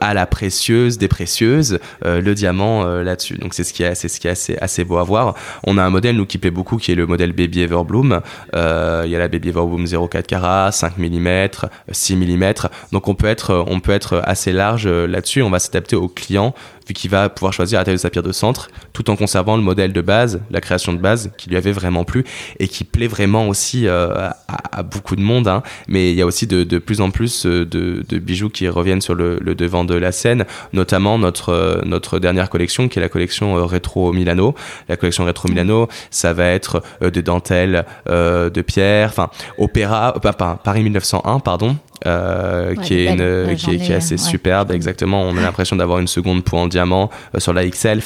à 0.00 0.14
la 0.14 0.26
précieuse 0.26 0.98
des 0.98 1.08
précieuses, 1.08 1.78
le 2.04 2.34
diamant 2.34 2.84
là-dessus. 2.84 3.36
Donc 3.38 3.54
c'est 3.54 3.64
ce 3.64 3.72
qui 3.72 3.82
est, 3.82 3.94
c'est 3.94 4.08
ce 4.08 4.18
qui 4.20 4.26
est 4.26 4.30
assez, 4.30 4.56
assez 4.60 4.84
beau 4.84 4.98
à 4.98 5.04
voir. 5.04 5.34
On 5.64 5.78
a 5.78 5.84
un 5.84 5.90
modèle 5.90 6.16
nous 6.16 6.26
qui 6.26 6.38
plaît 6.38 6.50
beaucoup, 6.50 6.76
qui 6.76 6.92
est 6.92 6.94
le 6.94 7.06
modèle 7.06 7.32
Baby 7.32 7.62
Everbloom. 7.62 8.20
Il 8.54 9.10
y 9.10 9.16
a 9.16 9.18
la 9.18 9.28
Baby 9.28 9.50
Everbloom 9.50 9.84
0,4 9.84 10.22
carats, 10.22 10.72
5 10.72 10.98
mm, 10.98 11.48
6 11.90 12.16
mm. 12.16 12.52
Donc 12.92 13.08
on 13.08 13.14
peut 13.14 13.26
être, 13.26 13.64
on 13.68 13.80
peut 13.80 13.92
être 13.92 14.22
assez 14.24 14.52
large 14.52 14.88
là-dessus, 15.06 15.42
on 15.42 15.50
va 15.50 15.58
s'adapter 15.58 15.96
au 15.96 16.08
client 16.08 16.54
vu 16.90 16.94
qu'il 16.94 17.08
va 17.08 17.28
pouvoir 17.28 17.52
choisir 17.52 17.78
la 17.78 17.84
taille 17.84 17.94
de 17.94 18.00
sa 18.00 18.10
pierre 18.10 18.24
de 18.24 18.32
centre, 18.32 18.68
tout 18.92 19.10
en 19.10 19.16
conservant 19.16 19.56
le 19.56 19.62
modèle 19.62 19.92
de 19.92 20.00
base, 20.00 20.40
la 20.50 20.60
création 20.60 20.92
de 20.92 20.98
base, 20.98 21.30
qui 21.38 21.48
lui 21.48 21.56
avait 21.56 21.70
vraiment 21.70 22.02
plu 22.02 22.24
et 22.58 22.66
qui 22.66 22.82
plaît 22.82 23.06
vraiment 23.06 23.46
aussi 23.48 23.86
à, 23.86 24.36
beaucoup 24.82 25.14
de 25.14 25.20
monde. 25.20 25.46
Hein. 25.46 25.62
Mais 25.86 26.10
il 26.10 26.16
y 26.16 26.22
a 26.22 26.26
aussi 26.26 26.48
de, 26.48 26.78
plus 26.78 27.00
en 27.00 27.12
plus 27.12 27.46
de, 27.46 27.64
de, 27.64 28.18
bijoux 28.18 28.48
qui 28.48 28.68
reviennent 28.68 29.00
sur 29.00 29.14
le, 29.14 29.38
le, 29.40 29.54
devant 29.54 29.84
de 29.84 29.94
la 29.94 30.10
scène, 30.10 30.46
notamment 30.72 31.16
notre, 31.16 31.80
notre 31.84 32.18
dernière 32.18 32.50
collection, 32.50 32.88
qui 32.88 32.98
est 32.98 33.02
la 33.02 33.08
collection 33.08 33.54
Retro 33.66 34.12
Milano. 34.12 34.56
La 34.88 34.96
collection 34.96 35.24
Retro 35.24 35.48
Milano, 35.48 35.88
ça 36.10 36.32
va 36.32 36.46
être 36.46 36.82
des 37.00 37.22
dentelles 37.22 37.84
de 38.08 38.62
pierre, 38.62 39.10
enfin, 39.10 39.30
opéra, 39.58 40.14
pas, 40.14 40.32
Paris 40.32 40.82
1901, 40.82 41.38
pardon, 41.38 41.76
euh, 42.06 42.74
qui, 42.76 42.94
est 42.94 43.12
une, 43.12 43.54
qui, 43.56 43.70
est, 43.72 43.76
qui, 43.76 43.92
est, 43.92 43.96
assez 43.96 44.16
superbe, 44.16 44.72
exactement. 44.72 45.22
On 45.22 45.36
a 45.36 45.40
l'impression 45.42 45.76
d'avoir 45.76 45.98
une 45.98 46.06
seconde 46.06 46.42
peau 46.44 46.56
en 46.56 46.66
euh, 46.88 47.38
sur 47.38 47.52
la 47.52 47.68
XL. 47.68 48.00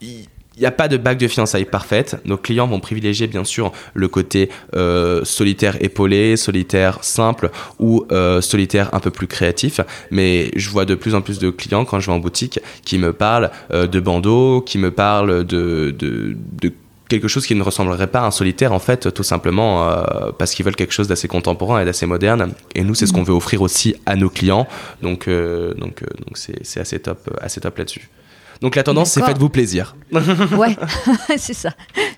Il 0.00 0.26
n'y 0.58 0.66
a 0.66 0.70
pas 0.70 0.88
de 0.88 0.98
bague 0.98 1.18
de 1.18 1.28
fiançailles 1.28 1.64
parfaite. 1.64 2.16
Nos 2.26 2.36
clients 2.36 2.66
vont 2.66 2.80
privilégier 2.80 3.26
bien 3.26 3.44
sûr 3.44 3.72
le 3.94 4.08
côté 4.08 4.50
euh, 4.76 5.24
solitaire 5.24 5.82
épaulé, 5.82 6.36
solitaire 6.36 6.98
simple 7.02 7.50
ou 7.78 8.04
solitaire 8.40 8.90
un 8.92 9.00
peu 9.00 9.10
plus 9.10 9.26
créatif. 9.26 9.80
Mais 10.10 10.50
je 10.56 10.68
vois 10.68 10.84
de 10.84 10.94
plus 10.94 11.14
en 11.14 11.22
plus 11.22 11.38
de 11.38 11.48
clients 11.48 11.84
quand 11.86 11.98
je 12.00 12.06
vais 12.06 12.12
en 12.12 12.18
boutique 12.18 12.60
qui 12.84 12.98
me 12.98 13.12
parlent 13.12 13.50
de 13.70 14.00
bandeaux, 14.00 14.60
qui 14.60 14.76
me 14.76 14.90
parlent 14.90 15.44
de, 15.44 15.94
de 15.98 16.36
quelque 17.10 17.28
chose 17.28 17.46
qui 17.46 17.54
ne 17.54 17.62
ressemblerait 17.62 18.06
pas 18.06 18.20
à 18.20 18.26
un 18.26 18.30
solitaire 18.30 18.72
en 18.72 18.78
fait 18.78 19.12
tout 19.12 19.22
simplement 19.22 19.88
euh, 19.90 20.30
parce 20.38 20.54
qu'ils 20.54 20.64
veulent 20.64 20.76
quelque 20.76 20.94
chose 20.94 21.08
d'assez 21.08 21.28
contemporain 21.28 21.82
et 21.82 21.84
d'assez 21.84 22.06
moderne 22.06 22.52
et 22.74 22.82
nous 22.84 22.94
c'est 22.94 23.06
ce 23.06 23.12
qu'on 23.12 23.24
veut 23.24 23.34
offrir 23.34 23.60
aussi 23.60 23.96
à 24.06 24.16
nos 24.16 24.30
clients 24.30 24.66
donc 25.02 25.28
euh, 25.28 25.74
donc 25.74 26.02
euh, 26.02 26.06
donc 26.26 26.38
c'est 26.38 26.80
assez 26.80 26.98
top 27.00 27.36
assez 27.42 27.60
top 27.60 27.76
là-dessus 27.76 28.08
donc 28.60 28.76
la 28.76 28.82
tendance, 28.82 29.12
c'est 29.12 29.24
faites-vous 29.24 29.48
plaisir. 29.48 29.96
ouais, 30.12 30.76
c'est 31.38 31.54
ça. 31.54 31.70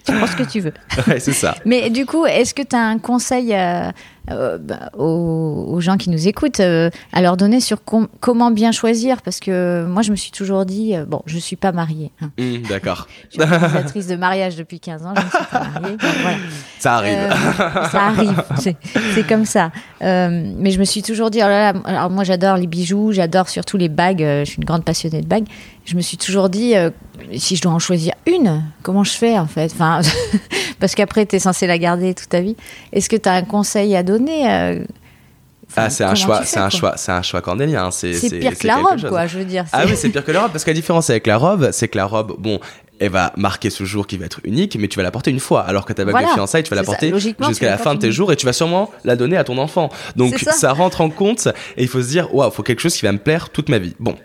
Tu 0.04 0.12
prends 0.12 0.26
ce 0.26 0.34
que 0.34 0.42
tu 0.42 0.58
veux. 0.58 0.72
Ouais, 1.06 1.20
c'est 1.20 1.32
ça. 1.32 1.54
Mais 1.64 1.88
du 1.88 2.04
coup, 2.04 2.26
est-ce 2.26 2.52
que 2.52 2.62
tu 2.62 2.74
as 2.74 2.84
un 2.84 2.98
conseil 2.98 3.54
euh, 4.30 4.56
bah, 4.56 4.90
aux, 4.96 5.80
gens 5.80 5.96
qui 5.96 6.08
nous 6.08 6.28
écoutent, 6.28 6.60
euh, 6.60 6.90
à 7.12 7.22
leur 7.22 7.36
donner 7.36 7.58
sur 7.58 7.78
comment 7.82 8.52
bien 8.52 8.70
choisir 8.70 9.20
Parce 9.20 9.40
que 9.40 9.84
moi, 9.84 10.02
je 10.02 10.12
me 10.12 10.16
suis 10.16 10.30
toujours 10.30 10.64
dit, 10.64 10.94
euh, 10.94 11.04
bon, 11.04 11.22
je 11.26 11.34
ne 11.34 11.40
suis 11.40 11.56
pas 11.56 11.72
mariée. 11.72 12.12
Hein. 12.20 12.30
Mmh, 12.38 12.68
d'accord. 12.68 13.08
je 13.30 13.40
suis 13.40 13.42
organisatrice 13.42 14.06
de 14.08 14.14
mariage 14.14 14.54
depuis 14.54 14.78
15 14.78 15.06
ans, 15.06 15.14
je 15.16 15.22
ne 15.22 15.28
suis 15.28 15.50
pas 15.50 15.80
mariée. 15.80 15.96
Ça 16.78 16.94
arrive. 16.96 17.18
ça 17.90 18.02
arrive, 18.02 18.42
c'est 19.14 19.26
comme 19.26 19.44
ça. 19.44 19.72
mais 20.00 20.70
je 20.70 20.78
me 20.78 20.84
suis 20.84 21.02
toujours 21.02 21.30
dit, 21.30 21.38
oh 21.42 21.48
là 21.48 21.72
là, 21.72 21.80
alors 21.84 22.10
moi 22.10 22.22
j'adore 22.22 22.56
les 22.56 22.68
bijoux, 22.68 23.10
j'adore 23.12 23.48
surtout 23.48 23.76
les 23.76 23.88
bagues, 23.88 24.20
je 24.20 24.44
suis 24.44 24.58
une 24.58 24.64
grande 24.64 24.84
passionnée 24.84 25.20
de 25.20 25.26
bagues. 25.26 25.46
Je 25.84 25.96
me 25.96 26.00
suis 26.00 26.16
toujours 26.16 26.48
dit, 26.48 26.74
si 27.36 27.56
je 27.56 27.62
dois 27.62 27.72
en 27.72 27.78
choisir 27.78 28.14
une, 28.26 28.62
comment 28.82 29.04
je 29.04 29.12
fais 29.12 29.38
en 29.38 29.46
fait? 29.46 29.72
Enfin, 29.72 30.00
Parce 30.80 30.96
qu'après, 30.96 31.26
tu 31.26 31.36
es 31.36 31.38
censé 31.38 31.68
la 31.68 31.78
garder 31.78 32.12
toute 32.12 32.28
ta 32.28 32.40
vie. 32.40 32.56
Est-ce 32.92 33.08
que 33.08 33.16
tu 33.16 33.28
as 33.28 33.34
un 33.34 33.42
conseil 33.42 33.94
à 33.94 34.02
donner 34.02 34.50
euh, 34.50 34.84
ah, 35.76 35.88
c'est 35.90 36.04
un 36.04 36.14
choix, 36.14 36.44
c'est 36.44 36.58
un 36.58 36.68
choix, 36.68 36.94
c'est 36.96 37.12
un 37.12 37.22
choix 37.22 37.40
cornélien. 37.40 37.90
C'est 37.90 38.12
pire 38.38 38.58
que 38.58 38.66
la 38.66 38.76
robe, 38.76 39.08
quoi. 39.08 39.26
Je 39.26 39.38
veux 39.38 39.44
dire. 39.44 39.64
Ah 39.72 39.84
oui, 39.86 39.92
c'est 39.96 40.10
pire 40.10 40.24
que 40.24 40.32
la 40.32 40.42
robe, 40.42 40.52
parce 40.52 40.64
que 40.64 40.70
la 40.70 40.74
différence 40.74 41.08
avec 41.08 41.26
la 41.26 41.38
robe, 41.38 41.70
c'est 41.72 41.88
que 41.88 41.96
la 41.96 42.04
robe, 42.04 42.34
bon, 42.38 42.60
elle 42.98 43.10
va 43.10 43.32
marquer 43.36 43.70
ce 43.70 43.84
jour 43.84 44.06
qui 44.06 44.18
va 44.18 44.26
être 44.26 44.40
unique, 44.44 44.76
mais 44.78 44.88
tu 44.88 44.96
vas 44.96 45.02
la 45.02 45.10
porter 45.10 45.30
une 45.30 45.40
fois, 45.40 45.62
alors 45.62 45.86
que 45.86 45.92
ta 45.92 46.04
bague 46.04 46.26
de 46.26 46.30
fiançailles, 46.32 46.62
tu 46.62 46.70
vas 46.70 46.76
la 46.76 46.84
porter 46.84 47.12
jusqu'à 47.48 47.70
la 47.70 47.78
fin 47.78 47.94
de 47.94 48.00
tes 48.00 48.12
jours 48.12 48.32
et 48.32 48.36
tu 48.36 48.44
vas 48.44 48.52
sûrement 48.52 48.90
la 49.04 49.16
donner 49.16 49.36
à 49.36 49.44
ton 49.44 49.58
enfant. 49.58 49.88
Donc 50.16 50.38
ça. 50.38 50.72
rentre 50.72 51.00
en 51.00 51.10
compte 51.10 51.48
et 51.76 51.82
il 51.82 51.88
faut 51.88 52.02
se 52.02 52.08
dire, 52.08 52.34
waouh, 52.34 52.50
faut 52.50 52.62
quelque 52.62 52.80
chose 52.80 52.94
qui 52.94 53.04
va 53.04 53.12
me 53.12 53.18
plaire 53.18 53.50
toute 53.50 53.68
ma 53.68 53.78
vie. 53.78 53.94
Bon, 53.98 54.16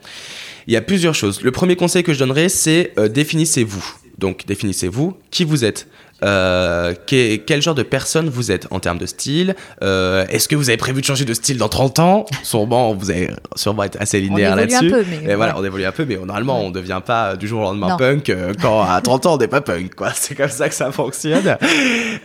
il 0.68 0.74
y 0.74 0.78
a 0.78 0.82
plusieurs 0.82 1.16
choses. 1.16 1.42
Le 1.42 1.52
premier 1.52 1.76
conseil 1.76 2.04
que 2.04 2.14
je 2.14 2.20
donnerais, 2.20 2.50
c'est 2.50 2.94
euh, 3.00 3.08
définissez-vous. 3.08 3.84
Donc 4.18 4.46
définissez-vous 4.46 5.16
qui 5.32 5.44
vous 5.44 5.64
êtes. 5.64 5.88
Euh, 6.24 6.94
quel, 7.06 7.62
genre 7.62 7.76
de 7.76 7.84
personne 7.84 8.30
vous 8.30 8.52
êtes 8.52 8.68
en 8.72 8.80
termes 8.80 8.98
de 8.98 9.06
style? 9.06 9.56
Euh, 9.84 10.26
Est-ce 10.30 10.48
que 10.48 10.56
vous 10.56 10.70
avez 10.70 10.78
prévu 10.78 11.02
de 11.02 11.06
changer 11.06 11.26
de 11.26 11.34
style 11.34 11.58
dans 11.58 11.70
30 11.70 12.00
ans? 12.00 12.26
Sûrement, 12.44 12.94
vous 12.94 13.12
allez 13.12 13.30
sûrement 13.56 13.84
être 13.84 13.98
assez 14.00 14.20
linéaire 14.20 14.56
là-dessus. 14.56 14.94
Mais 15.24 15.36
voilà, 15.36 15.58
on 15.58 15.64
évolue 15.64 15.86
un 15.86 15.92
peu, 15.92 16.06
mais 16.06 16.16
normalement, 16.16 16.62
on 16.62 16.70
ne 16.70 16.74
devient 16.74 17.02
pas 17.06 17.36
du 17.36 17.48
jour 17.48 17.62
au 17.62 17.64
lendemain 17.64 17.98
punk 17.98 18.30
euh, 18.30 18.54
quand 18.62 18.82
à 18.82 19.00
30 19.02 19.26
ans, 19.26 19.34
on 19.36 19.38
n'est 19.38 19.48
pas 19.48 19.62
punk. 19.62 19.96
quoi. 19.96 20.12
C'est 20.16 20.36
comme 20.36 20.50
ça 20.50 20.70
que 20.70 20.76
ça 20.76 20.92
fonctionne. 20.92 21.58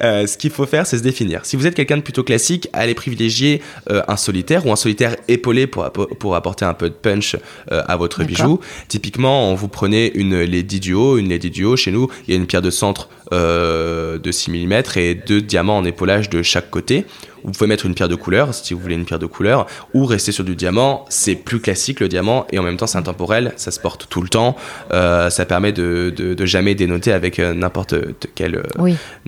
ce 0.00 0.37
qu'il 0.37 0.50
faut 0.50 0.66
faire, 0.66 0.87
c'est 0.87 0.98
se 0.98 1.02
définir. 1.02 1.44
Si 1.44 1.57
vous 1.57 1.66
êtes 1.66 1.74
quelqu'un 1.74 1.96
de 1.96 2.02
plutôt 2.02 2.24
classique, 2.24 2.68
allez 2.72 2.94
privilégier 2.94 3.62
un 3.90 4.16
solitaire 4.16 4.66
ou 4.66 4.72
un 4.72 4.76
solitaire 4.76 5.16
épaulé 5.28 5.66
pour, 5.66 5.90
pour 5.90 6.37
apporter 6.37 6.64
un 6.64 6.74
peu 6.74 6.88
de 6.88 6.94
punch 6.94 7.37
à 7.70 7.96
votre 7.96 8.24
bijou. 8.24 8.61
Typiquement, 8.88 9.55
vous 9.55 9.68
prenez 9.68 10.12
une 10.14 10.42
Lady 10.42 10.81
Duo. 10.81 11.18
Une 11.18 11.28
Lady 11.28 11.50
Duo, 11.50 11.76
chez 11.76 11.92
nous, 11.92 12.09
il 12.26 12.35
y 12.35 12.37
a 12.37 12.40
une 12.40 12.46
pierre 12.46 12.62
de 12.62 12.70
centre 12.70 13.09
euh, 13.33 14.18
de 14.18 14.31
6 14.31 14.51
mm 14.51 14.83
et 14.97 15.14
deux 15.14 15.40
diamants 15.40 15.79
en 15.79 15.85
épaulage 15.85 16.31
de 16.31 16.42
chaque 16.42 16.71
côté. 16.71 17.07
Vous 17.45 17.51
pouvez 17.51 17.66
mettre 17.66 17.87
une 17.87 17.95
pierre 17.95 18.09
de 18.09 18.14
couleur 18.14 18.55
si 18.55 18.75
vous 18.75 18.81
voulez 18.81 18.95
une 18.95 19.05
pierre 19.05 19.18
de 19.18 19.27
couleur 19.27 19.66
ou 19.95 20.05
rester 20.05 20.31
sur 20.31 20.45
du 20.45 20.55
diamant. 20.55 21.07
C'est 21.09 21.35
plus 21.35 21.61
classique 21.61 22.01
le 22.01 22.09
diamant 22.09 22.47
et 22.53 22.59
en 22.59 22.62
même 22.62 22.77
temps 22.77 22.87
c'est 22.87 22.99
intemporel, 22.99 23.53
ça 23.57 23.71
se 23.71 23.81
porte 23.81 24.07
tout 24.09 24.23
le 24.23 24.29
temps. 24.29 24.55
Euh, 24.92 25.31
ça 25.31 25.45
permet 25.45 25.73
de, 25.73 26.12
de, 26.16 26.47
jamais 26.47 26.75
dénoter 26.75 27.12
avec 27.12 27.38
euh, 27.38 27.55
n'importe 27.55 27.95
quelle, 28.35 28.62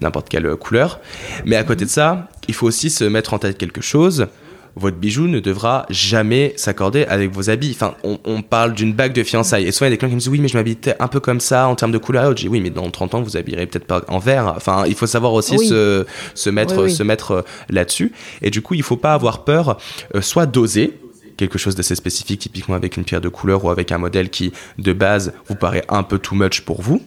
n'importe 0.00 0.28
quelle 0.28 0.54
couleur. 0.56 1.00
Mais 1.44 1.56
à 1.56 1.64
côté 1.64 1.84
de 1.84 1.90
ça, 1.90 2.28
il 2.46 2.54
faut 2.54 2.66
aussi 2.66 2.90
se 2.90 3.04
mettre 3.04 3.34
en 3.34 3.38
tête 3.38 3.58
quelque 3.58 3.80
chose 3.80 4.28
votre 4.76 4.96
bijou 4.96 5.26
ne 5.26 5.40
devra 5.40 5.86
jamais 5.90 6.52
s'accorder 6.56 7.04
avec 7.04 7.30
vos 7.32 7.50
habits. 7.50 7.72
Enfin, 7.74 7.94
on, 8.02 8.42
parle 8.42 8.74
d'une 8.74 8.92
bague 8.92 9.12
de 9.12 9.22
fiançailles. 9.22 9.66
Et 9.66 9.72
souvent, 9.72 9.86
il 9.86 9.90
y 9.90 9.92
a 9.92 9.94
des 9.94 9.98
clients 9.98 10.10
qui 10.10 10.16
me 10.16 10.20
disent 10.20 10.28
Oui, 10.28 10.40
mais 10.40 10.48
je 10.48 10.56
m'habille 10.56 10.78
un 10.98 11.08
peu 11.08 11.20
comme 11.20 11.40
ça 11.40 11.68
en 11.68 11.74
termes 11.74 11.92
de 11.92 11.98
couleur. 11.98 12.30
Je 12.30 12.42
dis 12.42 12.48
Oui, 12.48 12.60
mais 12.60 12.70
dans 12.70 12.90
30 12.90 13.14
ans, 13.14 13.22
vous 13.22 13.36
habillerez 13.36 13.66
peut-être 13.66 13.86
pas 13.86 14.02
en 14.08 14.18
vert. 14.18 14.52
Enfin, 14.56 14.84
il 14.86 14.94
faut 14.94 15.06
savoir 15.06 15.32
aussi 15.32 15.58
se, 15.58 16.04
se, 16.34 16.50
mettre, 16.50 16.88
se 16.88 17.02
mettre 17.02 17.30
euh, 17.30 17.42
là-dessus. 17.70 18.12
Et 18.42 18.50
du 18.50 18.62
coup, 18.62 18.74
il 18.74 18.82
faut 18.82 18.96
pas 18.96 19.14
avoir 19.14 19.44
peur, 19.44 19.78
euh, 20.14 20.20
soit 20.20 20.46
d'oser, 20.46 20.98
quelque 21.36 21.58
chose 21.58 21.74
d'assez 21.74 21.94
spécifique, 21.94 22.40
typiquement 22.40 22.74
avec 22.74 22.96
une 22.96 23.04
pierre 23.04 23.20
de 23.20 23.28
couleur 23.28 23.64
ou 23.64 23.70
avec 23.70 23.92
un 23.92 23.98
modèle 23.98 24.30
qui, 24.30 24.52
de 24.78 24.92
base, 24.92 25.32
vous 25.48 25.54
paraît 25.54 25.84
un 25.88 26.02
peu 26.02 26.18
too 26.18 26.34
much 26.34 26.60
pour 26.62 26.82
vous 26.82 27.02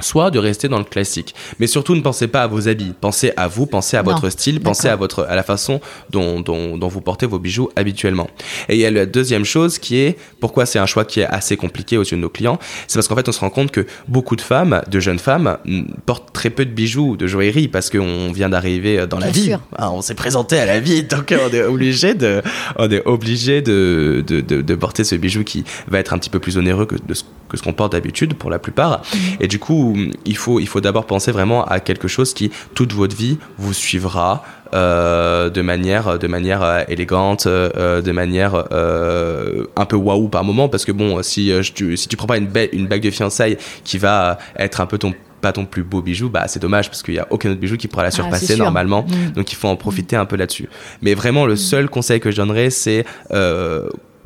soit 0.00 0.30
de 0.30 0.38
rester 0.38 0.68
dans 0.68 0.78
le 0.78 0.84
classique. 0.84 1.34
Mais 1.58 1.66
surtout, 1.66 1.94
ne 1.94 2.00
pensez 2.00 2.28
pas 2.28 2.42
à 2.42 2.46
vos 2.46 2.68
habits. 2.68 2.94
Pensez 3.00 3.32
à 3.36 3.48
vous, 3.48 3.66
pensez 3.66 3.96
à 3.96 4.02
votre 4.02 4.30
style, 4.30 4.60
pensez 4.60 4.88
à, 4.88 4.96
votre, 4.96 5.24
à 5.28 5.34
la 5.34 5.42
façon 5.42 5.80
dont, 6.10 6.40
dont, 6.40 6.88
vous 6.88 7.00
portez 7.00 7.26
vos 7.26 7.38
bijoux 7.38 7.68
habituellement. 7.76 8.28
Et 8.68 8.74
il 8.74 8.80
y 8.80 8.86
a 8.86 8.90
la 8.90 9.06
deuxième 9.06 9.44
chose 9.44 9.78
qui 9.78 9.98
est, 9.98 10.18
pourquoi 10.40 10.66
c'est 10.66 10.78
un 10.78 10.86
choix 10.86 11.04
qui 11.04 11.20
est 11.20 11.26
assez 11.26 11.56
compliqué 11.56 11.96
aux 11.98 12.02
yeux 12.02 12.16
de 12.16 12.22
nos 12.22 12.28
clients, 12.28 12.58
c'est 12.86 12.94
parce 12.98 13.08
qu'en 13.08 13.16
fait, 13.16 13.28
on 13.28 13.32
se 13.32 13.40
rend 13.40 13.50
compte 13.50 13.70
que 13.70 13.86
beaucoup 14.06 14.36
de 14.36 14.40
femmes, 14.40 14.82
de 14.88 15.00
jeunes 15.00 15.18
femmes, 15.18 15.58
portent 16.06 16.32
très 16.32 16.50
peu 16.50 16.64
de 16.64 16.70
bijoux, 16.70 17.16
de 17.16 17.26
joaillerie, 17.26 17.68
parce 17.68 17.90
qu'on 17.90 18.32
vient 18.32 18.48
d'arriver 18.48 19.06
dans 19.06 19.18
la 19.18 19.30
vie. 19.30 19.54
Ah, 19.76 19.90
on 19.90 20.02
s'est 20.02 20.14
présenté 20.14 20.58
à 20.58 20.66
la 20.66 20.80
vie, 20.80 21.02
donc 21.02 21.32
on 21.32 21.52
est 21.52 21.62
obligé 21.62 22.14
de, 22.14 22.42
on 22.76 22.90
est 22.90 23.04
obligé 23.06 23.62
de, 23.62 24.24
de, 24.26 24.40
de, 24.40 24.74
porter 24.74 25.04
ce 25.04 25.14
bijou 25.14 25.44
qui 25.44 25.64
va 25.88 25.98
être 25.98 26.12
un 26.12 26.18
petit 26.18 26.30
peu 26.30 26.38
plus 26.38 26.56
onéreux 26.58 26.86
que, 26.86 26.94
de, 26.94 27.14
que 27.48 27.56
ce 27.56 27.62
qu'on 27.62 27.72
porte 27.72 27.92
d'habitude 27.92 28.34
pour 28.34 28.50
la 28.50 28.58
plupart. 28.58 29.02
Et 29.40 29.48
du 29.48 29.58
coup, 29.58 29.96
il 30.24 30.36
faut, 30.36 30.60
il 30.60 30.68
faut 30.68 30.80
d'abord 30.80 31.06
penser 31.06 31.32
vraiment 31.32 31.64
à 31.64 31.80
quelque 31.80 32.08
chose 32.08 32.34
qui, 32.34 32.50
toute 32.74 32.92
votre 32.92 33.16
vie, 33.16 33.38
vous 33.58 33.72
suivra 33.72 34.44
euh, 34.74 35.48
de 35.48 35.62
manière, 35.62 36.18
de 36.18 36.26
manière 36.26 36.62
euh, 36.62 36.82
élégante, 36.88 37.46
euh, 37.46 38.02
de 38.02 38.12
manière 38.12 38.54
un 38.54 39.84
peu 39.86 39.96
waouh 39.96 40.28
par 40.28 40.44
moment. 40.44 40.68
Parce 40.68 40.84
que 40.84 40.92
bon, 40.92 41.22
si, 41.22 41.52
tu, 41.74 41.96
si 41.96 42.08
tu 42.08 42.16
prends 42.16 42.26
pas 42.26 42.38
une, 42.38 42.50
une 42.72 42.86
bague 42.86 43.02
de 43.02 43.10
fiançailles 43.10 43.56
qui 43.84 43.98
va 43.98 44.38
être 44.56 44.80
un 44.80 44.86
peu 44.86 44.98
ton 44.98 45.14
pas 45.40 45.52
ton 45.52 45.66
plus 45.66 45.84
beau 45.84 46.02
bijou, 46.02 46.28
bah 46.28 46.48
c'est 46.48 46.60
dommage 46.60 46.88
parce 46.88 47.00
qu'il 47.00 47.14
n'y 47.14 47.20
a 47.20 47.26
aucun 47.30 47.52
autre 47.52 47.60
bijou 47.60 47.76
qui 47.76 47.86
pourra 47.86 48.02
la 48.02 48.08
ah, 48.08 48.10
surpasser 48.10 48.56
normalement. 48.56 49.06
Mm. 49.06 49.34
Donc 49.36 49.52
il 49.52 49.54
faut 49.54 49.68
en 49.68 49.76
profiter 49.76 50.16
un 50.16 50.24
peu 50.24 50.34
là-dessus. 50.34 50.68
Mais 51.00 51.14
vraiment, 51.14 51.46
le 51.46 51.54
seul 51.54 51.88
conseil 51.88 52.18
que 52.18 52.32
je 52.32 52.36
donnerais, 52.36 52.70
c'est 52.70 53.04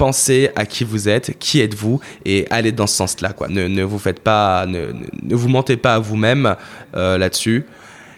pensez 0.03 0.51
à 0.57 0.67
qui 0.67 0.83
vous 0.83 1.09
êtes, 1.09 1.39
qui 1.39 1.61
êtes-vous 1.61 2.01
et 2.25 2.45
allez 2.51 2.73
dans 2.73 2.89
ce 2.89 2.97
sens-là. 2.97 3.33
Quoi. 3.33 3.47
Ne, 3.47 3.69
ne 3.69 3.85
vous 3.85 4.01
faites 4.01 4.19
pas, 4.19 4.67
ne, 4.67 4.93
vous 5.31 5.49
mentez 5.49 5.77
pas 5.77 5.95
à 5.95 5.99
vous-même 6.01 6.57
euh, 6.97 7.19
là-dessus 7.19 7.67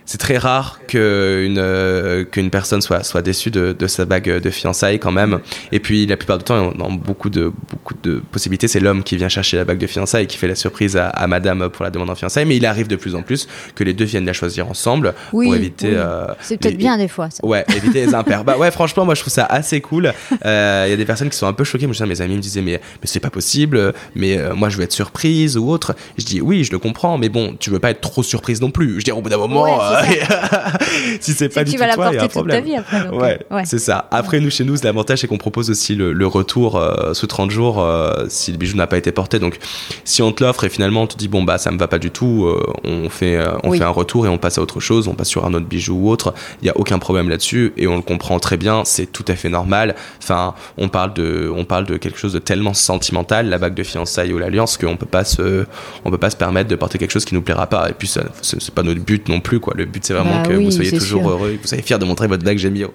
c'est 0.06 0.18
très 0.18 0.36
rare 0.36 0.80
qu'une 0.86 1.56
euh, 1.58 2.24
qu'une 2.24 2.50
personne 2.50 2.82
soit 2.82 3.02
soit 3.04 3.22
déçue 3.22 3.50
de, 3.50 3.72
de, 3.72 3.86
sa 3.86 4.04
bague 4.04 4.40
de 4.40 4.50
fiançailles 4.50 4.98
quand 4.98 5.12
même. 5.12 5.40
Et 5.72 5.80
puis 5.80 6.06
la 6.06 6.16
plupart 6.16 6.38
du 6.38 6.44
temps, 6.44 6.72
dans 6.72 6.90
beaucoup 6.90 7.30
de 7.30 7.52
beaucoup 7.70 7.94
de 8.02 8.22
possibilités, 8.30 8.68
c'est 8.68 8.80
l'homme 8.80 9.02
qui 9.02 9.16
vient 9.16 9.30
chercher 9.30 9.56
la 9.56 9.64
bague 9.64 9.78
de 9.78 9.86
fiançailles 9.86 10.24
et 10.24 10.26
qui 10.26 10.36
fait 10.36 10.48
la 10.48 10.54
surprise 10.54 10.96
à, 10.96 11.08
à, 11.08 11.26
Madame 11.26 11.70
pour 11.70 11.84
la 11.84 11.90
demande 11.90 12.10
en 12.10 12.14
fiançailles. 12.14 12.44
Mais 12.44 12.56
il 12.56 12.66
arrive 12.66 12.86
de 12.86 12.96
plus 12.96 13.14
en 13.14 13.22
plus 13.22 13.48
que 13.74 13.82
les 13.82 13.94
deux 13.94 14.04
viennent 14.04 14.26
la 14.26 14.34
choisir 14.34 14.68
ensemble 14.68 15.14
pour 15.30 15.54
éviter. 15.54 15.92
Euh, 15.94 16.26
c'est 16.40 16.58
peut-être 16.58 16.76
bien 16.76 16.98
des 16.98 17.08
fois. 17.08 17.30
Ça. 17.30 17.44
Ouais, 17.44 17.64
éviter 17.74 18.04
les 18.04 18.14
impairs. 18.14 18.44
bah 18.44 18.58
ouais, 18.58 18.70
franchement, 18.70 19.06
moi 19.06 19.14
je 19.14 19.20
trouve 19.20 19.32
ça 19.32 19.46
assez 19.46 19.80
cool. 19.80 20.12
Euh, 20.44 20.84
il 20.86 20.90
y 20.90 20.92
a 20.92 20.96
des 20.96 21.04
personnes 21.04 21.30
qui 21.30 21.38
sont 21.38 21.46
un 21.46 21.52
peu 21.52 21.64
choquées. 21.64 21.86
Moi, 21.86 21.96
mes 22.06 22.20
amis 22.20 22.36
me 22.36 22.40
disaient 22.40 22.60
mais 22.60 22.80
mais 23.00 23.06
c'est 23.06 23.20
pas 23.20 23.30
possible. 23.30 23.94
Mais 24.14 24.38
moi 24.54 24.68
je 24.68 24.76
veux 24.76 24.82
être 24.82 24.92
surprise 24.92 25.56
ou 25.56 25.70
autre. 25.70 25.94
Je 26.18 26.24
dis 26.24 26.40
oui, 26.42 26.64
je 26.64 26.72
le 26.72 26.78
comprends. 26.78 27.16
Mais 27.16 27.30
bon, 27.30 27.56
tu 27.58 27.70
veux 27.70 27.78
pas 27.78 27.90
être 27.90 28.02
trop 28.02 28.22
surprise 28.22 28.60
non 28.60 28.70
plus. 28.70 29.00
Je 29.00 29.04
dis 29.04 29.12
au 29.12 29.22
bout 29.22 29.30
d'un 29.30 29.38
moment 29.38 29.64
si 31.20 31.32
c'est 31.32 31.48
pas 31.48 31.64
du 31.64 31.72
tu 31.72 31.78
tout 31.78 31.84
toi, 31.94 32.10
il 32.12 32.16
y 32.16 32.18
a 32.18 32.22
un 32.22 32.24
toute 32.24 32.32
ta 32.32 32.38
problème. 32.40 32.64
vie 32.64 32.76
après. 32.76 33.04
donc, 33.04 33.20
Ouais, 33.20 33.38
euh, 33.50 33.56
ouais. 33.56 33.64
c'est 33.64 33.78
ça. 33.78 34.08
Après, 34.10 34.40
nous, 34.40 34.50
chez 34.50 34.64
nous, 34.64 34.76
l'avantage, 34.82 35.20
c'est 35.20 35.26
qu'on 35.26 35.38
propose 35.38 35.70
aussi 35.70 35.94
le, 35.94 36.12
le 36.12 36.26
retour 36.26 36.76
euh, 36.76 37.14
sous 37.14 37.26
30 37.26 37.50
jours 37.50 37.80
euh, 37.82 38.24
si 38.28 38.52
le 38.52 38.58
bijou 38.58 38.76
n'a 38.76 38.86
pas 38.86 38.98
été 38.98 39.12
porté. 39.12 39.38
Donc, 39.38 39.58
si 40.04 40.22
on 40.22 40.32
te 40.32 40.42
l'offre 40.44 40.64
et 40.64 40.68
finalement 40.68 41.02
on 41.02 41.06
te 41.06 41.16
dit, 41.16 41.28
bon, 41.28 41.42
bah, 41.42 41.58
ça 41.58 41.70
me 41.70 41.78
va 41.78 41.88
pas 41.88 41.98
du 41.98 42.10
tout, 42.10 42.46
euh, 42.46 42.62
on, 42.84 43.08
fait, 43.08 43.38
on 43.62 43.70
Oui. 43.70 43.78
fait 43.78 43.84
un 43.84 43.88
retour 43.90 44.26
et 44.26 44.28
on 44.28 44.38
passe 44.38 44.58
à 44.58 44.62
autre 44.62 44.80
chose, 44.80 45.08
on 45.08 45.14
passe 45.14 45.28
sur 45.28 45.44
un 45.46 45.54
autre 45.54 45.66
bijou 45.66 45.94
ou 45.94 46.10
autre. 46.10 46.34
Il 46.62 46.66
y 46.66 46.70
a 46.70 46.76
aucun 46.76 46.98
problème 46.98 47.28
là-dessus 47.28 47.72
et 47.76 47.86
on 47.86 47.96
le 47.96 48.02
comprend 48.02 48.38
très 48.38 48.56
bien, 48.56 48.82
c'est 48.84 49.06
tout 49.06 49.24
à 49.28 49.36
fait 49.36 49.48
normal. 49.48 49.94
Enfin, 50.22 50.54
on 50.78 50.88
parle 50.88 51.14
de, 51.14 51.50
on 51.54 51.64
parle 51.64 51.86
de 51.86 51.96
quelque 51.96 52.18
chose 52.18 52.32
de 52.32 52.38
tellement 52.38 52.74
sentimental, 52.74 53.48
la 53.48 53.58
bague 53.58 53.74
de 53.74 53.82
fiançailles 53.82 54.32
ou 54.32 54.38
l'alliance, 54.38 54.76
qu'on 54.76 54.96
peut 54.96 55.06
pas 55.06 55.24
se, 55.24 55.66
on 56.04 56.10
peut 56.10 56.18
pas 56.18 56.30
se 56.30 56.36
permettre 56.36 56.68
de 56.68 56.76
porter 56.76 56.98
quelque 56.98 57.10
chose 57.12 57.24
qui 57.24 57.34
nous 57.34 57.42
plaira 57.42 57.66
pas. 57.66 57.88
Et 57.90 57.92
puis, 57.92 58.08
c'est 58.08 58.22
c'est 58.42 58.74
pas 58.74 58.82
notre 58.82 59.00
but 59.00 59.28
non 59.28 59.40
plus, 59.40 59.60
quoi. 59.60 59.74
Le 59.76 59.83
but, 59.86 60.04
c'est 60.04 60.14
vraiment 60.14 60.42
Bah 60.42 60.48
que 60.48 60.54
oui, 60.54 60.64
vous 60.64 60.70
soyez 60.70 60.90
toujours 60.92 61.22
sûr. 61.22 61.30
heureux, 61.30 61.50
et 61.52 61.56
que 61.56 61.62
vous 61.62 61.68
soyez 61.68 61.82
fiers 61.82 61.98
de 61.98 62.04
montrer 62.04 62.26
votre 62.26 62.44
bague 62.44 62.58
Gemio. 62.58 62.92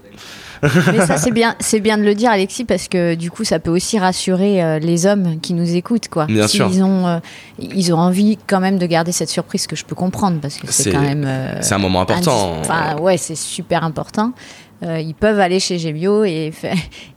Mais 0.61 1.05
ça, 1.05 1.15
c'est 1.15 1.31
bien, 1.31 1.55
c'est 1.61 1.79
bien 1.79 1.97
de 1.97 2.03
le 2.03 2.13
dire, 2.15 2.31
Alexis, 2.31 2.65
parce 2.65 2.89
que 2.89 3.15
du 3.15 3.31
coup, 3.31 3.45
ça 3.45 3.59
peut 3.59 3.71
aussi 3.71 3.97
rassurer 3.97 4.61
euh, 4.61 4.77
les 4.79 5.05
hommes 5.05 5.39
qui 5.39 5.53
nous 5.53 5.73
écoutent, 5.75 6.09
quoi. 6.09 6.25
Bien 6.25 6.47
sûr. 6.49 6.69
S'ils 6.69 6.83
ont, 6.83 7.07
euh, 7.07 7.19
ils 7.59 7.93
ont 7.93 7.97
envie 7.97 8.37
quand 8.45 8.59
même 8.59 8.77
de 8.77 8.85
garder 8.85 9.13
cette 9.13 9.29
surprise 9.29 9.67
que 9.67 9.77
je 9.77 9.85
peux 9.85 9.95
comprendre, 9.95 10.39
parce 10.41 10.57
que 10.57 10.67
c'est 10.69 10.91
quand 10.91 10.99
même. 10.99 11.23
euh, 11.25 11.59
C'est 11.61 11.75
un 11.75 11.77
moment 11.79 12.01
important. 12.01 12.57
Enfin, 12.59 12.97
ouais, 12.99 13.15
c'est 13.15 13.35
super 13.37 13.85
important. 13.85 14.33
Euh, 14.81 14.99
ils 15.01 15.13
peuvent 15.13 15.39
aller 15.41 15.59
chez 15.59 15.77
Gemio 15.77 16.23
et, 16.25 16.53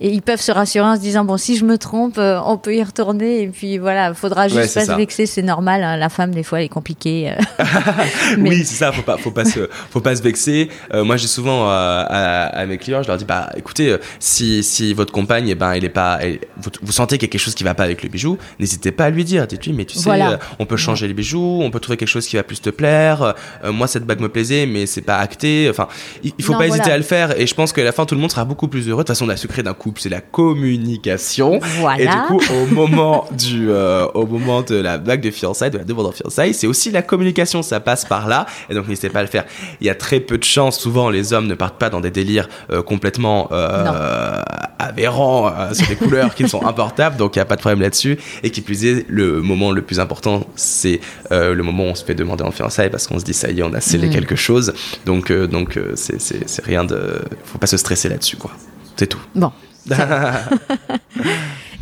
ils 0.01 0.20
peuvent 0.22 0.40
se 0.40 0.51
rassurer 0.51 0.85
en 0.85 0.96
se 0.96 1.01
disant 1.01 1.25
bon 1.25 1.37
si 1.37 1.57
je 1.57 1.64
me 1.64 1.79
trompe 1.79 2.18
euh, 2.18 2.40
on 2.44 2.57
peut 2.59 2.75
y 2.75 2.83
retourner 2.83 3.42
et 3.42 3.46
puis 3.46 3.79
voilà 3.79 4.14
faudra 4.14 4.48
juste 4.48 4.75
Ouais, 4.77 4.85
pas 4.85 4.92
se 4.92 4.96
vexer 4.96 5.27
c'est 5.27 5.42
normal 5.42 5.85
hein, 5.85 5.96
la 5.96 6.09
femme 6.09 6.33
des 6.35 6.42
fois 6.42 6.59
elle 6.59 6.64
est 6.66 6.68
compliquée 6.68 7.31
euh. 7.31 7.64
Mais- 8.38 8.48
Oui, 8.51 8.64
c'est 8.64 8.75
ça, 8.75 8.90
faut 8.90 9.03
pas, 9.03 9.16
faut 9.16 9.31
pas 9.31 9.44
se, 9.44 9.68
faut 9.90 10.01
pas 10.01 10.16
se 10.16 10.22
vexer. 10.22 10.68
Moi, 10.92 11.16
j'ai 11.16 11.27
souvent 11.27 11.68
à, 11.68 12.51
à 12.53 12.66
mes 12.66 12.79
clients, 12.79 13.03
je 13.03 13.09
leur 13.09 13.16
dis, 13.16 13.25
bah, 13.25 13.51
écoutez, 13.57 13.96
si, 14.18 14.62
si 14.62 14.92
votre 14.94 15.12
compagne, 15.12 15.48
eh 15.48 15.55
ben, 15.55 15.72
elle 15.72 15.85
est 15.85 15.88
pas, 15.88 16.18
elle- 16.20 16.40
vous, 16.57 16.70
vous 16.83 16.92
sentez 16.92 17.16
qu'il 17.18 17.29
y 17.29 17.31
a 17.31 17.33
quelque 17.33 17.40
chose 17.40 17.55
qui 17.55 17.64
va 17.64 17.75
pas 17.75 17.85
avec 17.85 18.03
le 18.03 18.09
bijou, 18.09 18.38
n'hésitez 18.59 18.90
pas 18.92 19.05
à 19.07 19.11
lui 19.11 19.25
dire. 19.25 19.46
Dites-lui, 19.46 19.72
mais 19.72 19.85
tu 19.85 19.96
sais, 19.96 20.05
Voilà. 20.05 20.38
on 20.59 20.66
peut 20.66 20.77
changer 20.77 21.07
les 21.07 21.14
bijoux, 21.14 21.61
on 21.62 21.70
peut 21.70 21.81
trouver 21.81 21.96
quelque 21.96 22.09
chose 22.09 22.27
qui 22.27 22.37
va 22.37 22.42
plus 22.42 22.61
te 22.61 22.70
plaire. 22.70 23.35
Moi, 23.64 23.87
cette 23.87 24.05
bague 24.05 24.20
me 24.20 24.29
plaisait, 24.29 24.66
mais 24.66 24.87
c'est 24.87 25.03
pas 25.03 25.18
acté. 25.18 25.68
Enfin, 25.70 25.88
il, 26.25 26.33
il 26.38 26.44
faut 26.44 26.53
Non, 26.53 26.59
pas 26.59 26.66
voilà. 26.66 26.83
hésiter 26.83 26.92
à 26.92 26.96
le 26.98 27.05
faire. 27.05 27.38
Et 27.40 27.46
je 27.46 27.51
pense 27.54 27.72
qu'à 27.72 27.84
la 27.84 27.92
fin, 27.92 28.04
tout 28.06 28.14
le 28.14 28.20
monde 28.20 28.30
sera 28.30 28.44
beaucoup 28.44 28.68
plus 28.68 28.88
heureux. 28.88 28.98
De 29.02 29.06
toute 29.06 29.08
façon, 29.08 29.26
la 29.26 29.36
secret 29.36 29.62
d'un 29.62 29.74
couple, 29.74 30.00
c'est 30.00 30.08
la 30.08 30.20
communication. 30.20 31.58
voilà 31.80 32.00
Et 32.02 32.06
du 32.06 32.16
coup, 32.26 32.40
au 32.54 32.66
moment 32.74 33.26
du, 33.32 33.70
euh, 33.70 34.06
au 34.14 34.26
moment 34.26 34.62
de 34.62 34.76
la 34.76 34.98
bague 34.98 35.20
de 35.22 35.30
fiançailles, 35.30 35.70
de 35.70 35.78
la 35.78 35.84
demande 35.84 36.06
en 36.06 36.12
fiançailles, 36.12 36.54
c'est 36.54 36.66
aussi 36.66 36.90
la 36.90 37.02
communication, 37.02 37.62
ça 37.62 37.80
passe 37.80 38.04
par 38.04 38.28
là. 38.28 38.46
Et 38.70 38.74
donc, 38.74 38.88
n'hésitez 38.88 39.08
pas 39.08 39.20
à 39.20 39.22
le 39.22 39.28
faire. 39.28 39.44
Il 39.80 39.86
y 39.86 39.90
a 39.90 39.94
très 39.94 40.20
peu 40.20 40.38
de 40.38 40.44
chances. 40.44 40.78
Souvent, 40.78 41.10
les 41.10 41.32
hommes 41.32 41.46
ne 41.46 41.54
partent 41.54 41.78
pas 41.78 41.90
dans 41.90 42.00
des 42.00 42.10
délires 42.10 42.48
euh, 42.70 42.82
complètement 42.82 43.48
euh, 43.52 44.40
aberrants 44.78 45.48
euh, 45.48 45.72
sur 45.74 45.86
des 45.88 45.96
couleurs 45.96 46.34
qui 46.34 46.48
sont 46.48 46.64
importables. 46.66 47.16
Donc, 47.16 47.36
il 47.36 47.38
n'y 47.38 47.42
a 47.42 47.46
pas 47.46 47.56
de 47.56 47.60
problème 47.60 47.80
là-dessus. 47.80 48.18
Et 48.42 48.50
qui 48.50 48.60
plus 48.60 48.84
est, 48.84 49.04
le 49.08 49.40
moment 49.42 49.70
le 49.72 49.82
plus 49.82 50.00
important, 50.00 50.46
c'est 50.56 51.00
euh, 51.30 51.54
le 51.54 51.62
moment 51.62 51.84
où 51.84 51.88
on 51.88 51.94
se 51.94 52.04
fait 52.04 52.14
demander 52.14 52.44
en 52.44 52.50
fiançailles 52.50 52.90
parce 52.90 53.06
qu'on 53.06 53.18
se 53.18 53.24
dit 53.24 53.34
ça 53.34 53.50
y 53.50 53.60
est, 53.60 53.62
on 53.62 53.72
a 53.74 53.80
scellé 53.80 54.08
Mhm. 54.08 54.14
quelque 54.14 54.36
chose. 54.36 54.72
Donc, 55.06 55.30
euh, 55.30 55.46
donc, 55.46 55.78
c'est 55.94 56.64
rien 56.64 56.84
de, 56.84 57.20
faut 57.44 57.59
pas 57.59 57.66
se 57.66 57.76
stresser 57.76 58.09
là-dessus, 58.09 58.37
quoi. 58.37 58.50
C'est 58.96 59.07
tout. 59.07 59.20
bon 59.35 59.52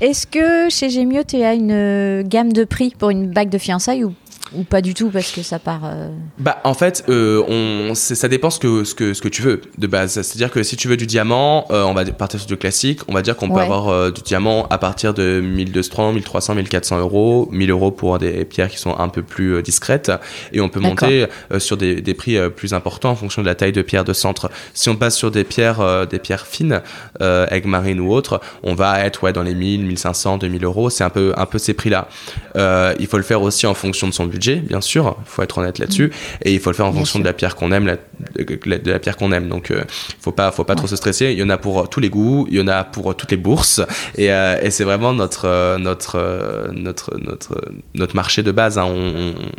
est-ce 0.01 0.27
que 0.27 0.71
chez 0.71 0.89
Gemio 0.89 1.23
tu 1.23 1.43
as 1.43 1.53
une 1.53 1.71
euh, 1.71 2.23
gamme 2.25 2.53
de 2.53 2.65
prix 2.65 2.95
pour 2.99 3.11
une 3.11 3.31
bague 3.31 3.51
de 3.51 3.59
fiançailles 3.59 4.05
ou, 4.05 4.15
ou 4.55 4.65
pas 4.65 4.81
du 4.81 4.95
tout 4.95 5.11
parce 5.11 5.33
que 5.33 5.43
ça 5.43 5.59
part 5.59 5.83
euh, 5.85 6.09
Bah 6.39 6.61
en 6.65 6.75
fait, 6.75 7.05
euh, 7.09 7.43
on, 7.49 7.95
ça 7.95 8.29
dépend 8.29 8.51
ce 8.51 8.59
que, 8.59 8.85
ce, 8.85 8.95
que, 8.95 9.15
ce 9.15 9.23
que 9.23 9.29
tu 9.29 9.43
veux 9.43 9.61
de 9.79 9.87
base. 9.87 10.15
C'est-à-dire 10.15 10.51
que 10.51 10.63
si 10.63 10.77
tu 10.77 10.89
veux 10.89 10.97
du 10.97 11.07
diamant, 11.07 11.67
euh, 11.71 11.85
on 11.85 11.95
va 11.95 12.05
partir 12.07 12.41
sur 12.41 12.49
du 12.49 12.57
classique. 12.57 13.01
On 13.09 13.15
va 13.15 13.23
dire 13.23 13.37
qu'on 13.37 13.49
peut 13.51 13.61
avoir 13.61 14.13
du 14.13 14.23
diamant 14.23 14.67
à 14.71 14.79
partir 14.79 15.15
de 15.15 15.41
1200, 15.41 16.13
1300, 16.13 16.55
1400 16.55 16.99
euros, 16.99 17.49
1000 17.53 17.71
euros 17.71 17.91
pour 17.91 18.19
des 18.19 18.45
pierres 18.45 18.71
qui 18.71 18.79
sont 18.79 18.99
un 18.99 19.09
peu 19.09 19.23
plus 19.23 19.63
discrètes. 19.63 20.13
Et 20.53 20.61
on 20.61 20.69
peut 20.69 20.81
monter 20.81 21.27
sur 21.59 21.77
des, 21.77 22.01
des 22.01 22.15
prix 22.15 22.37
plus 22.51 22.75
importants 22.75 23.11
en 23.11 23.17
fonction 23.17 23.43
de 23.43 23.47
la 23.47 23.55
taille 23.55 23.73
de 23.73 23.83
pierre 23.83 24.05
de 24.05 24.13
centre. 24.13 24.51
Si 24.75 24.89
on 24.89 24.97
passe 24.97 25.17
sur 25.17 25.31
des 25.31 25.45
pierres, 25.45 26.07
des 26.07 26.19
pierres 26.19 26.47
fines, 26.47 26.83
euh, 27.21 27.47
aigle 27.51 27.69
marine 27.69 28.01
ou 28.01 28.13
autres, 28.13 28.41
on 28.63 28.75
va 28.75 29.05
être 29.05 29.23
ouais, 29.23 29.33
dans 29.33 29.43
les 29.43 29.55
1000, 29.55 29.85
1500, 29.85 30.39
2000 30.39 30.65
euros. 30.65 30.91
C'est 30.91 31.05
un 31.05 31.11
peu, 31.11 31.33
un 31.37 31.47
peu 31.47 31.59
ces 31.59 31.75
prix-là. 31.75 32.09
Euh, 32.57 32.95
il 32.99 33.07
faut 33.07 33.17
le 33.17 33.23
faire 33.23 33.43
aussi 33.43 33.67
en 33.67 33.75
fonction 33.75 34.09
de 34.09 34.13
son 34.13 34.27
budget, 34.27 34.40
bien 34.49 34.81
sûr. 34.81 35.17
Il 35.21 35.29
faut 35.31 35.43
être 35.43 35.59
honnête 35.59 35.79
là-dessus. 35.79 36.11
Et 36.43 36.53
il 36.53 36.61
faut 36.61 36.71
le 36.71 36.77
faire 36.77 36.87
en 36.87 36.91
Mm. 36.91 36.93
Bien 36.93 37.01
fonction 37.01 37.19
sûr. 37.19 37.23
de 37.23 37.29
la 37.29 37.33
pierre 37.33 37.57
qu'on 37.57 37.71
aime, 37.73 37.87
la- 37.87 37.97
de, 37.97 38.59
la- 38.67 38.79
de 38.79 38.91
la 38.91 38.99
pierre 38.99 39.17
qu'on 39.17 39.33
aime. 39.33 39.49
Donc, 39.49 39.71
euh, 39.71 39.83
faut 40.21 40.33
pas, 40.33 40.51
faut 40.51 40.65
pas 40.65 40.75
trop 40.75 40.87
se 40.87 40.97
stresser. 40.97 41.33
Il 41.33 41.39
y 41.39 41.43
en 41.43 41.51
a 41.51 41.59
pour 41.59 41.81
euh, 41.81 41.87
tous 41.87 42.01
les 42.01 42.09
goûts, 42.11 42.47
il 42.51 42.57
y 42.59 42.61
en 42.61 42.69
a 42.69 42.85
pour 42.85 43.11
euh, 43.11 43.15
toutes 43.15 43.31
les 43.31 43.37
bourses. 43.37 43.81
Et, 44.17 44.33
euh, 44.33 44.57
et 44.63 44.71
c'est 44.71 44.85
vraiment 44.85 45.13
notre, 45.13 45.77
notre, 45.79 46.71
notre, 46.73 47.17
notre, 47.19 47.61
notre 47.95 48.17
marché 48.17 48.43
de 48.43 48.51
base. 48.53 48.79
hein. 48.79 48.87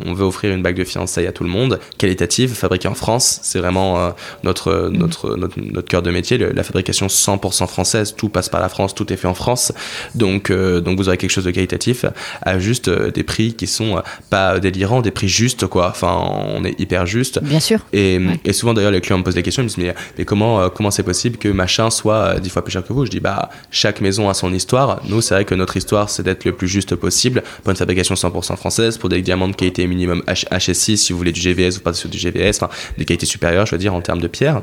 On, 0.06 0.12
veut 0.14 0.24
offrir 0.24 0.52
une 0.54 0.62
bague 0.62 0.76
de 0.76 0.84
fiançailles 0.84 1.26
à 1.26 1.32
tout 1.32 1.44
le 1.44 1.48
monde, 1.50 1.78
qualitative, 1.98 2.52
fabriquée 2.54 2.88
en 2.88 2.94
France. 2.94 3.40
C'est 3.42 3.58
vraiment 3.60 3.98
euh, 3.98 4.10
notre, 4.44 4.90
notre, 4.92 5.36
notre, 5.36 5.58
notre 5.60 5.88
cœur 5.88 6.02
de 6.02 6.10
métier. 6.10 6.36
Le- 6.38 6.52
la 6.52 6.62
fabrication 6.62 7.06
100% 7.06 7.66
française. 7.66 8.14
Tout 8.16 8.28
passe 8.28 8.48
par 8.48 8.60
la 8.60 8.68
France, 8.68 8.94
tout 8.94 9.10
est 9.12 9.16
fait 9.16 9.28
en 9.28 9.34
France. 9.34 9.72
Donc, 10.14 10.52
donc 10.52 10.98
vous 10.98 11.08
aurez 11.08 11.16
quelque 11.16 11.30
chose 11.30 11.44
de 11.44 11.50
qualitatif 11.50 12.04
à 12.42 12.58
juste 12.58 12.90
des 12.90 13.22
prix 13.22 13.54
qui 13.54 13.66
sont 13.66 14.02
pas 14.30 14.58
des 14.72 15.10
prix 15.10 15.28
justes, 15.28 15.66
quoi. 15.66 15.88
Enfin, 15.90 16.16
on 16.54 16.64
est 16.64 16.78
hyper 16.80 17.06
juste. 17.06 17.42
bien 17.42 17.60
sûr 17.60 17.78
Et, 17.92 18.18
Ouais. 18.18 18.40
et 18.44 18.52
souvent 18.52 18.74
d'ailleurs 18.74 18.90
les 18.90 19.00
clients 19.00 19.18
me 19.18 19.22
posent 19.24 19.34
des 19.34 19.42
questions, 19.42 19.62
ils 19.62 19.66
me 19.66 19.68
disent 19.68 19.78
mais, 19.78 19.94
mais 20.18 20.24
comment 20.24 20.60
euh, 20.60 20.68
comment 20.68 20.90
c'est 20.90 21.02
possible 21.02 21.36
que 21.38 21.48
machin 21.48 21.90
soit 21.90 22.14
euh, 22.16 22.38
dix 22.40 22.50
fois 22.50 22.62
plus 22.64 22.72
cher 22.72 22.84
que 22.84 22.92
vous? 22.92 23.04
Je 23.06 23.10
dis 23.10 23.20
bah 23.20 23.50
chaque 23.70 24.00
maison 24.00 24.28
a 24.28 24.34
son 24.34 24.52
histoire. 24.52 25.00
Nous 25.08 25.20
c'est 25.20 25.34
vrai 25.34 25.44
que 25.44 25.54
notre 25.54 25.76
histoire 25.76 26.08
c'est 26.10 26.22
d'être 26.22 26.44
le 26.44 26.52
plus 26.52 26.68
juste 26.68 26.94
possible 26.96 27.42
pour 27.62 27.70
une 27.70 27.76
fabrication 27.76 28.14
100% 28.14 28.56
française, 28.56 28.98
pour 28.98 29.08
des 29.08 29.22
diamants 29.22 29.48
de 29.48 29.54
qualité 29.56 29.86
minimum 29.86 30.22
H- 30.26 30.46
HSI 30.50 30.96
si 30.96 31.12
vous 31.12 31.18
voulez 31.18 31.32
du 31.32 31.40
GVS, 31.40 31.74
vous 31.76 31.80
partez 31.80 31.98
sur 32.00 32.08
du 32.08 32.18
GVS, 32.18 32.56
enfin 32.62 32.68
des 32.98 33.04
qualités 33.04 33.26
supérieures 33.26 33.66
je 33.66 33.72
veux 33.72 33.78
dire 33.78 33.94
en 33.94 34.00
termes 34.00 34.20
de 34.20 34.28
pierre. 34.28 34.62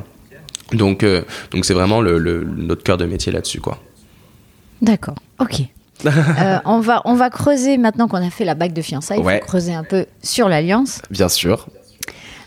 Donc 0.74 1.04
euh, 1.04 1.24
donc 1.52 1.66
c'est 1.66 1.74
vraiment 1.74 2.02
le, 2.02 2.18
le- 2.18 2.44
notre 2.44 2.84
cœur 2.84 2.98
de 2.98 3.06
métier 3.06 3.32
là-dessus 3.32 3.60
quoi. 3.60 3.82
D'accord, 4.82 5.16
ok. 5.40 5.62
Euh, 6.42 6.60
on, 6.66 6.80
va, 6.80 7.02
on 7.06 7.14
va 7.16 7.30
creuser 7.30 7.78
maintenant 7.78 8.08
qu'on 8.08 8.26
a 8.26 8.30
fait 8.30 8.46
la 8.46 8.56
bague 8.56 8.74
de 8.74 8.82
fiançailles. 8.82 9.20
Il 9.20 9.26
Ouais. 9.26 9.40
faut 9.42 9.46
creuser 9.48 9.74
un 9.74 9.84
peu 9.84 10.06
sur 10.24 10.48
l'alliance. 10.50 11.02
Bien 11.12 11.28
sûr. 11.30 11.68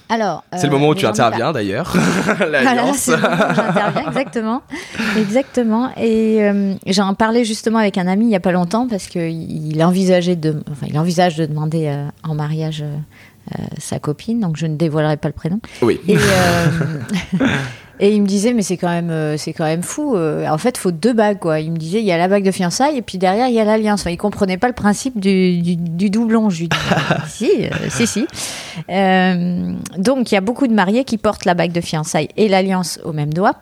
Alors, 0.08 0.44
C'est 0.56 0.66
le 0.66 0.68
euh, 0.68 0.72
moment 0.72 0.88
où 0.88 0.94
mais 0.94 1.00
tu 1.00 1.06
interviens 1.06 1.52
d'ailleurs. 1.52 1.94
L'alliance. 2.50 3.06
j'interviens, 3.08 4.08
exactement. 4.08 4.62
Exactement. 5.16 5.90
Et 5.96 6.42
euh, 6.42 6.74
j'en 6.86 7.14
parlais 7.14 7.44
justement 7.44 7.78
avec 7.78 7.96
un 7.98 8.06
ami 8.06 8.26
il 8.26 8.28
n'y 8.28 8.36
a 8.36 8.40
pas 8.40 8.52
longtemps 8.52 8.86
parce 8.88 9.06
qu'il 9.06 9.82
envisageait 9.82 10.36
de, 10.36 10.62
enfin, 10.70 10.86
il 10.88 10.98
envisage 10.98 11.36
de 11.36 11.46
demander 11.46 11.86
euh, 11.88 12.06
en 12.24 12.34
mariage 12.34 12.82
euh, 12.82 12.94
euh, 13.58 13.62
sa 13.78 13.98
copine, 13.98 14.40
donc 14.40 14.56
je 14.56 14.66
ne 14.66 14.76
dévoilerai 14.76 15.16
pas 15.16 15.28
le 15.28 15.34
prénom. 15.34 15.60
Oui. 15.80 15.98
Et, 16.08 16.16
euh, 16.18 17.46
et 18.04 18.12
il 18.14 18.20
me 18.20 18.26
disait, 18.26 18.52
mais 18.52 18.62
c'est 18.62 18.76
quand 18.76 18.88
même, 18.88 19.10
euh, 19.10 19.36
c'est 19.36 19.52
quand 19.52 19.64
même 19.64 19.82
fou. 19.82 20.16
euh, 20.16 20.46
en 20.48 20.58
fait, 20.58 20.76
il 20.76 20.80
faut 20.80 20.90
deux 20.90 21.12
bagues, 21.12 21.38
quoi. 21.38 21.60
Il 21.60 21.70
me 21.70 21.76
disait, 21.76 22.00
il 22.00 22.04
y 22.04 22.10
a 22.10 22.18
la 22.18 22.26
bague 22.26 22.42
de 22.44 22.50
fiançailles 22.50 22.96
et 22.96 23.02
puis 23.02 23.16
derrière, 23.16 23.46
il 23.48 23.54
y 23.54 23.60
a 23.60 23.64
l'alliance. 23.64 24.00
Enfin, 24.00 24.10
il 24.10 24.16
comprenait 24.16 24.58
pas 24.58 24.66
le 24.66 24.74
principe 24.74 25.20
du, 25.20 25.58
du, 25.62 25.76
du 25.76 26.10
doublon. 26.10 26.50
Je 26.50 26.60
lui 26.62 26.68
dis, 26.68 26.76
si, 27.28 27.50
euh, 27.64 27.68
si, 27.90 28.06
si. 28.08 28.26
Euh, 28.90 29.72
donc, 29.98 30.32
il 30.32 30.34
y 30.34 30.38
a 30.38 30.40
beaucoup 30.40 30.66
de 30.66 30.74
mariés 30.74 31.04
qui 31.04 31.18
portent 31.18 31.44
la 31.44 31.54
bague 31.54 31.72
de 31.72 31.80
fiançailles 31.80 32.28
et 32.36 32.48
l'alliance 32.48 32.98
au 33.04 33.12
même 33.12 33.32
doigt. 33.32 33.54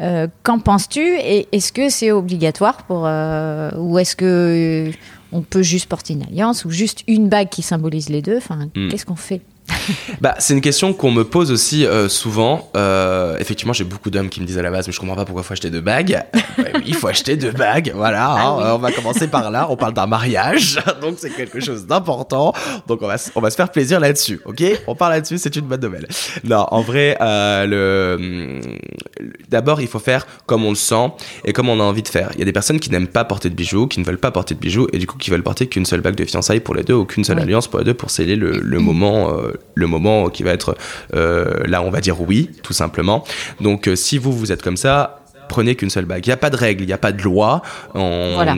Euh, 0.00 0.28
Qu'en 0.42 0.58
penses-tu? 0.60 1.00
Et 1.00 1.48
est-ce 1.52 1.72
que 1.72 1.88
c'est 1.90 2.10
obligatoire 2.12 2.84
pour, 2.84 3.02
euh, 3.06 3.70
ou 3.76 3.98
est-ce 3.98 4.16
que 4.16 4.90
on 5.32 5.42
peut 5.42 5.62
juste 5.62 5.88
porter 5.88 6.14
une 6.14 6.22
alliance 6.22 6.64
ou 6.64 6.70
juste 6.70 7.02
une 7.06 7.28
bague 7.28 7.48
qui 7.50 7.62
symbolise 7.62 8.08
les 8.08 8.22
deux? 8.22 8.38
Enfin, 8.38 8.68
Hmm. 8.74 8.88
qu'est-ce 8.88 9.04
qu'on 9.04 9.16
fait? 9.16 9.40
Bah, 10.20 10.34
c'est 10.38 10.52
une 10.54 10.60
question 10.60 10.92
qu'on 10.92 11.10
me 11.10 11.24
pose 11.24 11.50
aussi 11.50 11.86
euh, 11.86 12.08
souvent. 12.08 12.70
Euh, 12.76 13.38
effectivement, 13.38 13.72
j'ai 13.72 13.84
beaucoup 13.84 14.10
d'hommes 14.10 14.28
qui 14.28 14.40
me 14.40 14.46
disent 14.46 14.58
à 14.58 14.62
la 14.62 14.70
base, 14.70 14.86
mais 14.86 14.92
je 14.92 15.00
comprends 15.00 15.16
pas 15.16 15.24
pourquoi 15.24 15.42
il 15.42 15.46
faut 15.46 15.52
acheter 15.54 15.70
deux 15.70 15.80
bagues. 15.80 16.22
Ouais, 16.58 16.72
oui, 16.74 16.82
il 16.86 16.94
faut 16.94 17.06
acheter 17.08 17.36
deux 17.36 17.52
bagues. 17.52 17.92
Voilà, 17.94 18.32
hein, 18.32 18.36
Ah 18.38 18.56
oui. 18.56 18.62
euh, 18.64 18.74
on 18.74 18.78
va 18.78 18.92
commencer 18.92 19.28
par 19.28 19.50
là. 19.50 19.68
On 19.70 19.76
parle 19.76 19.94
d'un 19.94 20.06
mariage, 20.06 20.78
donc 21.00 21.14
c'est 21.16 21.30
quelque 21.30 21.58
chose 21.60 21.86
d'important. 21.86 22.52
Donc 22.86 23.00
on 23.02 23.06
va, 23.06 23.16
on 23.34 23.40
va 23.40 23.50
se 23.50 23.56
faire 23.56 23.70
plaisir 23.70 23.98
là-dessus, 23.98 24.40
ok? 24.44 24.62
On 24.86 24.94
parle 24.94 25.12
là-dessus, 25.14 25.38
c'est 25.38 25.54
une 25.56 25.64
bonne 25.66 25.80
nouvelle. 25.80 26.06
Non, 26.44 26.66
en 26.70 26.82
vrai, 26.82 27.16
euh, 27.22 27.66
le, 27.66 28.60
d'abord, 29.48 29.80
il 29.80 29.86
faut 29.88 30.00
faire 30.00 30.26
comme 30.46 30.64
on 30.64 30.70
le 30.70 30.74
sent 30.74 31.12
et 31.44 31.52
comme 31.54 31.68
on 31.70 31.80
a 31.80 31.84
envie 31.84 32.02
de 32.02 32.08
faire. 32.08 32.30
Il 32.34 32.40
y 32.40 32.42
a 32.42 32.44
des 32.44 32.52
personnes 32.52 32.80
qui 32.80 32.90
n'aiment 32.90 33.08
pas 33.08 33.24
porter 33.24 33.48
de 33.48 33.54
bijoux, 33.54 33.86
qui 33.86 34.00
ne 34.00 34.04
veulent 34.04 34.18
pas 34.18 34.30
porter 34.32 34.54
de 34.54 34.60
bijoux 34.60 34.86
et 34.92 34.98
du 34.98 35.06
coup 35.06 35.16
qui 35.16 35.30
veulent 35.30 35.42
porter 35.42 35.66
qu'une 35.66 35.86
seule 35.86 36.00
bague 36.02 36.16
de 36.16 36.24
fiançailles 36.26 36.60
pour 36.60 36.74
les 36.74 36.82
deux 36.82 36.94
ou 36.94 37.04
qu'une 37.06 37.24
seule 37.24 37.36
Oui. 37.36 37.42
alliance 37.44 37.68
pour 37.68 37.78
les 37.78 37.84
deux 37.86 37.94
pour 37.94 38.10
sceller 38.10 38.36
le, 38.36 38.58
le 38.60 38.78
moment, 38.80 39.30
euh, 39.38 39.52
le 39.74 39.86
moment 39.86 40.28
qui 40.28 40.42
va 40.42 40.52
être 40.52 40.76
euh, 41.14 41.64
là, 41.66 41.82
on 41.82 41.90
va 41.90 42.00
dire 42.00 42.20
oui, 42.20 42.50
tout 42.62 42.72
simplement. 42.72 43.24
Donc, 43.60 43.88
euh, 43.88 43.96
si 43.96 44.18
vous 44.18 44.32
vous 44.32 44.52
êtes 44.52 44.62
comme 44.62 44.76
ça, 44.76 45.19
prenez 45.50 45.74
qu'une 45.74 45.90
seule 45.90 46.04
bague. 46.04 46.24
Il 46.24 46.28
n'y 46.28 46.32
a 46.32 46.38
pas 46.38 46.48
de 46.48 46.56
règle, 46.56 46.84
il 46.84 46.86
n'y 46.86 46.92
a 46.92 46.98
pas 46.98 47.12
de 47.12 47.20
loi. 47.22 47.60
On, 47.94 48.00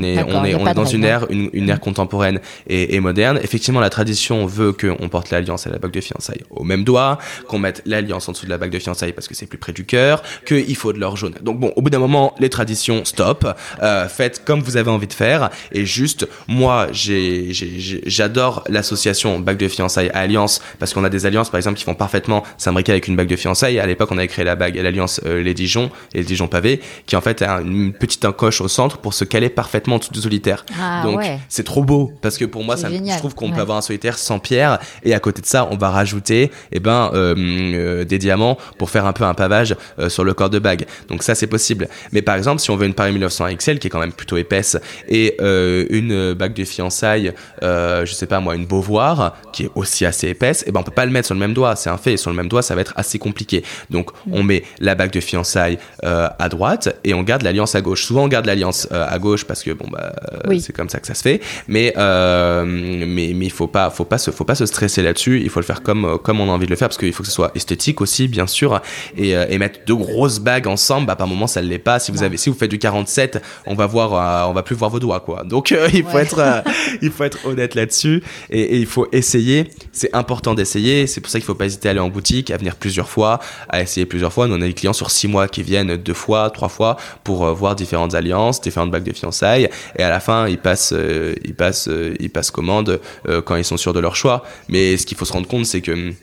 est, 0.02 0.22
on 0.22 0.44
est, 0.44 0.54
on 0.54 0.66
est 0.66 0.74
dans 0.74 0.84
une 0.84 1.04
ère, 1.04 1.26
une, 1.30 1.48
une 1.54 1.70
ère 1.70 1.80
contemporaine 1.80 2.38
et, 2.68 2.94
et, 2.94 3.00
moderne. 3.00 3.40
Effectivement, 3.42 3.80
la 3.80 3.88
tradition 3.88 4.44
veut 4.46 4.72
qu'on 4.72 5.08
porte 5.08 5.30
l'alliance 5.30 5.66
à 5.66 5.70
la 5.70 5.78
bague 5.78 5.90
de 5.90 6.00
fiançailles 6.00 6.42
au 6.50 6.64
même 6.64 6.84
doigt, 6.84 7.18
qu'on 7.48 7.58
mette 7.58 7.82
l'alliance 7.86 8.28
en 8.28 8.32
dessous 8.32 8.44
de 8.44 8.50
la 8.50 8.58
bague 8.58 8.70
de 8.70 8.78
fiançailles 8.78 9.14
parce 9.14 9.26
que 9.26 9.34
c'est 9.34 9.46
plus 9.46 9.58
près 9.58 9.72
du 9.72 9.84
cœur, 9.86 10.22
qu'il 10.46 10.76
faut 10.76 10.92
de 10.92 10.98
l'or 10.98 11.16
jaune. 11.16 11.34
Donc 11.40 11.58
bon, 11.58 11.72
au 11.76 11.82
bout 11.82 11.90
d'un 11.90 11.98
moment, 11.98 12.34
les 12.38 12.50
traditions 12.50 13.04
stop. 13.04 13.48
Euh, 13.82 14.06
faites 14.08 14.44
comme 14.44 14.60
vous 14.60 14.76
avez 14.76 14.90
envie 14.90 15.06
de 15.06 15.12
faire. 15.14 15.48
Et 15.72 15.86
juste, 15.86 16.28
moi, 16.46 16.88
j'adore 16.92 18.64
l'association 18.68 19.40
bague 19.40 19.56
de 19.56 19.68
fiançailles 19.68 20.10
alliance 20.12 20.60
parce 20.78 20.92
qu'on 20.92 21.04
a 21.04 21.08
des 21.08 21.24
alliances, 21.24 21.48
par 21.48 21.56
exemple, 21.56 21.78
qui 21.78 21.84
font 21.84 21.94
parfaitement 21.94 22.42
s'imbriquer 22.58 22.92
avec 22.92 23.08
une 23.08 23.16
bague 23.16 23.28
de 23.28 23.36
fiançailles. 23.36 23.78
À 23.80 23.86
l'époque, 23.86 24.10
on 24.12 24.18
avait 24.18 24.28
créé 24.28 24.44
la 24.44 24.56
bague, 24.56 24.76
l'alliance 24.76 25.22
euh, 25.24 25.42
les 25.42 25.54
Dijon 25.54 25.90
et 26.14 26.18
les 26.18 26.24
Dijon 26.24 26.48
pavés, 26.48 26.81
qui 27.06 27.16
en 27.16 27.20
fait 27.20 27.42
a 27.42 27.60
une 27.60 27.92
petite 27.92 28.24
encoche 28.24 28.60
au 28.60 28.68
centre 28.68 28.98
pour 28.98 29.14
se 29.14 29.24
caler 29.24 29.48
parfaitement 29.48 29.96
en 29.96 29.98
dessous 29.98 30.12
du 30.12 30.20
solitaire. 30.20 30.64
Ah, 30.80 31.02
Donc 31.04 31.22
c'est 31.48 31.64
trop 31.64 31.84
beau 31.84 32.12
parce 32.22 32.38
que 32.38 32.44
pour 32.44 32.64
moi, 32.64 32.76
ça, 32.76 32.88
je 32.90 33.18
trouve 33.18 33.34
qu'on 33.34 33.50
peut 33.50 33.60
avoir 33.60 33.78
un 33.78 33.82
solitaire 33.82 34.18
sans 34.18 34.38
pierre 34.38 34.78
et 35.02 35.14
à 35.14 35.20
côté 35.20 35.42
de 35.42 35.46
ça, 35.46 35.68
on 35.70 35.76
va 35.76 35.90
rajouter 35.90 36.50
eh 36.72 36.80
ben 36.80 37.10
euh, 37.14 37.34
euh, 37.36 38.04
des 38.04 38.18
diamants 38.18 38.58
pour 38.78 38.90
faire 38.90 39.06
un 39.06 39.12
peu 39.12 39.24
un 39.24 39.34
pavage 39.34 39.76
sur 40.08 40.24
le 40.24 40.34
corps 40.34 40.50
de 40.50 40.58
bague. 40.58 40.86
Donc 41.08 41.22
ça, 41.22 41.34
c'est 41.34 41.46
possible. 41.46 41.88
Mais 42.12 42.22
par 42.22 42.36
exemple, 42.36 42.60
si 42.60 42.70
on 42.70 42.76
veut 42.76 42.86
une 42.86 42.94
Paris 42.94 43.12
1900 43.12 43.46
XL 43.56 43.78
qui 43.78 43.86
est 43.86 43.90
quand 43.90 44.00
même 44.00 44.12
plutôt 44.12 44.36
épaisse 44.36 44.76
et 45.08 45.36
une 45.40 46.34
bague 46.34 46.54
de 46.54 46.64
fiançailles, 46.64 47.32
je 47.62 48.12
sais 48.12 48.26
pas 48.26 48.40
moi, 48.40 48.54
une 48.54 48.66
Beauvoir 48.66 49.36
qui 49.52 49.64
est 49.64 49.70
aussi 49.74 50.04
assez 50.06 50.28
épaisse, 50.28 50.64
eh 50.66 50.72
ben 50.72 50.80
on 50.80 50.82
peut 50.82 50.92
pas 50.92 51.04
le 51.04 51.12
mettre 51.12 51.26
sur 51.26 51.34
le 51.34 51.40
même 51.40 51.54
doigt. 51.54 51.76
C'est 51.76 51.90
un 51.90 51.96
fait. 51.96 52.16
Sur 52.16 52.30
le 52.30 52.36
même 52.36 52.48
doigt, 52.48 52.62
ça 52.62 52.74
va 52.74 52.80
être 52.80 52.92
assez 52.96 53.18
compliqué. 53.18 53.62
Donc 53.90 54.10
on 54.30 54.42
met 54.42 54.64
la 54.80 54.94
bague 54.94 55.12
de 55.12 55.20
fiançailles 55.20 55.78
euh, 56.04 56.28
à 56.38 56.48
droite 56.48 56.71
et 57.04 57.14
on 57.14 57.22
garde 57.22 57.42
l'alliance 57.42 57.74
à 57.74 57.80
gauche. 57.80 58.04
Souvent 58.04 58.24
on 58.24 58.28
garde 58.28 58.46
l'alliance 58.46 58.88
euh, 58.92 59.06
à 59.08 59.18
gauche 59.18 59.44
parce 59.44 59.62
que 59.62 59.70
bon 59.72 59.86
bah 59.90 60.12
c'est 60.60 60.74
comme 60.74 60.88
ça 60.88 61.00
que 61.00 61.06
ça 61.06 61.14
se 61.14 61.22
fait. 61.22 61.40
Mais 61.68 61.92
euh, 61.96 62.64
mais 62.66 63.32
mais 63.34 63.46
il 63.46 63.50
faut 63.50 63.66
pas 63.66 63.90
faut 63.90 64.04
pas 64.04 64.18
se 64.18 64.30
faut 64.30 64.44
pas 64.44 64.54
se 64.54 64.66
stresser 64.66 65.02
là-dessus. 65.02 65.40
Il 65.42 65.50
faut 65.50 65.60
le 65.60 65.66
faire 65.66 65.82
comme 65.82 66.18
comme 66.22 66.40
on 66.40 66.48
a 66.48 66.52
envie 66.52 66.66
de 66.66 66.70
le 66.70 66.76
faire 66.76 66.88
parce 66.88 66.98
qu'il 66.98 67.12
faut 67.12 67.22
que 67.22 67.28
ce 67.28 67.34
soit 67.34 67.52
esthétique 67.54 68.00
aussi 68.00 68.28
bien 68.28 68.46
sûr 68.46 68.80
et, 69.16 69.30
et 69.30 69.58
mettre 69.58 69.80
deux 69.86 69.96
grosses 69.96 70.40
bagues 70.40 70.66
ensemble. 70.66 71.06
Bah 71.06 71.16
par 71.16 71.26
moment 71.26 71.46
ça 71.46 71.62
ne 71.62 71.68
l'est 71.68 71.78
pas. 71.78 71.98
Si 71.98 72.12
vous 72.12 72.22
avez 72.22 72.36
si 72.36 72.50
vous 72.50 72.56
faites 72.56 72.70
du 72.70 72.78
47, 72.78 73.42
on 73.66 73.74
va 73.74 73.86
voir 73.86 74.48
on 74.48 74.52
va 74.52 74.62
plus 74.62 74.76
voir 74.76 74.90
vos 74.90 75.00
doigts 75.00 75.20
quoi. 75.20 75.44
Donc 75.44 75.74
il 75.92 76.04
faut 76.04 76.18
être 76.18 76.62
il 77.02 77.10
faut 77.10 77.24
être 77.24 77.38
honnête 77.46 77.74
là-dessus 77.74 78.22
et, 78.50 78.60
et, 78.60 78.76
il 78.78 78.86
faut 78.86 79.06
essayer. 79.12 79.68
C'est 79.92 80.14
important 80.14 80.54
d'essayer. 80.54 81.06
C'est 81.06 81.20
pour 81.20 81.30
ça 81.30 81.38
qu'il 81.38 81.46
faut 81.46 81.54
pas 81.54 81.66
hésiter 81.66 81.88
à 81.88 81.92
aller 81.92 82.00
en 82.00 82.08
boutique, 82.08 82.50
à 82.50 82.56
venir 82.56 82.76
plusieurs 82.76 83.08
fois, 83.08 83.40
à 83.68 83.82
essayer 83.82 84.06
plusieurs 84.06 84.32
fois. 84.32 84.46
Nous, 84.48 84.54
on 84.54 84.60
a 84.60 84.66
des 84.66 84.74
clients 84.74 84.92
sur 84.92 85.10
six 85.10 85.28
mois 85.28 85.48
qui 85.48 85.62
viennent 85.62 85.96
deux 85.96 86.14
fois, 86.14 86.50
trois 86.50 86.61
fois 86.70 86.96
pour 87.24 87.44
euh, 87.44 87.52
voir 87.52 87.74
différentes 87.74 88.14
alliances, 88.14 88.60
différentes 88.60 88.90
bagues 88.90 89.04
de 89.04 89.12
fiançailles. 89.12 89.68
Et 89.96 90.02
à 90.02 90.10
la 90.10 90.20
fin, 90.20 90.46
ils 90.48 90.58
passent, 90.58 90.92
euh, 90.94 91.34
ils 91.44 91.54
passent, 91.54 91.88
euh, 91.88 92.14
ils 92.20 92.30
passent 92.30 92.50
commande 92.50 93.00
quand 93.44 93.56
ils 93.56 93.64
sont 93.64 93.76
sûrs 93.76 93.92
de 93.92 94.00
leur 94.00 94.16
choix. 94.16 94.44
Mais 94.68 94.96
ce 94.96 95.06
qu'il 95.06 95.16
faut 95.16 95.24
se 95.24 95.32
rendre 95.32 95.48
compte, 95.48 95.66
c'est 95.66 95.80
que 95.80 95.92
hum, 95.92 96.14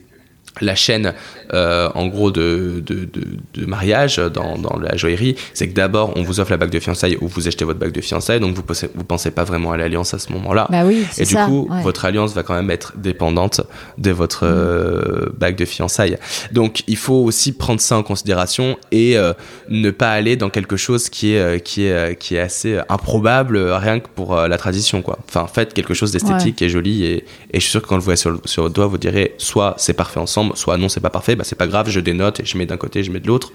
la 0.61 0.75
chaîne 0.75 1.13
euh, 1.53 1.89
en 1.95 2.07
gros 2.07 2.31
de, 2.31 2.83
de, 2.85 3.07
de, 3.53 3.65
mariage 3.65 4.17
dans, 4.17 4.57
dans, 4.57 4.77
la 4.77 4.95
joaillerie, 4.95 5.35
c'est 5.53 5.67
que 5.67 5.73
d'abord 5.73 6.13
on 6.15 6.21
vous 6.21 6.39
offre 6.39 6.51
la 6.51 6.57
bague 6.57 6.69
de 6.69 6.79
fiançailles 6.79 7.17
ou 7.21 7.27
vous 7.27 7.47
achetez 7.47 7.65
votre 7.65 7.79
bague 7.79 7.91
de 7.91 8.01
fiançailles, 8.01 8.39
donc 8.39 8.55
vous 8.55 8.63
pensez, 8.63 8.89
vous 8.93 9.03
pensez 9.03 9.31
pas 9.31 9.43
vraiment 9.43 9.71
à 9.71 9.77
l'alliance 9.77 10.13
à 10.13 10.19
ce 10.19 10.31
moment-là. 10.33 10.67
Bah 10.69 10.83
oui, 10.85 11.05
et 11.17 11.25
du 11.25 11.35
coup, 11.35 11.67
votre 11.83 12.05
alliance 12.05 12.33
va 12.33 12.43
quand 12.43 12.53
même 12.53 12.69
être 12.71 12.93
dépendante 12.97 13.61
de 13.97 14.11
votre 14.11 14.45
mm. 14.45 14.49
euh, 14.49 15.25
bague 15.37 15.55
de 15.55 15.65
fiançailles. 15.65 16.17
Donc 16.51 16.83
il 16.87 16.97
faut 16.97 17.23
aussi 17.23 17.51
prendre 17.51 17.81
ça 17.81 17.97
en 17.97 18.03
considération 18.03 18.77
et 18.91 19.17
euh, 19.17 19.33
ne 19.69 19.89
pas 19.91 20.11
aller 20.11 20.35
dans 20.35 20.49
quelque 20.49 20.77
chose 20.77 21.09
qui 21.09 21.33
est, 21.33 21.63
qui 21.63 21.85
est, 21.85 22.17
qui 22.19 22.35
est 22.35 22.39
assez 22.39 22.79
improbable 22.89 23.57
rien 23.57 23.99
que 23.99 24.07
pour 24.13 24.35
la 24.35 24.57
tradition. 24.57 25.01
Quoi. 25.01 25.19
Enfin, 25.27 25.47
faites 25.51 25.73
quelque 25.73 25.93
chose 25.93 26.11
d'esthétique 26.11 26.61
et 26.61 26.69
joli 26.69 27.05
et, 27.05 27.25
et, 27.51 27.59
je 27.59 27.59
suis 27.59 27.71
sûr 27.71 27.81
que 27.81 27.87
quand 27.87 27.95
vous 27.95 28.01
le 28.01 28.05
voyez 28.05 28.17
sur, 28.17 28.39
sur 28.45 28.63
votre 28.63 28.75
doigt, 28.75 28.87
vous 28.87 28.97
direz 28.97 29.33
soit 29.37 29.75
c'est 29.77 29.93
parfait 29.93 30.19
ensemble, 30.19 30.48
soit 30.55 30.77
non, 30.77 30.89
c'est 30.89 30.99
pas 30.99 31.09
parfait, 31.09 31.35
bah 31.35 31.43
c'est 31.45 31.57
pas 31.57 31.67
grave, 31.67 31.89
je 31.89 31.99
dénote 31.99 32.39
et 32.39 32.45
je 32.45 32.57
mets 32.57 32.65
d'un 32.65 32.77
côté, 32.77 33.03
je 33.03 33.11
mets 33.11 33.19
de 33.19 33.27
l'autre. 33.27 33.51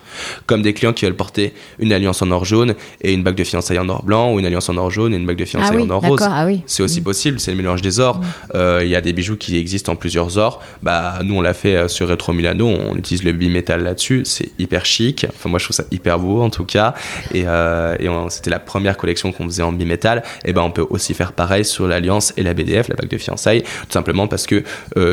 Comme 0.46 0.62
des 0.62 0.74
clients 0.74 0.92
qui 0.92 1.04
veulent 1.04 1.16
porter 1.16 1.54
une 1.78 1.92
alliance 1.92 2.22
en 2.22 2.30
or 2.30 2.44
jaune 2.44 2.74
et 3.00 3.12
une 3.12 3.22
bague 3.22 3.36
de 3.36 3.44
fiançailles 3.44 3.78
en 3.78 3.88
or 3.88 4.02
blanc, 4.02 4.32
ou 4.32 4.38
une 4.38 4.46
alliance 4.46 4.68
en 4.68 4.76
or 4.76 4.90
jaune 4.90 5.14
et 5.14 5.16
une 5.16 5.26
bague 5.26 5.38
de 5.38 5.44
fiançailles 5.44 5.78
ah 5.80 5.82
en 5.82 5.90
or 5.90 6.02
rose. 6.02 6.20
Ah 6.22 6.46
oui. 6.46 6.62
C'est 6.66 6.82
aussi 6.82 7.00
mm. 7.00 7.04
possible, 7.04 7.40
c'est 7.40 7.50
le 7.50 7.56
mélange 7.56 7.82
des 7.82 8.00
ors. 8.00 8.18
Mm. 8.18 8.24
Euh, 8.54 8.80
il 8.82 8.88
y 8.88 8.96
a 8.96 9.00
des 9.00 9.12
bijoux 9.12 9.36
qui 9.36 9.56
existent 9.56 9.92
en 9.92 9.96
plusieurs 9.96 10.38
ors. 10.38 10.62
Bah, 10.82 11.18
nous, 11.22 11.36
on 11.36 11.40
l'a 11.40 11.54
fait 11.54 11.76
euh, 11.76 11.88
sur 11.88 12.08
Retro 12.08 12.32
Milano, 12.32 12.66
on 12.66 12.96
utilise 12.96 13.24
le 13.24 13.32
bimétal 13.32 13.82
là-dessus, 13.82 14.22
c'est 14.24 14.50
hyper 14.58 14.86
chic. 14.86 15.26
Enfin, 15.28 15.48
moi, 15.48 15.58
je 15.58 15.64
trouve 15.64 15.76
ça 15.76 15.84
hyper 15.90 16.18
beau 16.18 16.42
en 16.42 16.50
tout 16.50 16.64
cas. 16.64 16.94
Et, 17.32 17.44
euh, 17.46 17.96
et 17.98 18.08
c'était 18.30 18.50
la 18.50 18.58
première 18.58 18.96
collection 18.96 19.32
qu'on 19.32 19.44
faisait 19.44 19.62
en 19.62 19.72
bimétal. 19.72 20.22
Et 20.44 20.52
ben, 20.52 20.62
on 20.62 20.70
peut 20.70 20.86
aussi 20.88 21.14
faire 21.14 21.32
pareil 21.32 21.64
sur 21.64 21.86
l'alliance 21.86 22.32
et 22.36 22.42
la 22.42 22.54
BDF, 22.54 22.88
la 22.88 22.96
bague 22.96 23.08
de 23.08 23.18
fiançailles, 23.18 23.62
tout 23.62 23.92
simplement 23.92 24.26
parce 24.26 24.46
que 24.46 24.62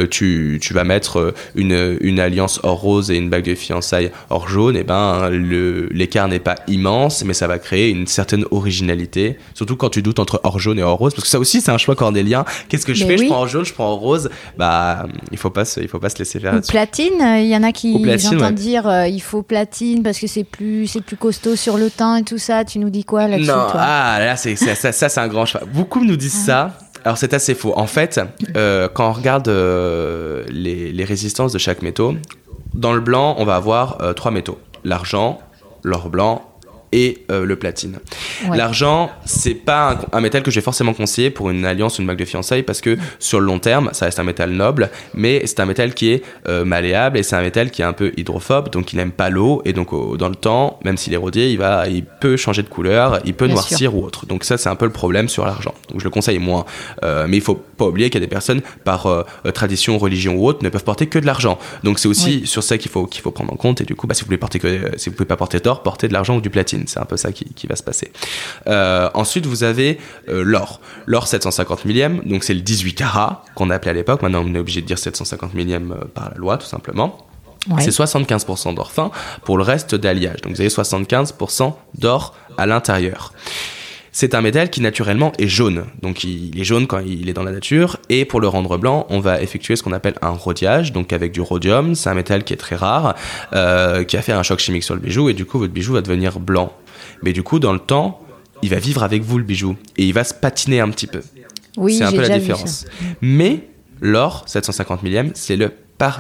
tu, 0.05 0.59
tu 0.61 0.73
vas 0.73 0.84
mettre 0.84 1.34
une, 1.55 1.70
une 2.01 2.19
alliance 2.19 2.59
or 2.63 2.80
rose 2.80 3.11
et 3.11 3.15
une 3.15 3.30
bague 3.30 3.45
de 3.45 3.55
fiançailles 3.55 4.11
or 4.30 4.47
jaune, 4.47 4.76
et 4.76 4.82
eh 4.82 4.84
ben 4.84 5.30
l'écart 5.91 6.28
n'est 6.28 6.39
pas 6.39 6.55
immense, 6.67 7.24
mais 7.24 7.34
ça 7.34 7.47
va 7.47 7.59
créer 7.59 7.89
une 7.89 8.07
certaine 8.07 8.45
originalité. 8.51 9.38
Surtout 9.53 9.76
quand 9.76 9.89
tu 9.89 10.01
doutes 10.01 10.19
entre 10.19 10.41
or 10.43 10.59
jaune 10.59 10.80
et 10.80 10.84
or 10.84 10.97
rose, 10.97 11.13
parce 11.13 11.24
que 11.24 11.30
ça 11.30 11.39
aussi 11.39 11.61
c'est 11.61 11.72
un 11.72 11.78
choix 11.78 11.95
cornélien. 11.95 12.45
Qu'est-ce 12.69 12.86
que 12.86 12.93
je 12.93 13.05
fais? 13.05 13.17
Je 13.17 13.26
prends 13.26 13.41
or 13.41 13.47
jaune, 13.47 13.65
je 13.65 13.74
prends 13.74 13.91
or 13.91 13.99
rose? 13.99 14.30
Bah 14.57 15.05
il 15.32 15.38
faut 15.38 15.49
pas 15.49 15.65
se, 15.65 15.80
il 15.80 15.88
faut 15.88 15.99
pas 15.99 16.09
se 16.09 16.17
laisser 16.17 16.39
faire. 16.39 16.55
Ou 16.55 16.61
platine, 16.61 17.22
il 17.39 17.47
y 17.47 17.55
en 17.55 17.63
a 17.63 17.72
qui 17.72 18.03
j'entends 18.19 18.51
dire 18.51 18.88
euh, 18.88 19.07
il 19.07 19.22
faut 19.22 19.41
platine 19.41 20.03
parce 20.03 20.19
que 20.19 20.28
c'est 20.28 20.43
plus 20.43 20.88
c'est 20.88 21.01
plus 21.01 21.17
costaud 21.17 21.55
sur 21.55 21.78
le 21.78 21.89
teint 21.89 22.17
et 22.17 22.24
tout 22.24 22.38
ça. 22.38 22.65
Tu 22.65 22.80
nous 22.80 22.89
dis 22.89 23.03
quoi 23.03 23.28
là-dessus 23.28 23.49
Non, 23.49 23.67
ah 23.74 24.17
là 24.19 24.36
c'est 24.36 24.55
ça, 24.55 24.76
ça, 24.76 25.09
c'est 25.09 25.19
un 25.19 25.28
grand 25.28 25.45
choix. 25.45 25.61
Beaucoup 25.74 26.03
nous 26.03 26.17
disent 26.17 26.45
ah. 26.49 26.74
ça. 26.80 26.91
Alors 27.04 27.18
c'est 27.18 27.34
assez 27.34 27.56
faux. 27.56 27.74
En 27.76 27.88
fait, 27.88 28.20
euh, 28.56 28.88
quand 28.93 29.10
on 29.10 29.14
regarde 29.14 29.47
euh, 29.47 30.43
les, 30.49 31.04
résistances 31.04 31.52
de 31.52 31.58
chaque 31.58 31.82
métaux, 31.82 32.16
dans 32.74 32.93
le 32.93 33.02
blanc, 33.02 33.36
on 33.38 33.45
va 33.45 33.56
avoir 33.56 34.02
euh, 34.02 34.14
trois 34.14 34.32
métaux 34.32 34.60
l'argent, 34.84 35.39
l'or 35.84 36.10
blanc 36.10 36.51
et 36.92 37.20
euh, 37.32 37.46
le 37.46 37.56
platine. 37.56 38.00
L'argent, 38.54 39.12
c'est 39.26 39.54
pas 39.54 40.00
un, 40.12 40.22
métal 40.22 40.44
que 40.44 40.52
j'ai 40.52 40.62
forcément 40.62 40.94
conseillé 40.94 41.30
pour 41.30 41.50
une 41.50 41.66
alliance, 41.66 42.00
une 42.00 42.08
bague 42.08 42.18
de 42.18 42.26
fiançailles, 42.26 42.64
parce 42.64 42.82
que 42.82 42.98
sur 43.20 43.39
le 43.39 43.46
long 43.46 43.60
terme, 43.60 43.89
ça 43.94 44.06
reste 44.06 44.20
un 44.20 44.24
métal 44.24 44.52
noble, 44.52 44.89
mais 45.14 45.42
c'est 45.46 45.60
un 45.60 45.66
métal 45.66 45.94
qui 45.94 46.12
est 46.12 46.24
euh, 46.48 46.66
malléable 46.66 47.18
et 47.18 47.24
c'est 47.24 47.36
un 47.36 47.42
métal 47.42 47.72
qui 47.72 47.82
est 47.82 47.86
un 47.86 47.94
peu 47.94 48.12
hydrophobe, 48.18 48.70
donc 48.70 48.94
il 48.94 48.98
n'aime 48.98 49.12
pas 49.12 49.30
l'eau 49.30 49.62
et 49.66 49.74
donc 49.74 49.89
dans 50.18 50.30
le 50.30 50.36
temps, 50.36 50.80
même 50.84 50.98
s'il 50.98 51.14
est 51.14 51.18
rodié, 51.18 51.50
il 51.52 51.58
va, 51.58 51.88
il 51.88 52.04
peut 52.04 52.38
changer 52.38 52.64
de 52.64 52.70
couleur, 52.70 53.20
il 53.26 53.34
peut 53.34 53.48
noircir 53.48 53.96
ou 53.96 54.04
autre. 54.04 54.26
Donc 54.26 54.44
ça, 54.44 54.58
c'est 54.58 54.70
un 54.70 54.76
peu 54.76 54.86
le 54.86 54.92
problème 54.92 55.30
sur 55.30 55.46
l'argent. 55.46 55.74
Donc 55.89 56.00
je 56.00 56.04
le 56.04 56.10
conseille 56.10 56.39
moins, 56.39 56.66
euh, 57.04 57.26
mais 57.28 57.38
il 57.38 57.44
faut 57.44 57.56
pas 57.56 57.86
oublier 57.86 58.10
qu'il 58.10 58.20
y 58.20 58.24
a 58.24 58.26
des 58.26 58.30
personnes 58.30 58.62
par 58.84 59.08
tradition, 59.54 59.98
religion 59.98 60.36
ou 60.36 60.48
autre 60.48 60.64
ne 60.64 60.70
peuvent 60.70 60.84
porter 60.84 61.08
que 61.08 61.20
de 61.20 61.26
l'argent. 61.26 61.58
Donc 61.84 62.00
c'est 62.00 62.08
aussi 62.08 62.46
sur 62.46 62.64
ça 62.64 62.78
qu'il 62.78 62.92
faut 62.92 63.06
qu'il 63.06 63.22
faut 63.22 63.32
prendre 63.32 63.54
en 63.54 63.56
compte 63.56 63.82
et 63.82 63.86
du 63.86 63.96
coup, 63.96 64.08
bah, 64.08 64.14
si 64.14 64.22
vous 64.22 64.28
voulez 64.28 64.38
porter 64.38 64.60
que, 64.60 64.92
si 64.98 65.10
vous 65.10 65.16
pouvez 65.16 65.28
pas 65.28 65.38
porter 65.38 65.60
d'or, 65.60 65.84
portez 65.84 66.08
de 66.08 66.14
l'argent 66.14 66.38
ou 66.38 66.42
du 66.42 66.50
platine. 66.50 66.80
C'est 66.88 66.99
un 66.99 67.05
peu 67.05 67.17
ça 67.17 67.32
qui, 67.32 67.67
va 67.67 67.75
se 67.75 67.84
passer. 67.84 68.11
Euh, 68.67 69.09
ensuite, 69.13 69.45
vous 69.45 69.63
avez 69.63 69.99
euh, 70.29 70.43
l'or. 70.43 70.82
L'or 71.05 71.27
750 71.27 71.86
millième, 71.86 72.21
donc 72.25 72.43
c'est 72.43 72.53
le 72.53 72.61
18 72.61 72.93
carats 72.93 73.43
qu'on 73.55 73.69
appelait 73.69 73.91
à 73.91 73.93
l'époque. 73.93 74.21
Maintenant, 74.21 74.43
on 74.45 74.55
est 74.55 74.59
obligé 74.59 74.82
de 74.82 74.88
dire 74.88 74.97
750 74.97 75.53
millième 75.53 75.91
euh, 75.91 76.05
par 76.13 76.29
la 76.29 76.38
loi, 76.38 76.57
tout 76.57 76.67
simplement. 76.67 77.27
C'est 77.77 77.91
75% 77.91 78.73
d'or 78.73 78.91
fin 78.91 79.11
pour 79.43 79.55
le 79.55 79.63
reste 79.63 79.93
d'alliage. 79.93 80.41
Donc 80.41 80.53
vous 80.53 80.61
avez 80.61 80.69
75% 80.69 81.75
d'or 81.95 82.36
à 82.57 82.65
l'intérieur. 82.65 83.34
C'est 84.14 84.36
un 84.36 84.41
métal 84.41 84.70
qui 84.70 84.82
naturellement 84.82 85.32
est 85.38 85.47
jaune. 85.47 85.86
Donc 86.01 86.24
il 86.24 86.59
est 86.59 86.64
jaune 86.64 86.86
quand 86.86 86.99
il 86.99 87.30
est 87.30 87.34
dans 87.34 87.43
la 87.43 87.51
nature. 87.51 87.97
Et 88.09 88.26
pour 88.26 88.41
le 88.41 88.47
rendre 88.47 88.78
blanc, 88.78 89.05
on 89.09 89.20
va 89.20 89.41
effectuer 89.41 89.76
ce 89.76 89.84
qu'on 89.84 89.93
appelle 89.93 90.16
un 90.22 90.32
rhodiage, 90.32 90.91
donc 90.91 91.14
avec 91.14 91.32
du 91.32 91.39
rhodium. 91.39 91.95
C'est 91.95 92.09
un 92.09 92.14
métal 92.14 92.43
qui 92.43 92.53
est 92.53 92.57
très 92.57 92.76
rare, 92.76 93.16
euh, 93.53 94.03
qui 94.03 94.18
a 94.18 94.22
fait 94.22 94.34
un 94.34 94.43
choc 94.43 94.59
chimique 94.59 94.84
sur 94.84 94.95
le 94.95 95.01
bijou. 95.01 95.30
Et 95.30 95.34
du 95.34 95.45
coup, 95.45 95.59
votre 95.59 95.72
bijou 95.72 95.93
va 95.93 96.01
devenir 96.01 96.39
blanc. 96.39 96.74
Mais 97.24 97.32
du 97.32 97.41
coup, 97.41 97.59
dans 97.59 97.74
le 97.74 97.80
temps, 97.80 98.22
il 98.62 98.70
va 98.70 98.80
vivre 98.80 99.03
avec 99.03 99.24
vous 99.24 99.38
le 99.38 99.43
bijou. 99.45 99.78
Et 99.97 100.05
il 100.05 100.14
va 100.14 100.24
se 100.26 100.34
patiner 100.34 100.82
un 100.82 100.89
petit 100.89 101.07
peu. 101.07 101.22
Oui, 101.78 101.95
c'est 101.95 102.03
un 102.03 102.12
peu 102.12 102.22
la 102.22 102.38
différence. 102.38 102.86
Mais 103.22 103.70
l'or, 104.01 104.43
750 104.47 105.03
millième, 105.03 105.32
c'est 105.36 105.55
le 105.55 105.72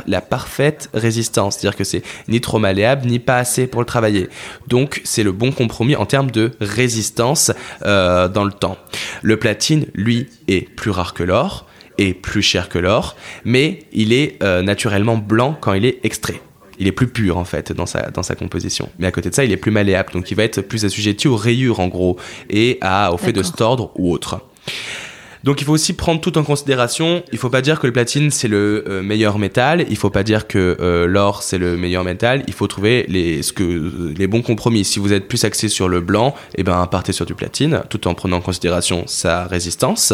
la 0.07 0.21
parfaite 0.21 0.89
résistance. 0.93 1.57
C'est-à-dire 1.57 1.77
que 1.77 1.83
c'est 1.83 2.03
ni 2.27 2.41
trop 2.41 2.59
malléable, 2.59 3.07
ni 3.07 3.19
pas 3.19 3.37
assez 3.37 3.67
pour 3.67 3.81
le 3.81 3.85
travailler. 3.85 4.29
Donc 4.67 5.01
c'est 5.03 5.23
le 5.23 5.31
bon 5.31 5.51
compromis 5.51 5.95
en 5.95 6.05
termes 6.05 6.31
de 6.31 6.51
résistance 6.59 7.51
euh, 7.85 8.27
dans 8.27 8.43
le 8.43 8.51
temps. 8.51 8.77
Le 9.21 9.37
platine, 9.37 9.85
lui, 9.93 10.27
est 10.47 10.69
plus 10.69 10.91
rare 10.91 11.13
que 11.13 11.23
l'or 11.23 11.67
et 11.97 12.13
plus 12.13 12.41
cher 12.41 12.69
que 12.69 12.79
l'or, 12.79 13.15
mais 13.43 13.79
il 13.91 14.13
est 14.13 14.41
euh, 14.41 14.61
naturellement 14.61 15.17
blanc 15.17 15.57
quand 15.59 15.73
il 15.73 15.85
est 15.85 15.99
extrait 16.03 16.41
il 16.79 16.87
est 16.87 16.91
plus 16.91 17.07
pur 17.07 17.37
en 17.37 17.45
fait 17.45 17.71
dans 17.71 17.85
sa, 17.85 18.09
dans 18.09 18.23
sa 18.23 18.33
composition. 18.33 18.89
Mais 18.97 19.05
à 19.05 19.11
côté 19.11 19.29
de 19.29 19.35
ça, 19.35 19.45
il 19.45 19.51
est 19.51 19.57
plus 19.57 19.69
malléable, 19.69 20.11
donc 20.13 20.31
il 20.31 20.35
va 20.35 20.43
être 20.43 20.61
plus 20.61 20.83
assujetti 20.83 21.27
aux 21.27 21.35
rayures 21.35 21.79
en 21.79 21.87
gros 21.87 22.17
et 22.49 22.79
à, 22.81 23.13
au 23.13 23.17
fait 23.17 23.33
de 23.33 23.43
se 23.43 23.51
tordre 23.51 23.91
ou 23.95 24.11
autre. 24.11 24.41
Donc 25.43 25.61
il 25.61 25.65
faut 25.65 25.73
aussi 25.73 25.93
prendre 25.93 26.21
tout 26.21 26.37
en 26.37 26.43
considération. 26.43 27.23
Il 27.31 27.37
faut 27.37 27.49
pas 27.49 27.61
dire 27.61 27.79
que 27.79 27.87
le 27.87 27.93
platine 27.93 28.29
c'est 28.29 28.47
le 28.47 28.83
euh, 28.87 29.01
meilleur 29.01 29.39
métal. 29.39 29.85
Il 29.89 29.97
faut 29.97 30.09
pas 30.09 30.23
dire 30.23 30.47
que 30.47 30.77
euh, 30.79 31.07
l'or 31.07 31.41
c'est 31.41 31.57
le 31.57 31.77
meilleur 31.77 32.03
métal. 32.03 32.43
Il 32.47 32.53
faut 32.53 32.67
trouver 32.67 33.05
les, 33.07 33.41
ce 33.41 33.51
que, 33.51 34.13
les 34.15 34.27
bons 34.27 34.41
compromis. 34.41 34.85
Si 34.85 34.99
vous 34.99 35.13
êtes 35.13 35.27
plus 35.27 35.43
axé 35.43 35.67
sur 35.67 35.89
le 35.89 35.99
blanc, 35.99 36.35
et 36.55 36.61
eh 36.61 36.63
ben 36.63 36.85
partez 36.87 37.11
sur 37.11 37.25
du 37.25 37.33
platine, 37.33 37.81
tout 37.89 38.07
en 38.07 38.13
prenant 38.13 38.37
en 38.37 38.41
considération 38.41 39.03
sa 39.07 39.45
résistance. 39.45 40.13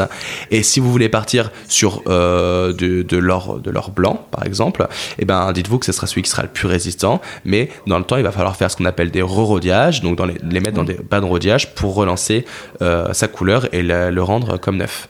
Et 0.51 0.63
si 0.63 0.79
vous 0.79 0.91
voulez 0.91 1.09
partir 1.09 1.51
sur 1.67 2.03
euh, 2.07 2.71
de, 2.71 3.01
de 3.01 3.17
l'or 3.17 3.59
de 3.59 3.69
l'or 3.69 3.91
blanc 3.91 4.25
par 4.31 4.45
exemple, 4.45 4.87
et 5.17 5.23
eh 5.23 5.25
ben 5.25 5.51
dites-vous 5.51 5.79
que 5.79 5.85
ce 5.85 5.91
sera 5.91 6.07
celui 6.07 6.21
qui 6.21 6.29
sera 6.29 6.43
le 6.43 6.49
plus 6.49 6.67
résistant. 6.67 7.21
Mais 7.43 7.69
dans 7.85 7.97
le 7.97 8.05
temps, 8.05 8.17
il 8.17 8.23
va 8.23 8.31
falloir 8.31 8.55
faire 8.55 8.71
ce 8.71 8.77
qu'on 8.77 8.85
appelle 8.85 9.11
des 9.11 9.21
re-rodiages, 9.21 10.01
donc 10.01 10.15
dans 10.15 10.25
les, 10.25 10.37
les 10.49 10.59
mettre 10.61 10.75
dans 10.77 10.83
des 10.83 10.97
bas 11.09 11.19
de 11.19 11.25
rodiage 11.25 11.75
pour 11.75 11.95
relancer 11.95 12.45
sa 12.79 13.27
couleur 13.27 13.67
et 13.73 13.81
le 13.81 14.21
rendre 14.21 14.57
comme 14.57 14.77
neuf. 14.77 15.07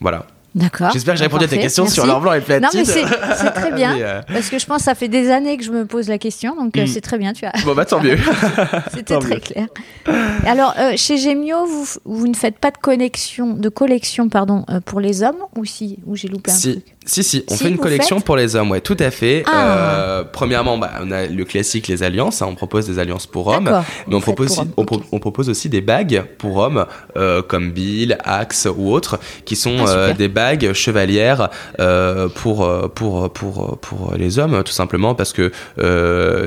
Voilà. 0.00 0.26
D'accord. 0.54 0.90
J'espère 0.92 1.14
que 1.14 1.18
j'ai 1.18 1.24
répondu 1.24 1.44
à 1.44 1.48
tes 1.48 1.58
questions 1.58 1.86
sur 1.86 2.06
l'or 2.06 2.20
blanc 2.20 2.32
et 2.32 2.40
platine. 2.40 2.64
Non, 2.64 2.70
mais 2.74 2.84
c'est 2.84 3.50
très 3.52 3.72
bien. 3.72 3.90
Euh, 4.00 4.22
parce 4.26 4.48
que 4.48 4.58
je 4.58 4.64
pense 4.66 4.78
que 4.78 4.84
ça 4.84 4.94
fait 4.94 5.08
des 5.08 5.30
années 5.30 5.56
que 5.58 5.64
je 5.64 5.70
me 5.70 5.84
pose 5.84 6.08
la 6.08 6.16
question, 6.16 6.54
donc 6.56 6.76
euh, 6.76 6.84
mm. 6.84 6.86
c'est 6.86 7.00
très 7.00 7.18
bien. 7.18 7.32
Tu 7.32 7.44
as. 7.44 7.52
Bon, 7.64 7.74
bah 7.74 7.84
tant 7.84 8.00
mieux. 8.00 8.16
C'était 8.94 9.18
très 9.18 9.40
clair. 9.40 9.66
Alors, 10.46 10.74
euh, 10.78 10.92
chez 10.96 11.18
Gemio, 11.18 11.66
vous, 11.66 11.84
vous 12.04 12.28
ne 12.28 12.34
faites 12.34 12.58
pas 12.58 12.70
de 12.70 12.78
collection, 12.78 13.52
de 13.52 13.68
collection 13.68 14.28
pardon, 14.28 14.64
pour 14.86 15.00
les 15.00 15.22
hommes 15.22 15.36
ou 15.56 15.64
si 15.64 15.98
Ou 16.06 16.16
j'ai 16.16 16.28
loupé 16.28 16.50
un 16.50 16.58
truc 16.58 16.84
si, 17.06 17.24
si, 17.24 17.42
on 17.48 17.56
fait 17.56 17.70
une 17.70 17.78
collection 17.78 18.20
pour 18.20 18.36
les 18.36 18.56
hommes, 18.56 18.70
ouais, 18.70 18.82
tout 18.82 18.96
à 18.98 19.10
fait. 19.10 19.42
Ah. 19.46 20.20
Euh, 20.20 20.24
premièrement, 20.30 20.76
bah, 20.76 20.90
on 21.00 21.10
a 21.10 21.26
le 21.26 21.44
classique, 21.46 21.88
les 21.88 22.02
alliances, 22.02 22.42
hein, 22.42 22.46
on 22.50 22.54
propose 22.54 22.86
des 22.86 22.98
alliances 22.98 23.26
pour 23.26 23.46
hommes, 23.46 23.70
mais 24.06 24.14
on 24.14 24.20
propose, 24.20 24.50
aussi, 24.50 24.60
on, 24.76 25.18
propose 25.18 25.48
aussi 25.48 25.70
des 25.70 25.80
bagues 25.80 26.24
pour 26.36 26.58
hommes, 26.58 26.84
euh, 27.16 27.40
comme 27.40 27.70
Bill, 27.70 28.18
Axe 28.24 28.68
ou 28.76 28.92
autres, 28.92 29.18
qui 29.46 29.56
sont 29.56 29.76
ah, 29.86 29.88
euh, 29.88 30.12
des 30.12 30.28
bagues 30.28 30.74
chevalières 30.74 31.48
pour, 32.34 32.70
pour, 32.94 33.32
pour, 33.32 33.78
pour 33.78 34.14
les 34.18 34.38
hommes, 34.38 34.62
tout 34.62 34.72
simplement, 34.72 35.14
parce 35.14 35.32
que 35.32 35.52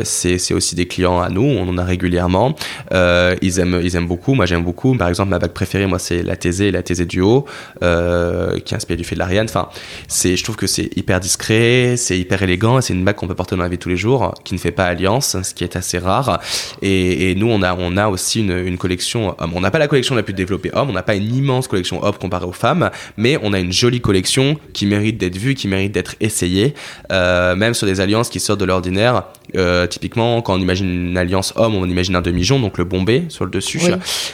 c'est 0.03 0.53
aussi 0.53 0.75
des 0.75 0.85
clients 0.87 1.19
à 1.19 1.29
nous, 1.29 1.41
on 1.41 1.67
en 1.67 1.79
a 1.79 1.83
régulièrement. 1.83 2.55
ils, 2.91 3.59
aiment, 3.59 3.81
ils 3.83 3.95
aiment 3.95 4.07
beaucoup, 4.07 4.35
moi 4.35 4.45
j'aime 4.45 4.63
beaucoup. 4.63 4.95
Par 4.95 5.09
exemple, 5.09 5.31
ma 5.31 5.39
bague 5.39 5.51
préférée, 5.53 5.87
moi, 5.87 5.97
c'est 5.97 6.21
la 6.21 6.35
Thésée, 6.35 6.69
la 6.69 6.83
Thésée 6.83 7.07
du 7.07 7.21
haut, 7.21 7.45
qui 7.81 7.85
est 7.85 8.75
inspirée 8.75 8.97
du 8.97 9.03
fait 9.03 9.15
de 9.15 9.19
l'Ariane. 9.19 9.47
Enfin, 9.49 9.69
c'est 10.07 10.42
je 10.43 10.47
trouve 10.47 10.57
que 10.57 10.67
c'est 10.67 10.89
hyper 10.97 11.21
discret, 11.21 11.95
c'est 11.95 12.19
hyper 12.19 12.43
élégant, 12.43 12.81
c'est 12.81 12.93
une 12.93 13.05
bague 13.05 13.15
qu'on 13.15 13.29
peut 13.29 13.33
porter 13.33 13.55
dans 13.55 13.61
la 13.63 13.69
vie 13.69 13.77
tous 13.77 13.87
les 13.87 13.95
jours, 13.95 14.33
qui 14.43 14.53
ne 14.53 14.59
fait 14.59 14.73
pas 14.73 14.83
alliance, 14.83 15.41
ce 15.41 15.53
qui 15.53 15.63
est 15.63 15.77
assez 15.77 15.99
rare. 15.99 16.41
Et, 16.81 17.33
nous, 17.35 17.47
on 17.49 17.61
a, 17.61 18.07
aussi 18.09 18.41
une, 18.41 18.77
collection 18.77 19.35
homme. 19.39 19.51
On 19.55 19.61
n'a 19.61 19.71
pas 19.71 19.79
la 19.79 19.87
collection 19.87 20.15
la 20.15 20.23
plus 20.23 20.33
développée 20.33 20.69
homme, 20.73 20.89
on 20.89 20.93
n'a 20.93 21.01
pas 21.01 21.15
une 21.15 21.33
immense 21.33 21.69
collection 21.69 22.03
homme 22.03 22.15
comparée 22.19 22.45
aux 22.45 22.51
femmes, 22.51 22.91
mais 23.15 23.39
on 23.41 23.53
a 23.53 23.59
une 23.59 23.71
jolie 23.71 24.01
collection 24.01 24.57
qui 24.73 24.85
mérite 24.85 25.17
d'être 25.17 25.37
vue, 25.37 25.55
qui 25.55 25.69
mérite 25.69 25.93
d'être 25.93 26.15
essayée, 26.19 26.73
euh, 27.13 27.55
même 27.55 27.73
sur 27.73 27.87
des 27.87 28.01
alliances 28.01 28.27
qui 28.27 28.41
sortent 28.41 28.59
de 28.59 28.65
l'ordinaire. 28.65 29.23
Euh, 29.55 29.87
typiquement, 29.87 30.41
quand 30.41 30.53
on 30.55 30.59
imagine 30.59 31.09
une 31.09 31.17
alliance 31.17 31.53
homme, 31.55 31.75
on 31.75 31.85
imagine 31.85 32.15
un 32.15 32.21
demi-jonc, 32.21 32.59
donc 32.59 32.77
le 32.77 32.83
bombé 32.83 33.25
sur 33.29 33.45
le 33.45 33.51
dessus. 33.51 33.79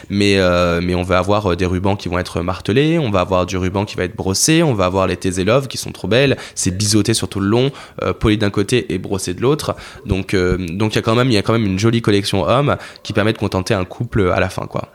Mais, 0.09 0.36
euh, 0.38 0.80
mais 0.82 0.95
on 0.95 1.03
va 1.03 1.17
avoir 1.17 1.55
des 1.55 1.65
rubans 1.65 1.95
qui 1.95 2.09
vont 2.09 2.20
être 2.20 2.41
martelés, 2.41 2.99
on 2.99 3.11
va 3.11 3.22
avoir 3.22 3.45
du 3.45 3.57
ruban 3.57 3.86
qui 3.86 3.95
va 3.95 4.03
être 4.03 4.15
brossé, 4.15 4.63
on 4.63 4.74
va 4.74 4.86
avoir 4.86 5.07
les 5.07 5.17
Love 5.43 5.67
qui 5.67 5.78
sont 5.78 5.91
trop 5.91 6.07
belles, 6.07 6.38
c'est 6.55 6.76
biseauté 6.76 7.13
sur 7.13 7.30
tout 7.30 7.39
le 7.39 7.47
long, 7.47 7.72
euh, 8.03 8.13
poli 8.13 8.38
d'un 8.38 8.49
côté 8.49 8.93
et 8.93 8.97
brossé 8.97 9.34
de 9.34 9.41
l'autre. 9.41 9.76
Donc 10.05 10.34
euh, 10.34 10.57
donc 10.57 10.93
il 10.93 10.95
y 10.95 10.99
a 10.99 11.01
quand 11.01 11.15
même 11.15 11.30
il 11.30 11.34
y 11.34 11.38
a 11.38 11.41
quand 11.41 11.53
même 11.53 11.65
une 11.65 11.80
jolie 11.80 12.01
collection 12.01 12.47
homme 12.47 12.78
qui 13.03 13.13
permet 13.13 13.34
de 13.34 13.38
contenter 13.38 13.74
un 13.74 13.86
couple 13.86 14.32
à 14.32 14.39
la 14.39 14.49
fin 14.49 14.65
quoi. 14.65 14.89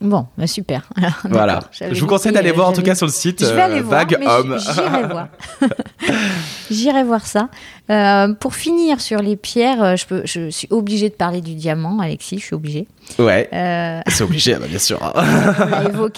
Bon, 0.00 0.26
bah 0.38 0.46
super. 0.46 0.88
voilà. 1.28 1.60
Je 1.72 2.00
vous 2.00 2.06
conseille 2.06 2.32
d'aller 2.32 2.52
voir 2.52 2.68
en 2.68 2.72
tout 2.72 2.82
cas 2.82 2.94
sur 2.94 3.06
le 3.06 3.12
site 3.12 3.44
je 3.44 3.52
vais 3.52 3.60
aller 3.60 3.80
voir, 3.80 4.06
J'irai 4.08 5.06
voir. 5.10 5.28
j'irai 6.70 7.04
voir 7.04 7.26
ça. 7.26 7.48
Euh, 7.90 8.32
pour 8.34 8.54
finir 8.54 9.00
sur 9.00 9.20
les 9.20 9.36
pierres, 9.36 9.96
je, 9.96 10.06
peux, 10.06 10.22
je 10.24 10.48
suis 10.50 10.68
obligée 10.70 11.10
de 11.10 11.14
parler 11.14 11.40
du 11.40 11.54
diamant, 11.54 11.98
Alexis, 12.00 12.38
je 12.38 12.44
suis 12.44 12.54
obligée. 12.54 12.88
Ouais. 13.18 13.48
C'est 14.06 14.24
obligé, 14.24 14.54
bah, 14.54 14.66
bien 14.68 14.78
sûr. 14.78 14.98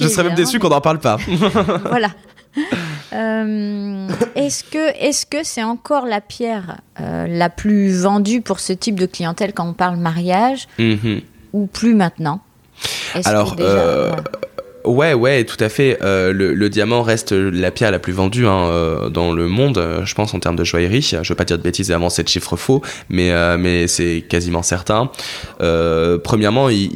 je 0.01 0.09
serais 0.09 0.25
même 0.25 0.35
déçu 0.35 0.59
qu'on 0.59 0.69
n'en 0.69 0.81
parle 0.81 0.99
pas. 0.99 1.19
voilà. 1.89 2.11
Euh, 3.13 4.09
est-ce 4.35 4.65
que 4.65 4.97
est-ce 4.99 5.27
que 5.27 5.43
c'est 5.43 5.63
encore 5.63 6.07
la 6.07 6.21
pierre 6.21 6.81
euh, 7.01 7.27
la 7.27 7.51
plus 7.51 8.03
vendue 8.03 8.41
pour 8.41 8.61
ce 8.61 8.73
type 8.73 8.99
de 8.99 9.07
clientèle 9.07 9.53
quand 9.53 9.69
on 9.69 9.75
parle 9.75 9.97
mariage 9.97 10.69
mhm. 10.79 11.21
ou 11.53 11.67
plus 11.67 11.95
maintenant? 11.95 12.41
Alors. 13.25 13.57
Euh, 13.61 14.13
ouais, 14.85 15.15
ouais, 15.15 15.45
tout 15.45 15.63
à 15.63 15.69
fait. 15.69 15.99
le, 16.03 16.69
diamant 16.69 17.03
reste 17.03 17.33
la 17.33 17.71
pierre 17.71 17.91
la 17.91 17.99
plus 17.99 18.13
vendue 18.13 18.47
hein, 18.47 19.09
dans 19.11 19.33
le 19.33 19.49
monde, 19.49 20.03
je 20.05 20.15
pense, 20.15 20.35
en 20.35 20.41
termes 20.41 20.57
de 20.57 20.65
joaillerie. 20.65 21.03
Je 21.03 21.29
veux 21.29 21.35
pas 21.37 21.45
dire 21.45 21.59
de 21.59 21.63
bêtises 21.63 21.91
et 21.91 21.95
avancer 21.95 22.23
de 22.23 22.29
chiffres 22.29 22.57
faux, 22.57 22.83
mais, 23.09 23.33
mais 23.59 23.87
c'est 23.87 24.25
quasiment 24.29 24.63
certain. 24.63 25.11
premièrement, 25.59 26.69
il 26.69 26.91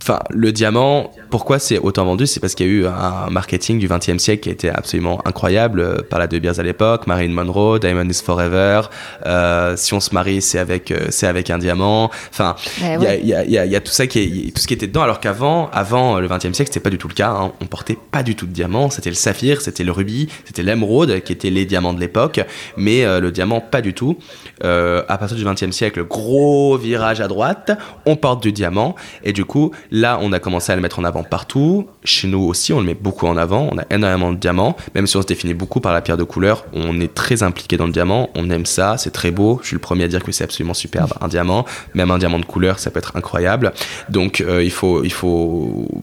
Enfin, 0.00 0.20
le 0.30 0.52
diamant, 0.52 1.10
pourquoi 1.28 1.58
c'est 1.58 1.78
autant 1.78 2.04
vendu? 2.04 2.26
C'est 2.26 2.40
parce 2.40 2.54
qu'il 2.54 2.66
y 2.66 2.70
a 2.70 2.72
eu 2.72 2.86
un 2.86 3.30
marketing 3.30 3.78
du 3.78 3.88
XXe 3.88 4.18
siècle 4.18 4.42
qui 4.42 4.48
a 4.48 4.52
été 4.52 4.70
absolument 4.70 5.20
incroyable. 5.24 5.80
Euh, 5.80 5.98
par 6.08 6.18
la 6.18 6.26
De 6.26 6.38
Beers 6.38 6.60
à 6.60 6.62
l'époque, 6.62 7.06
Marilyn 7.06 7.32
Monroe, 7.32 7.78
Diamond 7.78 8.08
is 8.08 8.22
Forever. 8.24 8.82
Euh, 9.26 9.76
si 9.76 9.94
on 9.94 10.00
se 10.00 10.14
marie, 10.14 10.40
c'est 10.40 10.58
avec, 10.58 10.90
euh, 10.90 11.06
c'est 11.10 11.26
avec 11.26 11.50
un 11.50 11.58
diamant. 11.58 12.10
Enfin, 12.30 12.54
il 12.78 13.02
y, 13.02 13.06
a, 13.06 13.16
y, 13.16 13.34
a, 13.34 13.44
y, 13.44 13.58
a, 13.58 13.66
y, 13.66 13.76
a, 13.76 13.80
tout 13.80 13.90
ça 13.90 14.06
qui 14.06 14.20
est, 14.20 14.54
tout 14.54 14.62
ce 14.62 14.66
qui 14.66 14.74
était 14.74 14.86
dedans. 14.86 15.02
Alors 15.02 15.20
qu'avant, 15.20 15.68
avant 15.72 16.20
le 16.20 16.28
XXe 16.28 16.52
siècle, 16.52 16.70
c'était 16.72 16.80
pas 16.80 16.90
du 16.90 16.98
tout 16.98 17.08
le 17.08 17.14
cas. 17.14 17.30
Hein. 17.30 17.52
On 17.60 17.66
portait 17.66 17.98
pas 18.10 18.22
du 18.22 18.36
tout 18.36 18.46
de 18.46 18.52
diamant. 18.52 18.90
C'était 18.90 19.10
le 19.10 19.16
saphir, 19.16 19.60
c'était 19.60 19.84
le 19.84 19.92
rubis, 19.92 20.28
c'était 20.44 20.62
l'émeraude 20.62 21.22
qui 21.22 21.32
étaient 21.32 21.50
les 21.50 21.64
diamants 21.64 21.92
de 21.92 22.00
l'époque. 22.00 22.40
Mais 22.76 23.04
le 23.20 23.30
diamant, 23.30 23.60
pas 23.60 23.80
du 23.80 23.94
tout. 23.94 24.18
à 24.62 25.18
partir 25.18 25.36
du 25.36 25.44
XXe 25.44 25.70
siècle, 25.70 26.04
gros 26.04 26.76
virage 26.76 27.20
à 27.20 27.28
droite, 27.28 27.72
on 28.06 28.16
porte 28.16 28.42
du 28.42 28.52
diamant 28.52 28.94
et 29.24 29.32
du 29.32 29.44
coup 29.44 29.72
Là, 29.90 30.18
on 30.20 30.32
a 30.32 30.38
commencé 30.38 30.72
à 30.72 30.76
le 30.76 30.82
mettre 30.82 30.98
en 30.98 31.04
avant 31.04 31.22
partout. 31.22 31.88
Chez 32.04 32.28
nous 32.28 32.40
aussi, 32.40 32.72
on 32.72 32.80
le 32.80 32.86
met 32.86 32.94
beaucoup 32.94 33.26
en 33.26 33.36
avant. 33.36 33.68
On 33.72 33.78
a 33.78 33.84
énormément 33.90 34.32
de 34.32 34.36
diamants. 34.36 34.76
Même 34.94 35.06
si 35.06 35.16
on 35.16 35.22
se 35.22 35.26
définit 35.26 35.54
beaucoup 35.54 35.80
par 35.80 35.92
la 35.92 36.00
pierre 36.00 36.16
de 36.16 36.24
couleur, 36.24 36.66
on 36.72 37.00
est 37.00 37.14
très 37.14 37.42
impliqué 37.42 37.76
dans 37.76 37.86
le 37.86 37.92
diamant. 37.92 38.30
On 38.34 38.50
aime 38.50 38.66
ça, 38.66 38.98
c'est 38.98 39.10
très 39.10 39.30
beau. 39.30 39.60
Je 39.62 39.68
suis 39.68 39.74
le 39.74 39.80
premier 39.80 40.04
à 40.04 40.08
dire 40.08 40.22
que 40.22 40.32
c'est 40.32 40.44
absolument 40.44 40.74
superbe, 40.74 41.12
un 41.20 41.28
diamant. 41.28 41.64
Même 41.94 42.10
un 42.10 42.18
diamant 42.18 42.38
de 42.38 42.44
couleur, 42.44 42.78
ça 42.78 42.90
peut 42.90 42.98
être 42.98 43.16
incroyable. 43.16 43.72
Donc, 44.08 44.40
euh, 44.40 44.62
il 44.62 44.70
faut, 44.70 45.02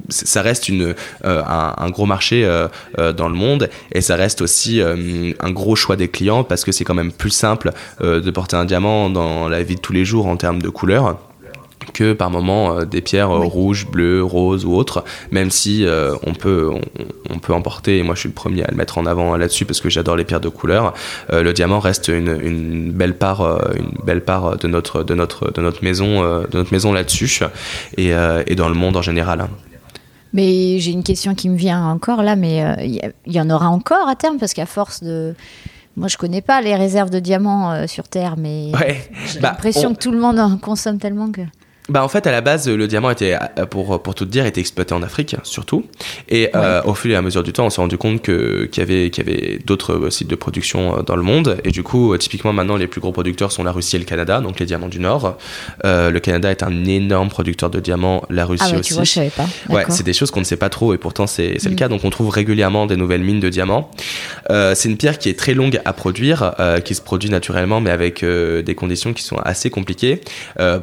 ça 0.09 0.41
reste 0.41 0.69
euh, 0.69 0.93
un, 1.23 1.89
gros 1.89 2.05
marché 2.05 2.45
euh, 2.45 2.67
dans 3.13 3.29
le 3.29 3.35
monde 3.35 3.69
et 3.91 4.01
ça 4.01 4.15
reste 4.15 4.41
aussi 4.41 4.81
un 4.81 5.51
gros 5.51 5.75
choix 5.75 5.95
des 5.95 6.07
clients 6.07 6.43
parce 6.43 6.63
que 6.63 6.71
c'est 6.71 6.83
quand 6.83 6.93
même 6.93 7.11
plus 7.11 7.29
simple 7.29 7.71
de 8.01 8.31
porter 8.31 8.55
un 8.55 8.65
diamant 8.65 9.09
dans 9.09 9.47
la 9.47 9.63
vie 9.63 9.75
de 9.75 9.79
tous 9.79 9.93
les 9.93 10.05
jours 10.05 10.27
en 10.27 10.37
termes 10.37 10.61
de 10.61 10.69
couleur 10.69 11.17
que 11.93 12.13
par 12.13 12.29
moment 12.29 12.77
euh, 12.77 12.85
des 12.85 13.01
pierres 13.01 13.31
euh, 13.31 13.45
rouges, 13.45 13.87
bleues, 13.87 14.23
roses 14.23 14.65
ou 14.65 14.73
autres, 14.73 15.03
même 15.31 15.51
si 15.51 15.85
euh, 15.85 16.15
on 16.25 16.33
peut 16.33 16.71
on, 17.29 17.39
peut 17.39 17.53
emporter, 17.53 17.97
et 17.97 18.03
moi 18.03 18.15
je 18.15 18.21
suis 18.21 18.29
le 18.29 18.35
premier 18.35 18.63
à 18.63 18.71
le 18.71 18.77
mettre 18.77 18.97
en 18.97 19.05
avant 19.05 19.35
là-dessus 19.37 19.65
parce 19.65 19.81
que 19.81 19.89
j'adore 19.89 20.15
les 20.15 20.23
pierres 20.23 20.41
de 20.41 20.49
couleur, 20.49 20.93
le 21.31 21.51
diamant 21.51 21.79
reste 21.79 22.07
une, 22.07 22.39
une, 22.41 22.91
belle 22.91 23.15
part 23.15 23.41
une 23.75 23.91
belle 24.03 24.23
part 24.23 24.57
de 24.57 24.67
notre 24.67 25.03
de 25.03 25.13
notre 25.13 25.51
de 25.51 25.61
notre 25.61 25.83
maison 25.83 26.21
de 26.23 26.57
notre 26.57 26.71
maison 26.71 26.93
là-dessus 26.93 27.41
et, 27.97 28.11
et, 28.47 28.55
dans 28.55 28.69
le 28.69 28.75
monde 28.75 28.97
en 28.97 29.01
général. 29.01 29.41
Hein. 29.41 29.49
Mais 30.33 30.79
j'ai 30.79 30.91
une 30.91 31.03
question 31.03 31.35
qui 31.35 31.49
me 31.49 31.57
vient 31.57 31.85
encore 31.87 32.23
là, 32.23 32.35
mais 32.35 32.63
il 32.83 33.33
y, 33.33 33.39
en 33.39 33.49
aura 33.49 33.69
encore 33.69 34.07
à 34.07 34.15
terme 34.15 34.37
parce 34.37 34.53
qu'à 34.53 34.65
force 34.65 35.03
de 35.03 35.35
moi, 35.95 36.09
je 36.09 36.17
connais 36.17 36.41
pas 36.41 36.61
les 36.61 36.75
réserves 36.75 37.09
de 37.09 37.19
diamants 37.19 37.87
sur 37.87 38.07
Terre, 38.07 38.35
mais 38.37 38.71
j'ai 39.27 39.39
bah, 39.39 39.51
l'impression 39.51 39.93
que 39.93 39.99
tout 39.99 40.11
le 40.11 40.19
monde 40.19 40.39
en 40.39 40.57
consomme 40.57 40.97
tellement 40.97 41.31
que. 41.31 41.41
Bah 41.87 42.03
en 42.03 42.07
fait 42.07 42.25
à 42.25 42.31
la 42.31 42.41
base 42.41 42.67
le 42.67 42.87
diamant 42.87 43.11
était 43.11 43.37
euh, 43.59 43.67
pour 43.67 44.01
pour 44.01 44.15
tout 44.15 44.25
dire 44.25 44.47
était 44.47 44.59
exploité 44.59 44.95
en 44.95 45.03
Afrique 45.03 45.35
surtout. 45.43 45.85
Et 46.29 46.49
euh, 46.55 46.81
au 46.83 46.95
fil 46.95 47.11
et 47.11 47.15
à 47.15 47.21
mesure 47.21 47.43
du 47.43 47.53
temps 47.53 47.67
on 47.67 47.69
s'est 47.69 47.81
rendu 47.81 47.97
compte 47.99 48.23
que 48.23 48.65
qu'il 48.65 48.81
y 48.81 48.83
avait 48.83 49.11
qu'il 49.11 49.27
y 49.27 49.29
avait 49.29 49.59
d'autres 49.63 49.93
euh, 49.93 50.09
sites 50.09 50.27
de 50.27 50.35
production 50.35 51.03
dans 51.05 51.15
le 51.15 51.21
monde. 51.21 51.57
Et 51.63 51.69
du 51.69 51.83
coup 51.83 52.17
typiquement 52.17 52.53
maintenant 52.53 52.75
les 52.75 52.87
plus 52.87 53.01
gros 53.01 53.11
producteurs 53.11 53.51
sont 53.51 53.63
la 53.63 53.71
Russie 53.71 53.97
et 53.97 53.99
le 53.99 54.05
Canada 54.05 54.41
donc 54.41 54.59
les 54.59 54.65
diamants 54.65 54.87
du 54.87 54.99
Nord. 54.99 55.37
Le 55.83 56.17
Canada 56.19 56.49
est 56.49 56.63
un 56.63 56.85
énorme 56.85 57.29
producteur 57.29 57.69
de 57.69 57.79
diamants. 57.79 58.23
La 58.31 58.45
Russie 58.45 58.63
ah 58.67 58.71
ouais, 58.71 58.79
aussi. 58.79 58.89
tu 58.89 58.93
vois, 58.95 59.03
je 59.03 59.11
savais 59.11 59.29
pas. 59.29 59.47
ouais 59.69 59.85
c'est 59.89 60.03
des 60.03 60.13
choses 60.13 60.31
qu'on 60.31 60.39
ne 60.39 60.45
sait 60.45 60.57
pas 60.57 60.69
trop 60.69 60.93
et 60.95 60.97
pourtant 60.97 61.27
c'est 61.27 61.57
c'est 61.59 61.69
le 61.69 61.75
mm. 61.75 61.77
cas. 61.77 61.87
Donc 61.87 62.03
on 62.03 62.09
trouve 62.09 62.29
régulièrement 62.29 62.87
des 62.87 62.95
nouvelles 62.95 63.23
mines 63.23 63.39
de 63.39 63.49
diamants. 63.49 63.91
C'est 64.49 64.89
une 64.89 64.97
pierre 64.97 65.19
qui 65.19 65.29
est 65.29 65.37
très 65.37 65.53
longue 65.53 65.79
à 65.85 65.93
produire 65.93 66.55
qui 66.83 66.95
se 66.95 67.01
produit 67.01 67.29
naturellement 67.29 67.79
mais 67.79 67.91
avec 67.91 68.25
des 68.25 68.75
conditions 68.75 69.13
qui 69.13 69.21
sont 69.21 69.37
assez 69.37 69.69
compliquées. 69.69 70.21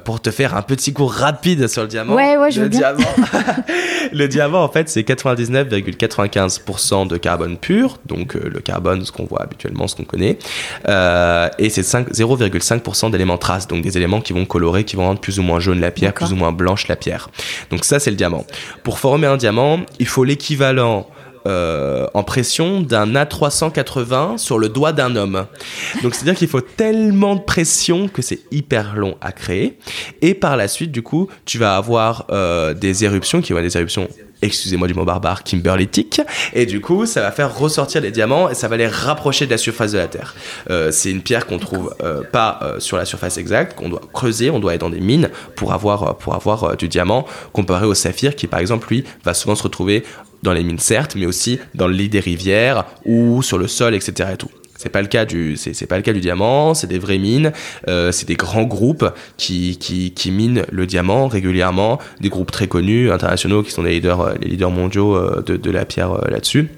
Pour 0.04 0.22
te 0.22 0.30
faire 0.30 0.56
un 0.56 0.62
petit 0.62 0.91
cours 0.92 1.12
rapide 1.12 1.68
sur 1.68 1.82
le 1.82 1.88
diamant. 1.88 2.14
Ouais, 2.14 2.36
ouais, 2.36 2.50
je 2.50 2.60
le 2.60 2.64
veux 2.64 2.70
diamant, 2.70 3.02
le 4.12 4.28
diamant, 4.28 4.62
en 4.62 4.68
fait, 4.68 4.88
c'est 4.88 5.02
99,95% 5.02 7.06
de 7.06 7.16
carbone 7.16 7.56
pur, 7.56 7.98
donc 8.06 8.36
euh, 8.36 8.50
le 8.52 8.60
carbone, 8.60 9.04
ce 9.04 9.12
qu'on 9.12 9.24
voit 9.24 9.42
habituellement, 9.42 9.88
ce 9.88 9.96
qu'on 9.96 10.04
connaît, 10.04 10.38
euh, 10.88 11.48
et 11.58 11.70
c'est 11.70 11.82
0,5% 11.82 13.10
d'éléments 13.10 13.38
traces, 13.38 13.68
donc 13.68 13.82
des 13.82 13.96
éléments 13.96 14.20
qui 14.20 14.32
vont 14.32 14.44
colorer, 14.44 14.84
qui 14.84 14.96
vont 14.96 15.06
rendre 15.06 15.20
plus 15.20 15.38
ou 15.38 15.42
moins 15.42 15.60
jaune 15.60 15.80
la 15.80 15.90
pierre, 15.90 16.14
plus 16.14 16.32
ou 16.32 16.36
moins 16.36 16.52
blanche 16.52 16.88
la 16.88 16.96
pierre. 16.96 17.30
Donc 17.70 17.84
ça, 17.84 17.98
c'est 17.98 18.10
le 18.10 18.16
diamant. 18.16 18.44
Pour 18.82 18.98
former 18.98 19.26
un 19.26 19.36
diamant, 19.36 19.80
il 19.98 20.06
faut 20.06 20.24
l'équivalent 20.24 21.06
euh, 21.46 22.06
en 22.14 22.22
pression 22.22 22.80
d'un 22.80 23.14
A380 23.14 24.38
sur 24.38 24.58
le 24.58 24.68
doigt 24.68 24.92
d'un 24.92 25.16
homme. 25.16 25.46
Donc 26.02 26.14
c'est-à-dire 26.14 26.36
qu'il 26.36 26.48
faut 26.48 26.60
tellement 26.60 27.36
de 27.36 27.40
pression 27.40 28.08
que 28.08 28.22
c'est 28.22 28.40
hyper 28.50 28.96
long 28.96 29.16
à 29.20 29.32
créer. 29.32 29.78
Et 30.20 30.34
par 30.34 30.56
la 30.56 30.68
suite, 30.68 30.92
du 30.92 31.02
coup, 31.02 31.28
tu 31.44 31.58
vas 31.58 31.76
avoir 31.76 32.26
euh, 32.30 32.74
des 32.74 33.04
éruptions 33.04 33.40
qui 33.40 33.52
vont 33.52 33.58
être 33.58 33.64
des 33.64 33.76
éruptions 33.76 34.08
excusez-moi 34.44 34.88
du 34.88 34.94
mot 34.94 35.04
barbare, 35.04 35.44
kimberlitique, 35.44 36.20
et 36.52 36.66
du 36.66 36.80
coup, 36.80 37.06
ça 37.06 37.20
va 37.20 37.30
faire 37.30 37.56
ressortir 37.56 38.00
les 38.00 38.10
diamants 38.10 38.50
et 38.50 38.54
ça 38.54 38.66
va 38.66 38.76
les 38.76 38.88
rapprocher 38.88 39.46
de 39.46 39.52
la 39.52 39.56
surface 39.56 39.92
de 39.92 39.98
la 39.98 40.08
Terre. 40.08 40.34
Euh, 40.68 40.90
c'est 40.90 41.12
une 41.12 41.22
pierre 41.22 41.46
qu'on 41.46 41.60
trouve 41.60 41.94
euh, 42.02 42.24
pas 42.24 42.58
sur 42.78 42.96
la 42.96 43.04
surface 43.04 43.38
exacte, 43.38 43.78
qu'on 43.78 43.88
doit 43.88 44.00
creuser, 44.12 44.50
on 44.50 44.58
doit 44.58 44.72
aller 44.72 44.78
dans 44.78 44.90
des 44.90 44.98
mines 44.98 45.30
pour 45.54 45.72
avoir, 45.72 46.18
pour 46.18 46.34
avoir 46.34 46.76
du 46.76 46.88
diamant, 46.88 47.24
comparé 47.52 47.86
au 47.86 47.94
saphir 47.94 48.34
qui, 48.34 48.48
par 48.48 48.58
exemple, 48.58 48.88
lui, 48.88 49.04
va 49.24 49.32
souvent 49.32 49.54
se 49.54 49.62
retrouver 49.62 50.02
dans 50.42 50.52
les 50.52 50.62
mines, 50.62 50.78
certes, 50.78 51.14
mais 51.16 51.26
aussi 51.26 51.58
dans 51.74 51.86
le 51.86 51.94
lit 51.94 52.08
des 52.08 52.20
rivières 52.20 52.84
ou 53.04 53.42
sur 53.42 53.58
le 53.58 53.68
sol, 53.68 53.94
etc. 53.94 54.30
Et 54.34 54.36
tout. 54.36 54.50
C'est 54.82 54.88
pas 54.88 55.00
le 55.00 55.06
cas 55.06 55.24
du, 55.24 55.56
c'est, 55.56 55.86
pas 55.86 55.96
le 55.96 56.02
cas 56.02 56.12
du 56.12 56.18
diamant. 56.18 56.74
C'est 56.74 56.88
des 56.88 56.98
vraies 56.98 57.18
mines. 57.18 57.52
Euh, 57.86 58.10
c'est 58.10 58.26
des 58.26 58.34
grands 58.34 58.64
groupes 58.64 59.08
qui, 59.36 59.78
qui, 59.78 60.10
qui, 60.10 60.32
minent 60.32 60.64
le 60.72 60.86
diamant 60.86 61.28
régulièrement. 61.28 62.00
Des 62.20 62.30
groupes 62.30 62.50
très 62.50 62.66
connus, 62.66 63.12
internationaux, 63.12 63.62
qui 63.62 63.70
sont 63.70 63.84
les 63.84 63.92
leaders, 63.92 64.34
les 64.40 64.48
leaders 64.48 64.72
mondiaux 64.72 65.14
euh, 65.14 65.40
de, 65.46 65.56
de 65.56 65.70
la 65.70 65.84
pierre 65.84 66.12
euh, 66.12 66.28
là-dessus. 66.28 66.68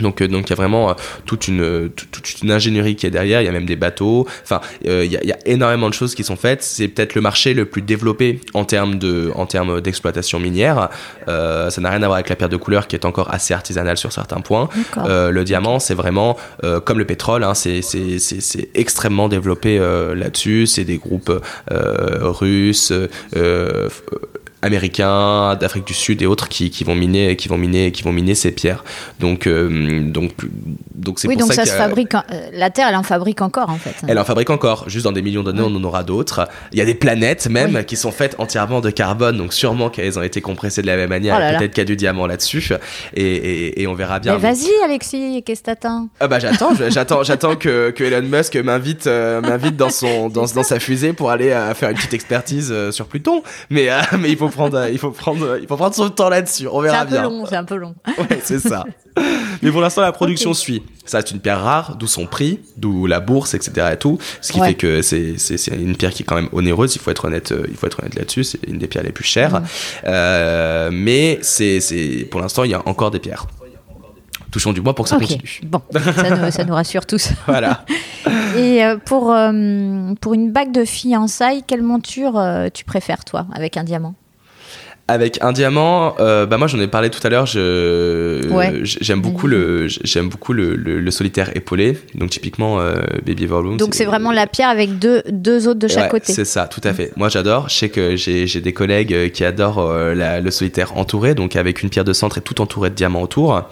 Donc, 0.00 0.20
euh, 0.20 0.28
donc 0.28 0.48
il 0.48 0.50
y 0.50 0.52
a 0.52 0.56
vraiment 0.56 0.90
euh, 0.90 0.94
toute 1.26 1.48
une, 1.48 1.90
toute 1.90 2.42
une 2.42 2.50
ingénierie 2.50 2.96
qui 2.96 3.06
est 3.06 3.10
derrière. 3.10 3.42
Il 3.42 3.44
y 3.44 3.48
a 3.48 3.52
même 3.52 3.66
des 3.66 3.76
bateaux. 3.76 4.26
Enfin, 4.42 4.60
euh, 4.86 5.04
il, 5.04 5.12
y 5.12 5.16
a, 5.16 5.22
il 5.22 5.28
y 5.28 5.32
a 5.32 5.38
énormément 5.46 5.88
de 5.88 5.94
choses 5.94 6.14
qui 6.14 6.24
sont 6.24 6.36
faites. 6.36 6.62
C'est 6.62 6.88
peut-être 6.88 7.14
le 7.14 7.20
marché 7.20 7.54
le 7.54 7.64
plus 7.64 7.82
développé 7.82 8.40
en 8.54 8.64
termes 8.64 8.98
de, 8.98 9.30
en 9.34 9.46
termes 9.46 9.80
d'exploitation 9.80 10.40
minière. 10.40 10.88
Euh, 11.28 11.70
ça 11.70 11.80
n'a 11.80 11.90
rien 11.90 12.02
à 12.02 12.06
voir 12.06 12.14
avec 12.14 12.28
la 12.28 12.36
pierre 12.36 12.48
de 12.48 12.56
couleur 12.56 12.88
qui 12.88 12.96
est 12.96 13.04
encore 13.04 13.32
assez 13.32 13.54
artisanale 13.54 13.96
sur 13.96 14.12
certains 14.12 14.40
points. 14.40 14.68
Euh, 14.98 15.30
le 15.30 15.44
diamant, 15.44 15.78
c'est 15.78 15.94
vraiment 15.94 16.36
comme 16.84 16.98
le 16.98 17.04
pétrole. 17.04 17.44
Hein, 17.44 17.54
c'est, 17.54 17.82
c'est 17.82 18.68
extrêmement 18.74 19.28
développé 19.28 19.78
là-dessus. 19.78 20.66
C'est 20.66 20.84
des 20.84 20.98
groupes 20.98 21.32
russes 21.70 22.92
américains, 24.64 25.56
d'Afrique 25.56 25.86
du 25.86 25.94
Sud 25.94 26.22
et 26.22 26.26
autres 26.26 26.48
qui, 26.48 26.70
qui, 26.70 26.84
vont 26.84 26.94
miner, 26.94 27.36
qui 27.36 27.48
vont 27.48 27.58
miner, 27.58 27.92
qui 27.92 28.02
vont 28.02 28.12
miner 28.12 28.34
ces 28.34 28.50
pierres. 28.50 28.82
Donc, 29.20 29.46
euh, 29.46 30.00
donc, 30.02 30.32
donc 30.94 31.18
c'est 31.18 31.28
oui, 31.28 31.34
pour 31.34 31.46
donc 31.46 31.52
ça, 31.52 31.64
ça, 31.66 31.72
se 31.72 31.76
fabrique. 31.76 32.14
En, 32.14 32.22
euh, 32.32 32.48
la 32.52 32.70
Terre, 32.70 32.88
elle 32.88 32.96
en 32.96 33.02
fabrique 33.02 33.42
encore 33.42 33.68
en 33.68 33.76
fait. 33.76 33.94
Elle 34.08 34.18
en 34.18 34.24
fabrique 34.24 34.50
encore. 34.50 34.88
Juste 34.88 35.04
dans 35.04 35.12
des 35.12 35.22
millions 35.22 35.42
d'années, 35.42 35.62
on 35.62 35.74
en 35.74 35.84
aura 35.84 36.02
d'autres. 36.02 36.48
Il 36.72 36.78
y 36.78 36.82
a 36.82 36.84
des 36.86 36.94
planètes 36.94 37.46
même 37.48 37.76
oui. 37.76 37.84
qui 37.84 37.96
sont 37.96 38.10
faites 38.10 38.36
entièrement 38.38 38.80
de 38.80 38.90
carbone, 38.90 39.36
donc 39.36 39.52
sûrement 39.52 39.90
qu'elles 39.90 40.18
ont 40.18 40.22
été 40.22 40.40
compressées 40.40 40.80
de 40.80 40.86
la 40.86 40.96
même 40.96 41.10
manière. 41.10 41.36
Oh 41.36 41.58
Peut-être 41.58 41.72
qu'il 41.72 41.82
y 41.82 41.82
a 41.82 41.84
du 41.86 41.96
diamant 41.96 42.26
là-dessus, 42.26 42.72
et, 43.14 43.22
et, 43.22 43.82
et, 43.82 43.86
on 43.86 43.94
verra 43.94 44.18
bien. 44.18 44.34
Mais 44.34 44.40
vas-y, 44.40 44.70
Alexis, 44.84 45.42
qu'est-ce 45.44 45.60
que 45.60 45.66
t'attends? 45.66 46.08
Ah 46.20 46.28
bah 46.28 46.38
j'attends, 46.38 46.70
j'attends, 46.88 47.22
j'attends 47.22 47.56
que, 47.56 47.90
que 47.90 48.02
Elon 48.02 48.26
Musk 48.26 48.56
m'invite, 48.56 49.06
euh, 49.06 49.42
m'invite 49.42 49.76
dans 49.76 49.90
son, 49.90 50.28
dans, 50.30 50.46
dans 50.46 50.62
sa 50.62 50.80
fusée 50.80 51.12
pour 51.12 51.30
aller 51.30 51.50
euh, 51.50 51.74
faire 51.74 51.90
une 51.90 51.96
petite 51.96 52.14
expertise 52.14 52.72
sur 52.90 53.06
Pluton. 53.06 53.42
Mais, 53.68 53.88
mais 54.18 54.30
il 54.30 54.36
faut 54.36 54.48
prendre, 54.54 54.88
il 54.90 54.98
faut 54.98 55.10
prendre 55.10 55.58
il 55.60 55.66
faut 55.66 55.76
prendre 55.76 55.94
son 55.94 56.08
temps 56.10 56.28
là-dessus. 56.28 56.66
On 56.70 56.80
verra 56.80 57.04
bien. 57.04 57.16
C'est 57.16 57.18
un 57.18 57.22
peu 57.22 57.28
long, 57.28 57.46
c'est 57.46 57.56
un 57.56 57.64
peu 57.64 57.74
long. 57.76 57.94
ouais, 58.18 58.40
c'est 58.42 58.58
ça. 58.58 58.84
Mais 59.62 59.70
pour 59.70 59.80
l'instant, 59.80 60.02
la 60.02 60.12
production 60.12 60.50
okay. 60.50 60.58
suit. 60.58 60.82
Ça, 61.04 61.20
c'est 61.20 61.32
une 61.32 61.40
pierre 61.40 61.62
rare, 61.62 61.96
d'où 61.96 62.06
son 62.06 62.26
prix, 62.26 62.60
d'où 62.76 63.06
la 63.06 63.20
bourse, 63.20 63.54
etc. 63.54 63.90
Et 63.92 63.96
tout. 63.96 64.18
Ce 64.40 64.52
qui 64.52 64.60
ouais. 64.60 64.68
fait 64.68 64.74
que 64.74 65.02
c'est, 65.02 65.38
c'est, 65.38 65.58
c'est 65.58 65.74
une 65.74 65.96
pierre 65.96 66.12
qui 66.12 66.22
est 66.22 66.26
quand 66.26 66.34
même 66.34 66.48
onéreuse. 66.52 66.94
Il 66.96 67.00
faut 67.00 67.10
être 67.10 67.26
honnête, 67.26 67.54
il 67.68 67.76
faut 67.76 67.86
être 67.86 68.00
honnête 68.00 68.14
là-dessus. 68.14 68.44
C'est 68.44 68.66
une 68.66 68.78
des 68.78 68.86
pierres 68.86 69.04
les 69.04 69.12
plus 69.12 69.24
chères. 69.24 69.60
Mmh. 69.60 69.64
Euh, 70.06 70.90
mais 70.92 71.38
c'est, 71.42 71.80
c'est, 71.80 72.26
pour 72.30 72.40
l'instant, 72.40 72.64
il 72.64 72.70
y 72.70 72.74
a 72.74 72.82
encore 72.86 73.10
des 73.10 73.20
pierres. 73.20 73.46
Touchons 74.54 74.72
du 74.72 74.80
bois 74.80 74.94
pour 74.94 75.04
que 75.04 75.08
ça 75.08 75.16
okay. 75.16 75.26
continue. 75.26 75.60
Bon, 75.64 75.82
ça 75.92 76.30
nous, 76.30 76.50
ça 76.52 76.64
nous 76.64 76.74
rassure 76.74 77.06
tous. 77.06 77.30
voilà. 77.48 77.84
Et 78.56 78.84
euh, 78.84 78.96
pour, 79.04 79.32
euh, 79.32 80.14
pour 80.20 80.32
une 80.32 80.52
bague 80.52 80.70
de 80.70 80.84
fiançailles, 80.84 81.64
quelle 81.66 81.82
monture 81.82 82.38
euh, 82.38 82.68
tu 82.72 82.84
préfères, 82.84 83.24
toi, 83.24 83.48
avec 83.52 83.76
un 83.76 83.82
diamant? 83.82 84.14
Avec 85.06 85.42
un 85.42 85.52
diamant, 85.52 86.14
euh, 86.18 86.46
bah 86.46 86.56
moi 86.56 86.66
j'en 86.66 86.80
ai 86.80 86.86
parlé 86.86 87.10
tout 87.10 87.20
à 87.26 87.28
l'heure. 87.28 87.44
Je 87.44 88.48
ouais. 88.50 88.80
j'aime 88.84 89.20
beaucoup 89.20 89.46
le 89.46 89.86
j'aime 89.86 90.30
beaucoup 90.30 90.54
le, 90.54 90.76
le, 90.76 90.98
le, 90.98 91.10
solitaire 91.10 91.54
épaulé. 91.54 91.98
Donc 92.14 92.30
typiquement 92.30 92.80
euh, 92.80 92.94
Baby 93.26 93.44
Volume. 93.44 93.76
Donc 93.76 93.94
c'est 93.94 94.06
vraiment 94.06 94.32
la 94.32 94.46
pierre 94.46 94.70
avec 94.70 94.98
deux 94.98 95.22
deux 95.28 95.68
autres 95.68 95.80
de 95.80 95.88
chaque 95.88 96.04
ouais, 96.04 96.20
côté. 96.20 96.32
C'est 96.32 96.46
ça, 96.46 96.66
tout 96.66 96.80
à 96.84 96.94
fait. 96.94 97.12
Moi 97.16 97.28
j'adore. 97.28 97.68
Je 97.68 97.74
sais 97.74 97.88
que 97.90 98.16
j'ai 98.16 98.46
j'ai 98.46 98.62
des 98.62 98.72
collègues 98.72 99.30
qui 99.32 99.44
adorent 99.44 99.80
euh, 99.80 100.14
la, 100.14 100.40
le 100.40 100.50
solitaire 100.50 100.96
entouré, 100.96 101.34
donc 101.34 101.54
avec 101.54 101.82
une 101.82 101.90
pierre 101.90 102.04
de 102.04 102.14
centre 102.14 102.38
et 102.38 102.42
tout 102.42 102.62
entouré 102.62 102.88
de 102.88 102.94
diamants 102.94 103.22
autour. 103.22 103.62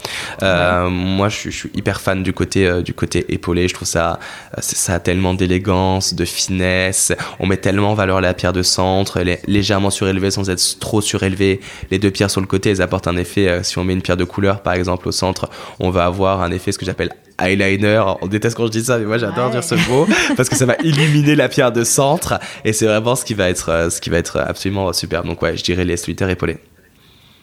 Euh, 0.43 0.85
ouais. 0.85 0.91
Moi 0.91 1.31
je, 1.31 1.49
je, 1.49 1.57
suis 1.57 1.71
hyper 1.75 2.03
fan 2.03 2.23
du 2.23 2.35
côté 2.35 2.83
du 2.83 2.93
côté 2.93 3.25
épaulé. 3.33 3.69
Je 3.69 3.75
trouve 3.75 3.89
ça 3.89 4.19
ça 4.59 4.95
a 4.95 4.99
tellement 5.01 5.33
d'élégance, 5.33 6.13
de 6.13 6.27
finesse. 6.27 7.11
On 7.41 7.47
met 7.47 7.57
tellement 7.57 7.93
en 7.93 7.95
valeur 7.95 8.21
la 8.21 8.35
pierre 8.35 8.53
de 8.53 8.63
centre. 8.63 9.17
Elle 9.17 9.31
est 9.31 9.41
légèrement 9.49 9.89
surélevée 9.89 10.31
sans 10.31 10.51
être 10.51 10.79
trop 10.79 11.01
surélevée 11.01 11.22
élevé. 11.23 11.61
Les 11.91 11.99
deux 11.99 12.11
pierres 12.11 12.31
sur 12.31 12.41
le 12.41 12.47
côté, 12.47 12.71
elles 12.71 12.83
apportent 12.83 13.09
un 13.09 13.17
effet. 13.17 13.49
Euh, 13.49 13.63
si 13.63 13.79
on 13.79 13.85
met 13.85 13.93
une 13.93 14.03
pierre 14.03 14.17
de 14.17 14.25
couleur, 14.25 14.63
par 14.63 14.75
exemple, 14.75 15.09
au 15.09 15.13
centre, 15.13 15.49
on 15.81 15.91
va 15.91 16.05
avoir 16.05 16.43
un 16.43 16.51
effet, 16.51 16.73
ce 16.73 16.79
que 16.79 16.85
j'appelle 16.85 17.11
eyeliner. 17.41 18.03
On 18.21 18.27
déteste 18.27 18.57
quand 18.57 18.67
je 18.67 18.73
dis 18.73 18.85
ça, 18.85 18.99
mais 18.99 19.05
moi 19.05 19.19
j'adore 19.19 19.47
ouais. 19.47 19.53
dire 19.53 19.65
ce 19.65 19.75
mot 19.91 20.07
parce 20.37 20.49
que 20.49 20.57
ça 20.57 20.67
va 20.67 20.77
illuminer 20.85 21.35
la 21.35 21.49
pierre 21.49 21.73
de 21.73 21.85
centre 21.85 22.39
et 22.65 22.73
c'est 22.73 22.87
vraiment 22.87 23.17
ce 23.17 23.25
qui 23.25 23.35
va 23.35 23.49
être, 23.49 23.71
euh, 23.71 23.91
ce 23.91 24.01
qui 24.01 24.11
va 24.11 24.19
être 24.19 24.39
absolument 24.39 24.93
super. 24.93 25.25
Donc 25.25 25.43
ouais, 25.43 25.57
je 25.57 25.65
dirais 25.65 25.85
les 25.85 25.97
solitaires 25.97 26.31
épaulés. 26.31 26.59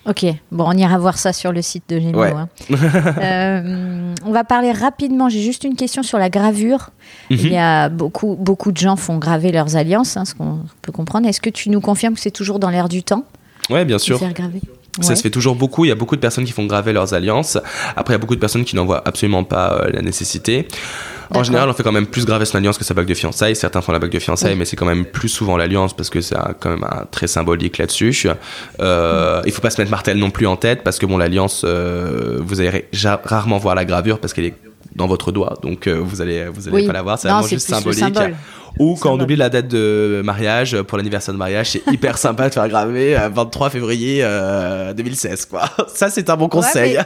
Ok, 0.06 0.26
bon, 0.52 0.64
on 0.66 0.72
ira 0.72 0.98
voir 0.98 1.18
ça 1.18 1.34
sur 1.34 1.52
le 1.52 1.62
site 1.62 1.84
de. 1.90 1.98
Ouais. 2.16 2.32
Hein. 2.32 2.48
euh, 3.22 4.14
on 4.26 4.32
va 4.32 4.44
parler 4.44 4.72
rapidement. 4.72 5.30
J'ai 5.30 5.42
juste 5.42 5.66
une 5.66 5.76
question 5.76 6.04
sur 6.04 6.18
la 6.18 6.30
gravure. 6.30 6.90
Mm 7.30 7.36
-hmm. 7.36 7.40
Il 7.46 7.52
y 7.52 7.58
a 7.58 7.90
beaucoup, 7.90 8.36
beaucoup 8.40 8.72
de 8.72 8.78
gens 8.78 8.96
font 8.96 9.18
graver 9.20 9.52
leurs 9.52 9.76
alliances, 9.76 10.18
hein, 10.18 10.26
ce 10.26 10.34
qu'on 10.34 10.62
peut 10.82 10.94
comprendre. 10.94 11.28
Est-ce 11.28 11.42
que 11.42 11.52
tu 11.52 11.70
nous 11.70 11.82
confirmes 11.82 12.16
que 12.16 12.22
c'est 12.22 12.32
toujours 12.32 12.60
dans 12.60 12.72
l'air 12.72 12.88
du 12.88 13.04
temps? 13.04 13.24
Ouais, 13.70 13.86
bien 13.86 14.00
sûr. 14.00 14.20
Ça 15.02 15.10
ouais. 15.10 15.16
se 15.16 15.22
fait 15.22 15.30
toujours 15.30 15.56
beaucoup. 15.56 15.86
Il 15.86 15.90
y 15.90 15.92
a 15.92 15.96
beaucoup 15.96 16.16
de 16.16 16.22
personnes 16.22 16.46
qui 16.46 16.52
font 16.52 16.66
graver 16.66 16.92
leurs 16.92 17.14
alliances. 17.14 17.58
Après, 17.96 18.14
il 18.14 18.16
y 18.16 18.20
a 18.20 18.20
beaucoup 18.20 18.36
de 18.36 18.40
personnes 18.40 18.66
qui 18.66 18.76
n'en 18.76 18.86
voient 18.86 19.02
absolument 19.06 19.44
pas 19.44 19.74
euh, 19.74 19.90
la 19.92 20.02
nécessité. 20.02 20.68
En 21.34 21.44
général, 21.44 21.70
on 21.70 21.74
fait 21.74 21.84
quand 21.84 21.92
même 21.92 22.08
plus 22.08 22.26
graver 22.26 22.46
son 22.46 22.58
alliance 22.58 22.78
que 22.78 22.84
sa 22.84 22.94
bague 22.94 23.08
de 23.08 23.14
fiançailles. 23.14 23.56
Certains 23.56 23.82
font 23.82 23.92
la 23.92 24.00
bague 24.00 24.12
de 24.12 24.20
fiançailles, 24.20 24.56
mais 24.56 24.66
c'est 24.66 24.76
quand 24.76 24.86
même 24.86 25.06
plus 25.06 25.30
souvent 25.30 25.58
l'alliance 25.58 25.96
parce 25.96 26.10
que 26.10 26.22
c'est 26.22 26.36
quand 26.60 26.70
même 26.72 26.84
un 26.84 27.06
très 27.06 27.28
symbolique 27.28 27.78
là-dessus. 27.78 28.28
Euh, 28.80 29.40
mm. 29.40 29.44
Il 29.46 29.52
faut 29.52 29.62
pas 29.62 29.70
se 29.70 29.80
mettre 29.80 29.92
Martel 29.92 30.18
non 30.18 30.32
plus 30.32 30.48
en 30.48 30.56
tête 30.56 30.84
parce 30.84 30.98
que 30.98 31.06
bon, 31.06 31.18
l'alliance, 31.18 31.64
euh, 31.66 32.40
vous 32.42 32.60
allez 32.62 32.88
rarement 33.24 33.58
voir 33.58 33.76
la 33.76 33.86
gravure 33.86 34.20
parce 34.20 34.34
qu'elle 34.34 34.46
est 34.46 34.56
dans 34.96 35.08
votre 35.08 35.32
doigt, 35.32 35.58
donc 35.62 35.88
euh, 35.88 36.00
vous 36.04 36.20
allez 36.22 36.48
vous 36.48 36.68
allez 36.68 36.78
oui. 36.78 36.88
pas 36.88 36.94
la 36.94 37.04
voir. 37.04 37.20
C'est 37.20 37.30
vraiment 37.30 37.48
juste 37.48 37.70
symbolique. 37.70 38.04
Ou 38.80 38.96
quand 38.96 39.14
on 39.14 39.20
oublie 39.20 39.36
la 39.36 39.50
date 39.50 39.68
de 39.68 40.22
mariage, 40.24 40.82
pour 40.84 40.98
l'anniversaire 40.98 41.34
de 41.34 41.38
mariage, 41.38 41.72
c'est 41.72 41.86
hyper 41.92 42.18
sympa 42.18 42.48
de 42.48 42.54
faire 42.54 42.68
graver 42.70 43.18
euh, 43.18 43.28
23 43.28 43.70
février 43.70 44.22
euh, 44.24 44.94
2016, 44.94 45.46
quoi. 45.46 45.64
Ça, 45.94 46.10
c'est 46.10 46.30
un 46.30 46.38
bon 46.38 46.48
conseil. 46.48 46.98
Ouais 46.98 47.04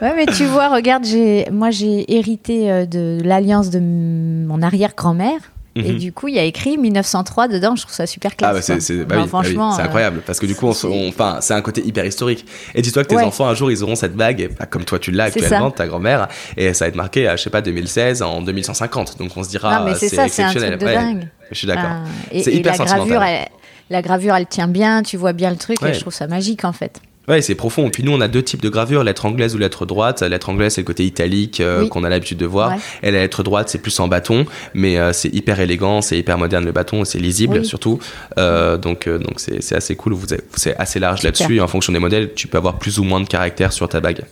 mais, 0.00 0.06
ouais, 0.06 0.14
mais 0.16 0.26
tu 0.26 0.44
vois, 0.44 0.68
regarde, 0.68 1.04
j'ai, 1.04 1.46
moi, 1.50 1.70
j'ai 1.70 2.16
hérité 2.16 2.70
euh, 2.70 2.86
de 2.86 3.20
l'alliance 3.24 3.70
de 3.70 3.80
mon 3.80 4.62
arrière-grand-mère. 4.62 5.40
Mm 5.76 5.80
-hmm. 5.80 5.86
Et 5.86 5.92
du 5.94 6.12
coup, 6.12 6.28
il 6.28 6.34
y 6.34 6.38
a 6.38 6.44
écrit 6.44 6.78
1903 6.78 7.48
dedans. 7.48 7.74
Je 7.74 7.82
trouve 7.82 7.94
ça 7.94 8.06
super 8.06 8.36
classe. 8.36 8.50
Ah 8.50 8.54
bah 8.54 8.80
c'est, 8.80 9.04
bah 9.04 9.16
oui, 9.18 9.28
bah 9.30 9.40
oui, 9.42 9.56
c'est 9.76 9.82
incroyable 9.82 10.22
parce 10.24 10.38
que 10.38 10.46
du 10.46 10.54
coup, 10.54 10.68
enfin, 10.68 11.38
c'est 11.40 11.54
un 11.54 11.62
côté 11.62 11.84
hyper 11.84 12.04
historique. 12.04 12.46
Et 12.74 12.82
dis-toi 12.82 13.02
que 13.02 13.08
tes 13.08 13.16
ouais. 13.16 13.24
enfants 13.24 13.48
un 13.48 13.54
jour, 13.54 13.70
ils 13.70 13.82
auront 13.82 13.96
cette 13.96 14.14
bague, 14.14 14.50
comme 14.70 14.84
toi 14.84 14.98
tu 14.98 15.10
l'as 15.10 15.24
actuellement, 15.24 15.70
ta 15.70 15.86
grand-mère, 15.86 16.28
et 16.56 16.72
ça 16.74 16.84
va 16.84 16.88
être 16.90 16.96
marqué, 16.96 17.28
je 17.36 17.42
sais 17.42 17.50
pas, 17.50 17.60
2016 17.60 18.22
en 18.22 18.42
2150. 18.42 19.18
Donc 19.18 19.36
on 19.36 19.42
se 19.42 19.48
dira, 19.48 19.84
c'est, 19.96 20.06
exceptionnel. 20.06 20.76
C'est 20.78 20.86
un 20.86 21.02
dingue. 21.02 21.28
Je 21.50 21.58
suis 21.58 21.66
d'accord. 21.66 21.90
C'est 22.30 22.52
hyper 22.52 22.76
la 22.78 22.84
gravure, 22.84 23.22
elle, 23.22 23.48
la 23.90 24.02
gravure, 24.02 24.34
elle 24.36 24.46
tient 24.46 24.68
bien. 24.68 25.02
Tu 25.02 25.16
vois 25.16 25.32
bien 25.32 25.50
le 25.50 25.56
truc. 25.56 25.82
Et 25.82 25.94
je 25.94 26.00
trouve 26.00 26.14
ça 26.14 26.26
magique 26.26 26.64
en 26.64 26.72
fait. 26.72 27.00
Ouais, 27.28 27.40
c'est 27.40 27.54
profond. 27.54 27.86
Et 27.86 27.90
puis 27.90 28.02
nous, 28.02 28.12
on 28.12 28.20
a 28.20 28.28
deux 28.28 28.42
types 28.42 28.60
de 28.60 28.68
gravures, 28.68 29.02
lettre 29.02 29.24
anglaise 29.24 29.54
ou 29.54 29.58
lettre 29.58 29.86
droite. 29.86 30.20
La 30.20 30.28
lettre 30.28 30.50
anglaise, 30.50 30.74
c'est 30.74 30.82
le 30.82 30.86
côté 30.86 31.04
italique 31.04 31.60
euh, 31.60 31.82
oui. 31.82 31.88
qu'on 31.88 32.04
a 32.04 32.08
l'habitude 32.08 32.38
de 32.38 32.46
voir. 32.46 32.72
Ouais. 32.72 32.78
Et 33.02 33.10
la 33.10 33.20
lettre 33.20 33.42
droite, 33.42 33.68
c'est 33.68 33.78
plus 33.78 33.98
en 34.00 34.08
bâton, 34.08 34.46
mais 34.74 34.98
euh, 34.98 35.12
c'est 35.12 35.34
hyper 35.34 35.58
élégant, 35.60 36.02
c'est 36.02 36.18
hyper 36.18 36.36
moderne 36.36 36.64
le 36.64 36.72
bâton, 36.72 37.04
c'est 37.04 37.18
lisible 37.18 37.58
oui. 37.58 37.64
surtout. 37.64 37.98
Euh, 38.38 38.76
donc, 38.76 39.08
donc 39.08 39.40
c'est, 39.40 39.62
c'est 39.62 39.74
assez 39.74 39.96
cool. 39.96 40.16
C'est 40.54 40.76
assez 40.76 41.00
large 41.00 41.22
là-dessus. 41.22 41.56
Et 41.56 41.60
en 41.60 41.68
fonction 41.68 41.92
des 41.92 41.98
modèles, 41.98 42.34
tu 42.34 42.46
peux 42.46 42.58
avoir 42.58 42.78
plus 42.78 42.98
ou 42.98 43.04
moins 43.04 43.20
de 43.20 43.28
caractère 43.28 43.72
sur 43.72 43.88
ta 43.88 44.00
bague. 44.00 44.22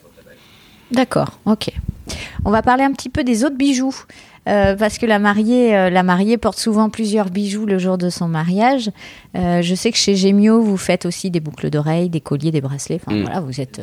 D'accord, 0.90 1.38
ok. 1.46 1.70
On 2.44 2.50
va 2.50 2.60
parler 2.62 2.84
un 2.84 2.92
petit 2.92 3.08
peu 3.08 3.24
des 3.24 3.44
autres 3.44 3.56
bijoux. 3.56 3.94
Euh, 4.48 4.74
parce 4.76 4.98
que 4.98 5.06
la 5.06 5.18
mariée, 5.18 5.76
euh, 5.76 5.90
la 5.90 6.02
mariée 6.02 6.36
porte 6.36 6.58
souvent 6.58 6.90
plusieurs 6.90 7.30
bijoux 7.30 7.64
le 7.66 7.78
jour 7.78 7.96
de 7.98 8.10
son 8.10 8.26
mariage. 8.28 8.90
Euh, 9.36 9.62
je 9.62 9.74
sais 9.74 9.90
que 9.92 9.96
chez 9.96 10.16
Gemio, 10.16 10.60
vous 10.60 10.76
faites 10.76 11.06
aussi 11.06 11.30
des 11.30 11.40
boucles 11.40 11.70
d'oreilles, 11.70 12.08
des 12.08 12.20
colliers, 12.20 12.50
des 12.50 12.60
bracelets. 12.60 13.00
Enfin 13.04 13.16
Mm. 13.16 13.22
voilà, 13.22 13.40
vous 13.40 13.60
êtes 13.60 13.80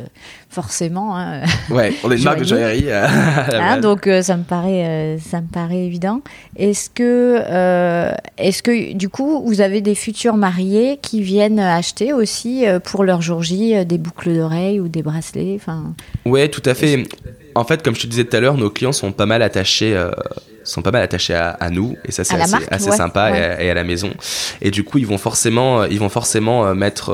forcément. 0.49 1.17
hein, 1.17 1.41
Ouais, 1.69 1.93
on 2.03 2.11
est 2.11 2.17
une 2.17 2.23
marque 2.23 2.39
de 2.39 2.43
joaillerie. 2.45 2.87
Hein, 2.91 3.79
donc 3.79 4.09
ça 4.21 4.35
me 4.37 4.43
paraît, 4.43 5.17
ça 5.19 5.41
me 5.41 5.47
paraît 5.47 5.85
évident. 5.85 6.21
Est-ce 6.55 6.89
que, 6.89 7.37
est-ce 8.37 8.61
que 8.63 8.93
du 8.93 9.09
coup 9.09 9.41
vous 9.45 9.61
avez 9.61 9.81
des 9.81 9.95
futurs 9.95 10.35
mariés 10.35 10.99
qui 11.01 11.21
viennent 11.21 11.59
acheter 11.59 12.13
aussi 12.13 12.65
pour 12.83 13.03
leur 13.03 13.21
jour 13.21 13.43
J 13.43 13.85
des 13.85 13.97
boucles 13.97 14.33
d'oreilles 14.33 14.79
ou 14.79 14.87
des 14.87 15.01
bracelets, 15.03 15.53
enfin? 15.55 15.93
Ouais, 16.25 16.47
tout 16.49 16.63
à 16.65 16.73
fait. 16.73 17.03
En 17.59 17.65
fait, 17.65 17.83
comme 17.83 17.95
je 17.95 18.01
te 18.01 18.07
disais 18.07 18.23
tout 18.23 18.35
à 18.35 18.39
l'heure, 18.39 18.57
nos 18.57 18.69
clients 18.69 18.93
sont 18.93 19.11
pas 19.11 19.25
mal 19.25 19.41
attachés, 19.41 19.95
euh, 19.95 20.11
sont 20.63 20.81
pas 20.81 20.91
mal 20.91 21.01
attachés 21.03 21.33
à, 21.33 21.49
à 21.49 21.69
nous, 21.69 21.97
et 22.05 22.11
ça 22.11 22.23
c'est 22.23 22.35
assez, 22.35 22.51
marque, 22.51 22.71
assez 22.71 22.89
ouais, 22.89 22.95
sympa 22.95 23.31
ouais. 23.31 23.37
Et, 23.37 23.43
à, 23.43 23.63
et 23.63 23.69
à 23.69 23.73
la 23.73 23.83
maison. 23.83 24.11
Et 24.61 24.71
du 24.71 24.83
coup, 24.83 24.97
ils 24.97 25.05
vont 25.07 25.17
forcément, 25.17 25.83
ils 25.83 25.99
vont 25.99 26.09
forcément 26.09 26.65
euh, 26.65 26.73
mettre. 26.73 27.11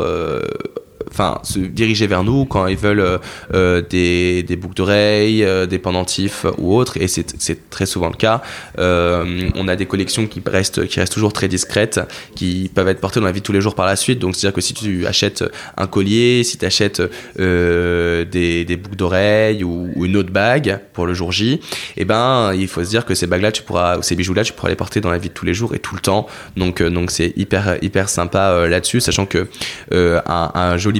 Enfin, 1.15 1.39
se 1.43 1.59
diriger 1.59 2.07
vers 2.07 2.25
nous 2.25 2.43
quand 2.43 2.67
ils 2.67 2.75
veulent 2.75 2.99
euh, 2.99 3.17
euh, 3.53 3.81
des, 3.81 4.43
des 4.43 4.57
boucles 4.57 4.75
d'oreilles, 4.75 5.45
euh, 5.45 5.65
des 5.65 5.79
pendentifs 5.79 6.45
ou 6.57 6.75
autres, 6.75 6.97
et 6.97 7.07
c'est 7.07 7.69
très 7.69 7.85
souvent 7.85 8.09
le 8.09 8.17
cas. 8.17 8.41
On 8.77 9.67
a 9.69 9.77
des 9.77 9.85
collections 9.85 10.27
qui 10.27 10.41
restent, 10.45 10.85
qui 10.87 10.99
restent 10.99 11.13
toujours 11.13 11.31
très 11.31 11.47
discrètes, 11.47 12.01
qui 12.35 12.69
peuvent 12.73 12.89
être 12.89 12.99
portées 12.99 13.21
dans 13.21 13.27
la 13.27 13.31
vie 13.31 13.39
de 13.39 13.45
tous 13.45 13.53
les 13.53 13.61
jours 13.61 13.75
par 13.75 13.85
la 13.85 13.95
suite. 13.95 14.19
Donc, 14.19 14.35
c'est-à-dire 14.35 14.55
que 14.55 14.59
si 14.59 14.73
tu 14.73 15.07
achètes 15.07 15.45
un 15.77 15.87
collier, 15.87 16.43
si 16.43 16.57
tu 16.57 16.65
achètes 16.65 17.01
des, 17.37 18.65
des 18.65 18.75
boucles 18.75 18.97
d'oreilles 18.97 19.63
ou, 19.63 19.93
une 20.03 20.17
autre 20.17 20.31
bague 20.31 20.81
pour 20.91 21.05
le 21.07 21.13
jour 21.13 21.31
J, 21.31 21.61
eh 21.95 22.03
ben, 22.03 22.53
il 22.53 22.67
faut 22.67 22.83
se 22.83 22.89
dire 22.89 23.05
que 23.05 23.15
ces 23.15 23.25
bagues-là, 23.25 23.53
tu 23.53 23.63
pourras, 23.63 23.97
ou 23.97 24.01
ces 24.01 24.15
bijoux-là, 24.15 24.43
tu 24.43 24.51
pourras 24.51 24.69
les 24.69 24.75
porter 24.75 24.99
dans 24.99 25.11
la 25.11 25.17
vie 25.17 25.29
de 25.29 25.33
tous 25.33 25.45
les 25.45 25.53
jours 25.53 25.73
et 25.73 25.79
tout 25.79 25.95
le 25.95 26.01
temps. 26.01 26.27
Donc, 26.57 26.83
donc 26.83 27.09
c'est 27.09 27.31
hyper, 27.37 27.77
hyper 27.81 28.09
sympa 28.09 28.67
là-dessus, 28.67 28.99
sachant 28.99 29.25
que 29.25 29.47
un, 29.93 30.51
un 30.53 30.77
joli 30.77 30.99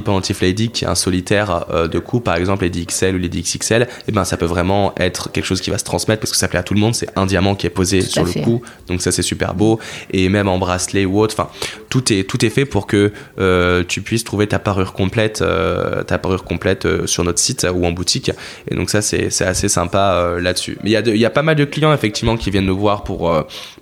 qui 0.72 0.84
est 0.84 0.88
un 0.88 0.94
solitaire 0.94 1.66
euh, 1.70 1.88
de 1.88 1.98
cou, 1.98 2.20
par 2.20 2.36
exemple, 2.36 2.64
Lady 2.64 2.86
XL 2.86 3.16
ou 3.16 3.18
Lady 3.18 3.42
XXL, 3.42 3.88
eh 4.08 4.12
ben, 4.12 4.24
ça 4.24 4.36
peut 4.36 4.46
vraiment 4.46 4.94
être 4.96 5.30
quelque 5.32 5.44
chose 5.44 5.60
qui 5.60 5.70
va 5.70 5.78
se 5.78 5.84
transmettre 5.84 6.20
parce 6.20 6.30
que 6.30 6.36
ça 6.36 6.48
plaît 6.48 6.58
à 6.58 6.62
tout 6.62 6.74
le 6.74 6.80
monde. 6.80 6.94
C'est 6.94 7.08
un 7.16 7.26
diamant 7.26 7.54
qui 7.54 7.66
est 7.66 7.70
posé 7.70 8.00
Tout 8.00 8.10
sur 8.10 8.24
le 8.24 8.30
fait. 8.30 8.42
cou, 8.42 8.62
donc 8.88 9.02
ça 9.02 9.12
c'est 9.12 9.22
super 9.22 9.54
beau. 9.54 9.78
Et 10.12 10.28
même 10.28 10.48
en 10.48 10.58
bracelet 10.58 11.04
ou 11.04 11.20
autre, 11.20 11.34
enfin, 11.38 11.50
tout 11.88 12.12
est, 12.12 12.24
tout 12.24 12.44
est 12.44 12.50
fait 12.50 12.64
pour 12.64 12.86
que 12.86 13.12
euh, 13.38 13.84
tu 13.86 14.00
puisses 14.02 14.24
trouver 14.24 14.46
ta 14.46 14.58
parure 14.58 14.92
complète, 14.92 15.42
euh, 15.42 16.02
ta 16.02 16.18
parure 16.18 16.44
complète 16.44 17.06
sur 17.06 17.24
notre 17.24 17.38
site 17.38 17.66
ou 17.72 17.84
en 17.84 17.92
boutique. 17.92 18.30
Et 18.70 18.74
donc 18.74 18.90
ça 18.90 19.02
c'est 19.02 19.42
assez 19.42 19.68
sympa 19.68 20.36
là-dessus. 20.40 20.78
Mais 20.82 20.90
il 20.90 21.14
y, 21.14 21.18
y 21.18 21.24
a 21.24 21.30
pas 21.30 21.42
mal 21.42 21.56
de 21.56 21.64
clients 21.64 21.92
effectivement 21.92 22.36
qui 22.36 22.50
viennent 22.50 22.66
nous 22.66 22.78
voir 22.78 23.04
pour, 23.04 23.32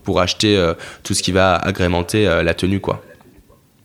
pour 0.03 0.21
acheter 0.21 0.73
tout 1.03 1.15
ce 1.15 1.23
qui 1.23 1.33
va 1.33 1.57
agrémenter 1.57 2.25
la 2.25 2.55
tenue 2.55 2.81
quoi. 2.81 3.03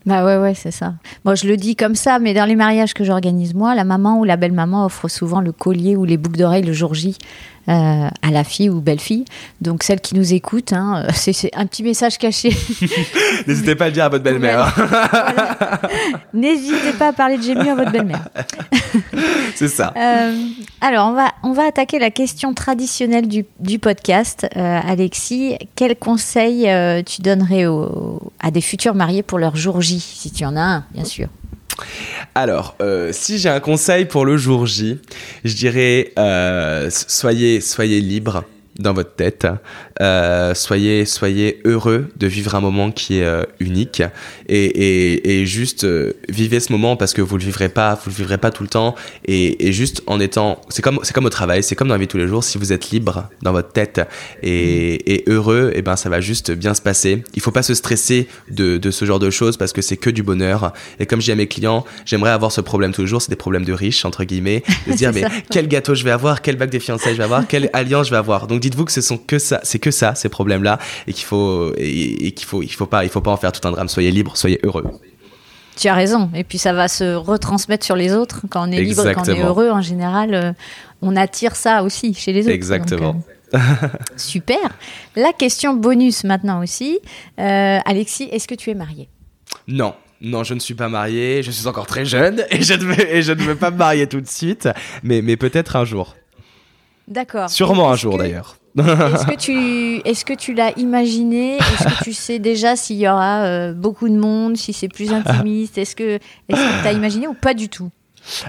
Bah 0.05 0.25
ouais, 0.25 0.37
ouais, 0.37 0.53
c'est 0.53 0.71
ça. 0.71 0.93
Moi, 1.25 1.35
je 1.35 1.45
le 1.45 1.57
dis 1.57 1.75
comme 1.75 1.95
ça, 1.95 2.19
mais 2.19 2.33
dans 2.33 2.45
les 2.45 2.55
mariages 2.55 2.93
que 2.93 3.03
j'organise 3.03 3.53
moi, 3.53 3.75
la 3.75 3.83
maman 3.83 4.19
ou 4.19 4.23
la 4.23 4.37
belle-maman 4.37 4.85
offre 4.85 5.07
souvent 5.09 5.41
le 5.41 5.51
collier 5.51 5.95
ou 5.95 6.05
les 6.05 6.17
boucles 6.17 6.39
d'oreilles 6.39 6.63
le 6.63 6.73
jour 6.73 6.93
J 6.93 7.17
euh, 7.69 8.07
à 8.21 8.31
la 8.31 8.43
fille 8.43 8.69
ou 8.69 8.81
belle-fille. 8.81 9.25
Donc, 9.61 9.83
celle 9.83 10.01
qui 10.01 10.15
nous 10.15 10.33
écoute, 10.33 10.73
hein, 10.73 11.03
euh, 11.07 11.11
c'est 11.13 11.49
un 11.55 11.65
petit 11.67 11.83
message 11.83 12.17
caché. 12.17 12.49
N'hésitez 13.47 13.75
pas 13.75 13.85
à 13.85 13.87
le 13.89 13.93
dire 13.93 14.05
à 14.05 14.09
votre 14.09 14.23
belle-mère. 14.23 14.73
Voilà. 14.75 15.79
N'hésitez 16.33 16.93
pas 16.97 17.09
à 17.09 17.13
parler 17.13 17.37
de 17.37 17.43
Gému 17.43 17.69
à 17.69 17.75
votre 17.75 17.91
belle-mère. 17.91 18.27
c'est 19.55 19.67
ça. 19.67 19.93
Euh, 19.97 20.33
alors, 20.81 21.09
on 21.09 21.13
va, 21.13 21.31
on 21.43 21.53
va 21.53 21.63
attaquer 21.67 21.99
la 21.99 22.09
question 22.11 22.53
traditionnelle 22.53 23.27
du, 23.27 23.45
du 23.59 23.79
podcast. 23.79 24.47
Euh, 24.55 24.79
Alexis, 24.87 25.55
quel 25.75 25.95
conseil 25.95 26.67
tu 27.05 27.21
donnerais 27.21 27.65
aux- 27.67 28.31
à 28.39 28.51
des 28.51 28.61
futurs 28.61 28.95
mariés 28.95 29.23
pour 29.23 29.39
leur 29.39 29.55
jour 29.55 29.81
J, 29.81 29.99
si 29.99 30.31
tu 30.31 30.45
en 30.45 30.55
as 30.55 30.61
un, 30.61 30.83
bien 30.93 31.05
sûr? 31.05 31.27
Alors, 32.35 32.75
euh, 32.81 33.11
si 33.11 33.37
j'ai 33.37 33.49
un 33.49 33.59
conseil 33.59 34.05
pour 34.05 34.25
le 34.25 34.37
jour 34.37 34.65
J, 34.65 34.99
je 35.43 35.55
dirais 35.55 36.11
euh, 36.17 36.89
soyez, 36.89 37.61
soyez 37.61 38.01
libre 38.01 38.43
dans 38.77 38.93
votre 38.93 39.13
tête. 39.15 39.47
Euh, 40.01 40.53
soyez, 40.53 41.05
soyez 41.05 41.59
heureux 41.65 42.07
de 42.15 42.27
vivre 42.27 42.55
un 42.55 42.61
moment 42.61 42.89
qui 42.89 43.19
est 43.19 43.25
euh, 43.25 43.43
unique 43.59 44.01
et, 44.47 44.65
et, 44.65 45.41
et 45.41 45.45
juste 45.45 45.83
euh, 45.83 46.13
vivez 46.29 46.61
ce 46.61 46.71
moment 46.71 46.95
parce 46.95 47.13
que 47.13 47.21
vous 47.21 47.37
le 47.37 47.43
vivrez 47.43 47.67
pas, 47.67 47.95
vous 47.95 48.09
le 48.09 48.15
vivrez 48.15 48.37
pas 48.37 48.49
tout 48.49 48.63
le 48.63 48.69
temps 48.69 48.95
et, 49.25 49.67
et 49.67 49.73
juste 49.73 50.01
en 50.07 50.21
étant, 50.21 50.61
c'est 50.69 50.81
comme, 50.81 50.99
c'est 51.03 51.11
comme 51.11 51.25
au 51.25 51.29
travail, 51.29 51.63
c'est 51.63 51.75
comme 51.75 51.89
dans 51.89 51.95
la 51.95 51.99
vie 51.99 52.05
de 52.05 52.11
tous 52.11 52.17
les 52.17 52.27
jours. 52.27 52.45
Si 52.45 52.57
vous 52.57 52.71
êtes 52.71 52.91
libre 52.91 53.27
dans 53.41 53.51
votre 53.51 53.73
tête 53.73 53.99
et, 54.41 55.15
et 55.15 55.23
heureux, 55.27 55.73
et 55.75 55.81
ben 55.81 55.97
ça 55.97 56.07
va 56.07 56.21
juste 56.21 56.51
bien 56.51 56.73
se 56.73 56.81
passer. 56.81 57.21
Il 57.35 57.41
faut 57.41 57.51
pas 57.51 57.63
se 57.63 57.73
stresser 57.73 58.27
de, 58.49 58.77
de 58.77 58.91
ce 58.91 59.03
genre 59.03 59.19
de 59.19 59.29
choses 59.29 59.57
parce 59.57 59.73
que 59.73 59.81
c'est 59.81 59.97
que 59.97 60.09
du 60.09 60.23
bonheur. 60.23 60.71
Et 61.01 61.05
comme 61.05 61.19
je 61.19 61.25
dis 61.25 61.31
à 61.33 61.35
mes 61.35 61.47
clients, 61.47 61.83
j'aimerais 62.05 62.31
avoir 62.31 62.53
ce 62.53 62.61
problème 62.61 62.93
tous 62.93 63.01
les 63.01 63.07
jours, 63.07 63.21
c'est 63.21 63.31
des 63.31 63.35
problèmes 63.35 63.65
de 63.65 63.73
riches 63.73 64.05
entre 64.05 64.23
guillemets, 64.23 64.63
de 64.87 64.93
se 64.93 64.97
dire 64.99 65.11
mais 65.13 65.23
ça. 65.23 65.29
quel 65.51 65.67
gâteau 65.67 65.93
je 65.93 66.05
vais 66.05 66.11
avoir, 66.11 66.41
quelle 66.41 66.55
bague 66.55 66.71
de 66.71 66.79
fiançailles 66.79 67.13
je 67.13 67.17
vais 67.17 67.25
avoir, 67.25 67.45
quelle 67.47 67.69
alliance 67.73 68.07
je 68.07 68.11
vais 68.11 68.17
avoir? 68.17 68.47
Donc 68.47 68.61
dites-vous 68.61 68.85
que 68.85 68.93
ce 68.93 69.01
sont 69.01 69.17
que 69.17 69.39
ça, 69.39 69.59
c'est 69.63 69.79
que 69.79 69.88
ça 69.91 70.15
ces 70.15 70.29
problèmes-là 70.29 70.79
et 71.07 71.13
qu'il 71.13 71.25
faut 71.25 71.73
et, 71.77 72.27
et 72.27 72.31
qu'il 72.31 72.47
faut 72.47 72.61
il 72.61 72.71
faut 72.71 72.85
pas 72.85 73.03
il 73.03 73.09
faut 73.09 73.21
pas 73.21 73.31
en 73.31 73.37
faire 73.37 73.51
tout 73.51 73.67
un 73.67 73.71
drame. 73.71 73.89
Soyez 73.89 74.11
libre, 74.11 74.35
soyez 74.37 74.59
heureux. 74.63 74.85
Tu 75.75 75.87
as 75.87 75.93
raison. 75.93 76.29
Et 76.35 76.43
puis 76.43 76.57
ça 76.57 76.73
va 76.73 76.87
se 76.89 77.15
retransmettre 77.15 77.85
sur 77.85 77.95
les 77.95 78.11
autres. 78.13 78.41
Quand 78.49 78.67
on 78.67 78.71
est 78.71 78.81
libre, 78.81 79.09
quand 79.13 79.29
on 79.29 79.33
est 79.33 79.41
heureux, 79.41 79.69
en 79.69 79.81
général, 79.81 80.33
euh, 80.33 80.51
on 81.01 81.15
attire 81.15 81.55
ça 81.55 81.83
aussi 81.83 82.13
chez 82.13 82.33
les 82.33 82.41
autres. 82.41 82.49
Exactement. 82.51 83.13
Donc, 83.13 83.23
euh, 83.55 83.57
super. 84.17 84.59
La 85.15 85.31
question 85.31 85.73
bonus 85.73 86.25
maintenant 86.25 86.61
aussi. 86.61 86.99
Euh, 87.39 87.79
Alexis, 87.85 88.27
est-ce 88.31 88.47
que 88.47 88.55
tu 88.55 88.69
es 88.71 88.75
marié? 88.75 89.07
Non. 89.69 89.93
Non, 90.21 90.43
je 90.43 90.53
ne 90.53 90.59
suis 90.59 90.73
pas 90.73 90.89
marié, 90.89 91.43
je 91.43 91.51
suis 91.51 91.65
encore 91.65 91.87
très 91.87 92.03
jeune 92.03 92.43
et 92.51 92.61
je 92.61 92.73
ne 92.73 92.83
vais, 92.83 93.15
et 93.17 93.21
je 93.21 93.31
ne 93.31 93.41
veux 93.41 93.55
pas 93.55 93.71
me 93.71 93.77
marier 93.77 94.05
tout 94.05 94.19
de 94.19 94.27
suite, 94.27 94.67
mais, 95.01 95.21
mais 95.21 95.37
peut-être 95.37 95.77
un 95.77 95.85
jour. 95.85 96.17
D'accord. 97.07 97.49
Sûrement 97.49 97.89
un 97.89 97.95
jour 97.95 98.17
que- 98.17 98.23
d'ailleurs. 98.23 98.57
Est-ce 98.77 99.25
que 99.25 99.35
tu, 99.35 100.01
est-ce 100.07 100.25
que 100.25 100.33
tu 100.33 100.53
l'as 100.53 100.77
imaginé? 100.77 101.57
Est-ce 101.57 101.83
que 101.83 102.03
tu 102.03 102.13
sais 102.13 102.39
déjà 102.39 102.75
s'il 102.75 102.97
y 102.97 103.07
aura 103.07 103.43
euh, 103.43 103.73
beaucoup 103.73 104.09
de 104.09 104.15
monde, 104.15 104.57
si 104.57 104.73
c'est 104.73 104.87
plus 104.87 105.11
intimiste? 105.11 105.77
Est-ce 105.77 105.95
que, 105.95 106.15
est-ce 106.15 106.55
que 106.55 106.81
tu 106.81 106.87
as 106.87 106.93
imaginé 106.93 107.27
ou 107.27 107.33
pas 107.33 107.53
du 107.53 107.69
tout? 107.69 107.89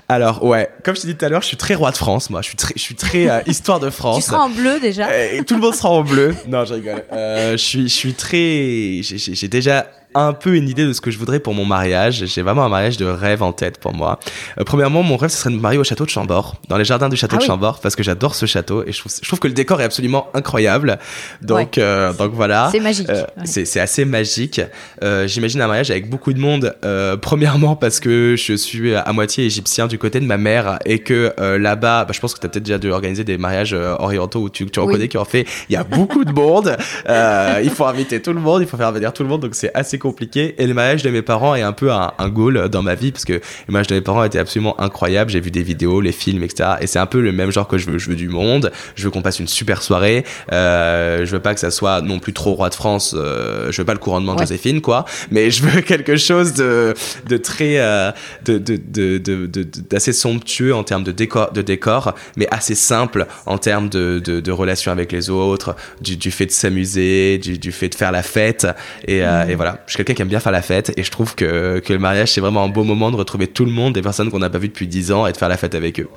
Alors 0.09 0.45
ouais, 0.45 0.69
comme 0.85 0.97
je 0.97 1.03
t'ai 1.03 1.09
dit 1.09 1.17
tout 1.17 1.25
à 1.25 1.29
l'heure, 1.29 1.43
je 1.43 1.47
suis 1.47 1.57
très 1.57 1.75
roi 1.75 1.91
de 1.91 1.97
France, 1.97 2.31
moi. 2.31 2.43
Je 2.43 2.49
suis 2.49 2.57
très, 2.57 2.75
je 2.77 2.81
suis 2.81 2.95
très 2.95 3.31
euh, 3.31 3.41
histoire 3.47 3.81
de 3.81 3.91
France. 3.91 4.17
Tu 4.17 4.31
seras 4.31 4.43
en 4.43 4.51
bleu 4.51 4.81
déjà 4.81 5.09
Et 5.33 5.45
tout 5.45 5.55
le 5.55 5.61
monde 5.61 5.75
sera 5.75 5.91
en 5.91 6.03
bleu. 6.03 6.35
Non, 6.49 6.65
je 6.65 6.75
rigole. 6.75 7.05
Euh, 7.13 7.53
je 7.53 7.57
suis, 7.57 7.83
je 7.89 7.95
suis 7.95 8.15
très. 8.15 9.01
j'ai 9.03 9.49
déjà 9.49 9.87
un 10.15 10.33
peu 10.33 10.57
une 10.57 10.69
idée 10.69 10.85
de 10.85 10.93
ce 10.93 11.01
que 11.01 11.11
je 11.11 11.19
voudrais 11.19 11.41
pour 11.41 11.55
mon 11.55 11.65
mariage. 11.65 12.25
J'ai 12.27 12.43
vraiment 12.43 12.65
un 12.65 12.69
mariage 12.69 12.97
de 12.97 13.05
rêve 13.07 13.43
en 13.43 13.53
tête 13.53 13.79
pour 13.79 13.95
moi. 13.95 14.19
Euh, 14.59 14.65
premièrement, 14.65 15.03
mon 15.03 15.17
rêve, 15.17 15.31
ce 15.31 15.39
serait 15.39 15.51
de 15.51 15.55
me 15.57 15.61
marier 15.61 15.79
au 15.79 15.85
château 15.85 16.05
de 16.05 16.11
Chambord, 16.11 16.57
dans 16.69 16.77
les 16.77 16.85
jardins 16.85 17.09
du 17.09 17.17
château 17.17 17.37
Ah 17.37 17.39
de 17.39 17.43
oui. 17.43 17.47
Chambord, 17.47 17.81
parce 17.81 17.95
que 17.97 18.03
j'adore 18.03 18.35
ce 18.35 18.47
château 18.47 18.83
et 18.87 18.93
je 18.93 18.99
trouve, 19.01 19.13
je 19.23 19.27
trouve 19.29 19.39
que 19.39 19.49
le 19.49 19.55
décor 19.55 19.81
est 19.81 19.85
absolument 19.85 20.29
incroyable. 20.35 20.99
Donc, 21.43 21.79
euh, 21.79 22.13
donc 22.15 22.33
voilà. 22.33 22.69
C'est 22.73 22.81
magique. 22.81 23.09
Euh, 23.09 23.23
Ouais. 23.37 23.45
c'est, 23.47 23.81
assez 23.81 24.05
magique. 24.05 24.61
Euh, 25.05 25.27
j'imagine 25.27 25.61
un 25.63 25.67
mariage 25.67 25.91
avec 25.91 26.09
beaucoup 26.11 26.33
de 26.33 26.41
monde. 26.41 26.75
Premièrement 27.23 27.77
parce 27.77 28.01
que 28.01 28.35
je 28.37 28.55
suis 28.55 28.95
à 28.95 29.13
moitié 29.13 29.45
égyptien 29.45 29.87
du 29.87 29.99
côté 29.99 30.21
de 30.21 30.25
ma 30.27 30.37
mère 30.37 30.79
et 30.85 30.99
que 31.01 31.33
là-bas, 31.39 32.05
bah, 32.05 32.13
je 32.15 32.21
pense 32.21 32.35
que 32.35 32.41
tu 32.41 32.47
as 32.47 32.49
peut-être 32.49 32.65
déjà 32.65 32.79
dû 32.79 32.91
organiser 32.91 33.25
des 33.25 33.39
mariages 33.39 33.73
orientaux 33.75 34.41
où 34.41 34.51
tu, 34.51 34.67
tu 34.67 34.81
Oui. 34.81 34.87
reconnais 34.87 35.09
qu'en 35.09 35.25
fait 35.25 35.47
il 35.69 35.73
y 35.75 35.77
a 35.77 35.85
beaucoup 35.85 36.25
de 36.25 36.33
monde. 36.33 36.77
Il 37.63 37.71
faut 37.71 37.85
inviter 37.85 38.21
tout 38.21 38.33
le 38.33 38.41
monde, 38.41 38.63
il 38.63 38.69
faut 38.69 38.77
faire 38.77 38.93
venir 38.93 39.13
tout 39.13 39.23
le 39.23 39.29
monde, 39.29 39.43
donc 39.43 39.55
c'est 39.55 39.71
assez 39.75 39.99
compliqué. 40.01 40.57
Et 40.59 40.67
le 40.67 40.75
mariage 40.75 41.05
de 41.05 41.11
mes 41.11 41.23
parents 41.23 41.55
est 41.55 41.63
un 41.63 41.73
peu 41.73 41.93
un, 41.93 42.11
un 42.19 42.29
goal 42.29 42.69
dans 42.69 42.83
ma 42.83 42.97
vie 42.97 43.13
parce 43.13 43.25
que 43.25 43.35
le 43.35 43.41
mariage 43.69 43.87
de 43.87 43.95
mes 43.95 44.01
parents 44.01 44.25
était 44.25 44.41
absolument 44.41 44.79
incroyable. 44.81 45.31
J'ai 45.31 45.39
vu 45.41 45.53
des 45.53 45.63
vidéos, 45.63 46.01
les 46.01 46.11
films, 46.13 46.43
etc. 46.43 46.71
Et 46.81 46.89
c'est 46.89 46.99
un 46.99 47.07
peu 47.07 47.21
le 47.21 47.31
même 47.31 47.53
genre 47.53 47.69
que 47.69 47.79
je 47.79 47.89
veux. 47.89 47.99
Je 47.99 48.11
veux 48.11 48.17
du 48.17 48.29
monde. 48.29 48.73
Je 48.97 49.05
veux 49.05 49.11
qu'on 49.11 49.23
passe 49.23 49.39
une 49.39 49.47
super 49.47 49.83
soirée. 49.83 50.25
Euh, 50.53 51.25
je 51.25 51.31
veux 51.31 51.41
pas 51.41 51.55
que 51.55 51.61
ça 51.61 51.71
soit 51.71 52.01
non 52.03 52.19
plus 52.19 52.33
trop 52.33 52.55
roi 52.55 52.69
de 52.69 52.75
France. 52.75 53.15
Euh, 53.17 53.71
je 53.71 53.81
veux 53.81 53.85
pas 53.87 53.93
le 53.93 53.99
couronnement 54.01 54.33
de 54.35 54.41
Ouais. 54.41 54.47
Joséphine, 54.47 54.81
quoi. 54.81 55.05
Mais 55.31 55.51
je 55.51 55.63
veux 55.63 55.81
quelque 55.83 56.17
chose 56.17 56.55
de, 56.55 56.95
de 57.29 57.37
très, 57.37 57.79
euh, 57.79 58.11
de, 58.45 58.59
de, 58.59 58.77
de, 58.77 59.19
de- 59.19 59.47
de- 59.47 59.67
d'assez 59.91 60.13
somptueux 60.15 60.75
en 60.75 60.83
termes 60.83 61.05
de 61.05 61.13
décor, 61.13 61.53
de 61.53 61.61
décor, 61.63 62.15
mais 62.37 62.49
assez 62.51 62.75
simple 62.75 63.27
en 63.45 63.59
termes 63.59 63.89
de, 63.91 64.19
de, 64.25 64.41
de 64.41 64.53
relations 64.53 64.93
avec 64.93 65.13
les 65.13 65.29
autres, 65.31 65.77
du, 66.01 66.17
du 66.17 66.31
fait 66.31 66.47
de 66.47 66.51
s'amuser, 66.53 67.37
du, 67.39 67.59
du 67.59 67.71
fait 67.71 67.91
de 67.91 67.95
faire 67.95 68.13
la 68.13 68.23
fête. 68.23 68.67
Et, 69.07 69.23
euh, 69.23 69.47
et 69.47 69.55
voilà, 69.57 69.85
je 69.91 69.95
suis 69.95 70.05
quelqu'un 70.05 70.15
qui 70.15 70.23
aime 70.23 70.29
bien 70.29 70.39
faire 70.39 70.53
la 70.53 70.63
fête 70.63 70.93
et 70.97 71.03
je 71.03 71.11
trouve 71.11 71.35
que, 71.35 71.81
que 71.81 71.93
le 71.93 71.99
mariage, 71.99 72.31
c'est 72.31 72.41
vraiment 72.41 72.63
un 72.63 72.69
beau 72.69 72.85
moment 72.85 73.11
de 73.11 73.17
retrouver 73.17 73.49
tout 73.49 73.65
le 73.65 73.73
monde, 73.73 73.93
des 73.95 74.03
personnes 74.03 74.31
qu'on 74.31 74.39
n'a 74.39 74.49
pas 74.49 74.59
vues 74.59 74.69
depuis 74.69 74.87
10 74.87 75.11
ans 75.11 75.27
et 75.27 75.33
de 75.33 75.37
faire 75.37 75.49
la 75.49 75.57
fête 75.57 75.75
avec 75.75 75.99
eux. 75.99 76.09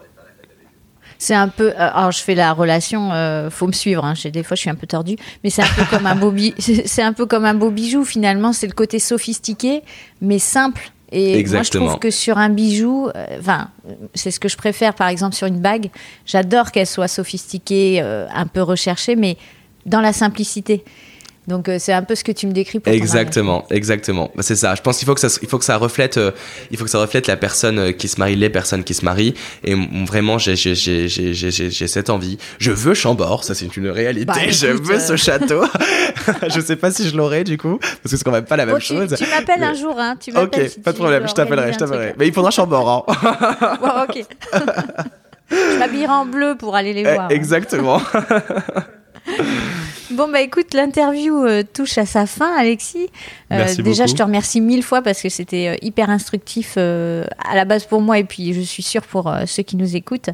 C'est 1.17 1.33
un 1.33 1.47
peu. 1.47 1.69
euh, 1.69 1.73
alors, 1.77 2.11
je 2.11 2.19
fais 2.19 2.35
la 2.35 2.53
relation. 2.53 3.11
euh, 3.13 3.49
faut 3.49 3.65
me 3.65 3.71
suivre. 3.71 4.05
Hein, 4.05 4.13
des 4.31 4.43
fois, 4.43 4.53
je 4.55 4.61
suis 4.61 4.69
un 4.69 4.75
peu 4.75 4.85
tordue, 4.85 5.15
mais 5.43 5.49
c'est 5.49 5.63
un 5.63 5.73
peu 5.75 5.85
comme 5.89 6.05
un 6.05 6.15
beau. 6.15 6.31
C'est 6.59 7.01
un 7.01 7.13
peu 7.13 7.25
comme 7.25 7.45
un 7.45 7.55
beau 7.55 7.71
bijou. 7.71 8.05
Finalement, 8.05 8.53
c'est 8.53 8.67
le 8.67 8.73
côté 8.73 8.99
sophistiqué, 8.99 9.81
mais 10.21 10.37
simple. 10.37 10.91
Et 11.11 11.37
Exactement. 11.39 11.85
moi, 11.85 11.93
je 11.93 11.97
trouve 11.97 11.99
que 12.01 12.11
sur 12.11 12.37
un 12.37 12.49
bijou, 12.49 13.09
euh, 13.15 13.37
c'est 14.13 14.29
ce 14.31 14.39
que 14.39 14.49
je 14.49 14.57
préfère, 14.57 14.93
par 14.93 15.07
exemple, 15.07 15.35
sur 15.35 15.47
une 15.47 15.59
bague. 15.59 15.89
J'adore 16.27 16.71
qu'elle 16.71 16.87
soit 16.87 17.07
sophistiquée, 17.07 18.01
euh, 18.03 18.27
un 18.35 18.45
peu 18.45 18.61
recherchée, 18.61 19.15
mais 19.15 19.37
dans 19.87 20.01
la 20.01 20.13
simplicité. 20.13 20.83
Donc 21.47 21.67
euh, 21.67 21.77
c'est 21.77 21.91
un 21.91 22.03
peu 22.03 22.15
ce 22.15 22.23
que 22.23 22.31
tu 22.31 22.47
me 22.47 22.53
décris 22.53 22.79
pour 22.79 22.91
ton 22.91 22.97
Exactement, 22.97 23.65
exactement. 23.69 24.31
Bah, 24.35 24.43
c'est 24.43 24.55
ça. 24.55 24.75
Je 24.75 24.81
pense 24.81 24.97
qu'il 24.97 25.05
faut 25.05 25.13
que 25.13 25.19
ça, 25.19 25.27
il 25.41 25.47
faut 25.47 25.57
que 25.57 25.65
ça 25.65 25.77
reflète, 25.77 26.17
euh, 26.17 26.31
il 26.71 26.77
faut 26.77 26.85
que 26.85 26.89
ça 26.89 26.99
reflète 26.99 27.27
la 27.27 27.35
personne 27.35 27.79
euh, 27.79 27.91
qui 27.91 28.07
se 28.07 28.17
marie, 28.17 28.35
les 28.35 28.49
personnes 28.49 28.83
qui 28.83 28.93
se 28.93 29.03
marient. 29.03 29.33
Et 29.63 29.75
vraiment, 30.05 30.37
j'ai, 30.37 30.55
cette 30.55 32.09
envie. 32.09 32.37
Je 32.59 32.71
veux 32.71 32.93
Chambord, 32.93 33.43
ça 33.43 33.55
c'est 33.55 33.75
une 33.75 33.89
réalité. 33.89 34.25
Bah, 34.25 34.35
je 34.49 34.67
veux 34.67 34.95
euh. 34.95 34.99
ce 34.99 35.15
château. 35.17 35.63
je 36.47 36.61
sais 36.61 36.77
pas 36.77 36.91
si 36.91 37.09
je 37.09 37.17
l'aurai 37.17 37.43
du 37.43 37.57
coup, 37.57 37.77
parce 37.77 38.11
que 38.11 38.17
c'est 38.17 38.23
quand 38.23 38.31
même 38.31 38.45
pas 38.45 38.57
la 38.57 38.65
même 38.65 38.79
tu, 38.79 38.93
chose. 38.93 39.13
tu 39.17 39.25
m'appelles 39.27 39.63
un 39.63 39.73
jour, 39.73 39.95
hein. 39.99 40.15
Tu 40.17 40.31
Ok, 40.37 40.57
si 40.69 40.79
pas 40.79 40.93
de 40.93 40.97
problème, 40.97 41.27
je 41.27 41.33
t'appellerai, 41.33 41.73
je 41.73 41.77
t'appellerai. 41.77 42.15
Mais 42.17 42.27
il 42.27 42.33
faudra 42.33 42.51
Chambord, 42.51 43.05
hein. 43.09 44.05
Ok. 44.09 44.25
je 45.51 45.79
m'habillerai 45.79 46.13
en 46.13 46.25
bleu 46.25 46.55
pour 46.57 46.75
aller 46.75 46.93
les 46.93 47.03
voir. 47.03 47.27
Eh, 47.29 47.33
Exactement. 47.33 48.01
Bon, 50.13 50.29
bah 50.29 50.41
écoute, 50.41 50.75
l'interview 50.75 51.43
euh, 51.43 51.63
touche 51.63 51.97
à 51.97 52.05
sa 52.05 52.27
fin, 52.27 52.55
Alexis. 52.55 53.05
Euh, 53.51 53.57
Merci 53.57 53.81
déjà, 53.81 54.03
beaucoup. 54.03 54.15
je 54.15 54.17
te 54.17 54.23
remercie 54.23 54.61
mille 54.61 54.83
fois 54.83 55.01
parce 55.01 55.21
que 55.21 55.29
c'était 55.29 55.69
euh, 55.69 55.75
hyper 55.81 56.09
instructif 56.11 56.77
à 56.77 57.55
la 57.55 57.65
base 57.65 57.85
pour 57.85 58.01
moi 58.01 58.19
et 58.19 58.23
puis 58.23 58.53
je 58.53 58.61
suis 58.61 58.83
sûre 58.83 59.01
pour 59.03 59.33
ceux 59.47 59.63
qui 59.63 59.75
nous 59.75 59.95
écoutent. 59.95 60.29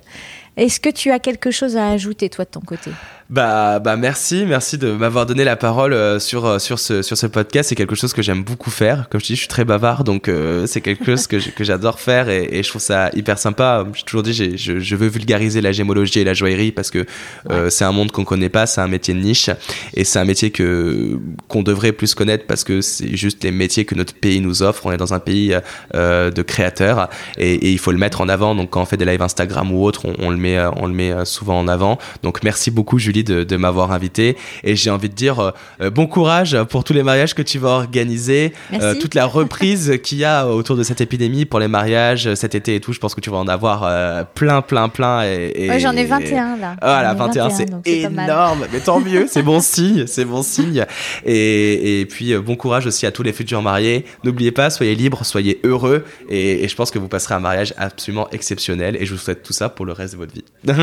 Est-ce 0.58 0.82
que 0.82 0.90
tu 0.90 1.12
as 1.12 1.20
quelque 1.20 1.52
chose 1.52 1.78
à 1.78 1.90
ajouter, 1.90 2.30
toi, 2.30 2.44
de 2.44 2.50
ton 2.50 2.60
côté? 2.60 2.92
Bah, 3.30 3.78
bah 3.78 3.96
merci, 3.96 4.44
merci 4.48 4.80
de 4.80 4.92
m'avoir 4.92 5.28
donné 5.28 5.44
la 5.44 5.56
parole 5.56 5.94
euh, 5.94 6.18
sur, 6.18 6.48
euh, 6.48 6.58
sur, 6.58 6.80
ce, 6.80 7.04
sur 7.04 7.16
ce 7.16 7.28
podcast. 7.28 7.70
C'est 7.70 7.76
quelque 7.76 7.94
chose 7.94 8.12
que 8.12 8.24
j'aime 8.24 8.44
beaucoup 8.44 8.72
faire. 8.72 9.08
Comme 9.08 9.22
je 9.22 9.28
dis, 9.28 9.36
je 9.36 9.42
suis 9.42 9.48
très 9.48 9.66
bavard, 9.66 10.04
donc 10.04 10.28
euh, 10.28 10.66
c'est 10.66 10.82
quelque 10.82 11.06
chose 11.06 11.28
que 11.28 11.38
je- 11.38 11.52
que 11.52 11.64
j'adore 11.64 12.00
faire 12.00 12.28
et, 12.30 12.48
et 12.52 12.64
je 12.64 12.70
trouve 12.70 12.82
ça 12.82 13.12
hyper 13.14 13.38
sympa. 13.38 13.86
J'ai 13.94 14.02
toujours 14.02 14.24
dit, 14.24 14.34
j'ai- 14.34 14.58
je, 14.58 14.80
je 14.80 14.96
veux 14.96 15.06
vulgariser 15.08 15.62
la 15.62 15.72
gémologie 15.72 16.18
et 16.22 16.24
la 16.24 16.34
joaillerie 16.34 16.72
parce 16.72 16.90
que 16.90 17.06
euh, 17.52 17.70
c'est 17.70 17.86
un 17.86 17.92
monde 17.92 18.12
qu'on 18.12 18.24
connaît 18.26 18.50
pas, 18.50 18.66
c'est 18.66 18.82
un 18.82 18.88
métier 18.88 19.14
de 19.14 19.20
niche 19.20 19.52
et 19.94 20.06
c'est 20.06 20.18
un 20.18 20.26
métier 20.26 20.50
que 20.50 21.20
qu'on 21.48 21.62
devrait 21.62 21.92
plus 21.92 22.16
connaître 22.16 22.48
parce 22.48 22.64
que 22.64 22.82
c'est 22.82 23.16
juste 23.16 23.44
les 23.44 23.52
métiers 23.52 23.86
que 23.86 23.94
notre 23.94 24.16
pays 24.16 24.42
nous 24.42 24.64
offre. 24.64 24.88
On 24.88 24.92
est 24.92 24.98
dans 24.98 25.14
un 25.14 25.20
pays 25.20 25.56
euh, 25.94 26.32
de 26.32 26.42
créateurs 26.42 27.10
et, 27.38 27.54
et 27.54 27.70
il 27.72 27.78
faut 27.78 27.92
le 27.92 28.00
mettre 28.00 28.22
en 28.22 28.28
avant. 28.28 28.56
Donc 28.56 28.72
quand 28.72 28.82
on 28.82 28.86
fait 28.86 28.98
des 28.98 29.06
lives 29.06 29.22
Instagram 29.22 29.72
ou 29.72 29.84
autres, 29.84 30.06
on, 30.08 30.16
on 30.18 30.30
le 30.32 30.38
met, 30.38 30.58
on 30.78 30.88
le 30.88 30.94
met 30.94 31.14
souvent 31.26 31.60
en 31.60 31.68
avant. 31.68 32.00
Donc 32.24 32.42
merci 32.44 32.72
beaucoup 32.72 32.98
Julie 32.98 33.19
de, 33.24 33.44
de 33.44 33.56
m'avoir 33.58 33.92
invité 33.92 34.36
et 34.64 34.76
j'ai 34.76 34.90
envie 34.90 35.10
de 35.10 35.14
dire 35.16 35.40
euh, 35.40 35.52
euh, 35.82 35.90
bon 35.90 36.08
courage 36.08 36.58
pour 36.70 36.84
tous 36.84 36.94
les 36.94 37.04
mariages 37.04 37.34
que 37.36 37.42
tu 37.42 37.60
vas 37.60 37.70
organiser, 37.70 38.54
euh, 38.74 38.96
toute 38.96 39.16
la 39.16 39.26
reprise 39.26 39.94
qu'il 40.04 40.18
y 40.20 40.26
a 40.26 40.48
autour 40.48 40.76
de 40.76 40.84
cette 40.84 41.02
épidémie 41.02 41.46
pour 41.46 41.60
les 41.60 41.68
mariages 41.68 42.34
cet 42.36 42.56
été 42.56 42.76
et 42.76 42.80
tout. 42.80 42.94
Je 42.94 43.00
pense 43.00 43.16
que 43.16 43.22
tu 43.22 43.30
vas 43.30 43.38
en 43.38 43.48
avoir 43.48 43.84
euh, 43.84 44.24
plein, 44.36 44.62
plein, 44.62 44.90
plein. 44.90 45.24
Et, 45.24 45.52
et- 45.56 45.70
Ouais, 45.70 45.80
j'en 45.80 45.96
ai 45.96 46.06
21 46.06 46.58
là. 46.58 46.76
voilà, 46.82 47.10
J'en 47.18 47.26
ai 47.26 47.28
21, 47.28 47.50
c'est 47.50 47.70
énorme. 47.86 48.66
Mais 48.72 48.80
tant 48.80 49.00
mieux, 49.00 49.26
c'est 49.30 49.44
bon 49.44 49.60
signe, 49.62 50.06
c'est 50.08 50.26
bon 50.26 50.42
signe. 50.44 50.86
Et, 51.26 52.02
et 52.02 52.06
puis, 52.06 52.36
bon 52.38 52.56
courage 52.56 52.86
aussi 52.88 53.06
à 53.06 53.12
tous 53.12 53.24
les 53.24 53.34
futurs 53.34 53.62
mariés. 53.62 54.06
N'oubliez 54.24 54.52
pas, 54.52 54.70
soyez 54.70 54.96
libres, 54.96 55.26
soyez 55.26 55.60
heureux. 55.64 56.04
Et, 56.30 56.64
et 56.64 56.68
je 56.68 56.76
pense 56.76 56.92
que 56.92 57.00
vous 57.00 57.08
passerez 57.08 57.36
un 57.36 57.40
mariage 57.40 57.74
absolument 57.78 58.28
exceptionnel. 58.32 58.98
Et 59.00 59.06
je 59.06 59.12
vous 59.14 59.20
souhaite 59.20 59.44
tout 59.44 59.54
ça 59.54 59.70
pour 59.70 59.86
le 59.86 59.94
reste 59.94 60.14
de 60.14 60.20
votre 60.20 60.34
vie. 60.34 60.46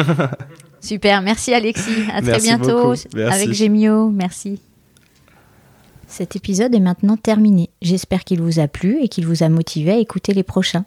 Super, 0.87 1.21
merci 1.21 1.53
Alexis. 1.53 2.05
À 2.13 2.23
très 2.23 2.39
bientôt 2.39 2.95
avec 3.17 3.53
Gemio. 3.53 4.09
Merci. 4.11 4.61
Cet 6.07 6.37
épisode 6.37 6.75
est 6.77 6.81
maintenant 6.81 7.17
terminé. 7.17 7.71
J'espère 7.83 8.23
qu'il 8.23 8.41
vous 8.41 8.61
a 8.61 8.69
plu 8.69 9.03
et 9.03 9.09
qu'il 9.09 9.27
vous 9.27 9.43
a 9.43 9.49
motivé 9.49 9.91
à 9.91 9.99
écouter 9.99 10.33
les 10.33 10.45
prochains. 10.45 10.85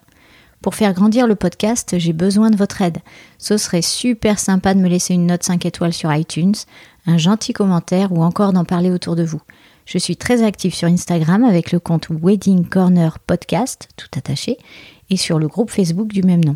Pour 0.62 0.76
faire 0.76 0.94
grandir 0.94 1.28
le 1.28 1.36
podcast, 1.36 1.96
j'ai 1.98 2.14
besoin 2.14 2.50
de 2.50 2.56
votre 2.56 2.82
aide. 2.82 3.00
Ce 3.38 3.58
serait 3.58 3.82
super 3.82 4.40
sympa 4.40 4.74
de 4.74 4.80
me 4.80 4.88
laisser 4.88 5.14
une 5.14 5.28
note 5.28 5.44
5 5.44 5.66
étoiles 5.66 5.94
sur 5.94 6.14
iTunes, 6.14 6.56
un 7.06 7.18
gentil 7.18 7.52
commentaire 7.52 8.14
ou 8.14 8.24
encore 8.24 8.54
d'en 8.54 8.64
parler 8.64 8.92
autour 8.92 9.18
de 9.18 9.24
vous. 9.24 9.42
Je 9.86 9.98
suis 9.98 10.16
très 10.16 10.44
active 10.44 10.74
sur 10.74 10.88
Instagram 10.88 11.44
avec 11.44 11.74
le 11.74 11.80
compte 11.80 12.08
Wedding 12.10 12.68
Corner 12.70 13.20
Podcast, 13.20 13.90
tout 13.98 14.10
attaché, 14.18 14.58
et 15.10 15.18
sur 15.18 15.40
le 15.40 15.50
groupe 15.50 15.72
Facebook 15.72 16.08
du 16.08 16.24
même 16.24 16.46
nom. 16.46 16.56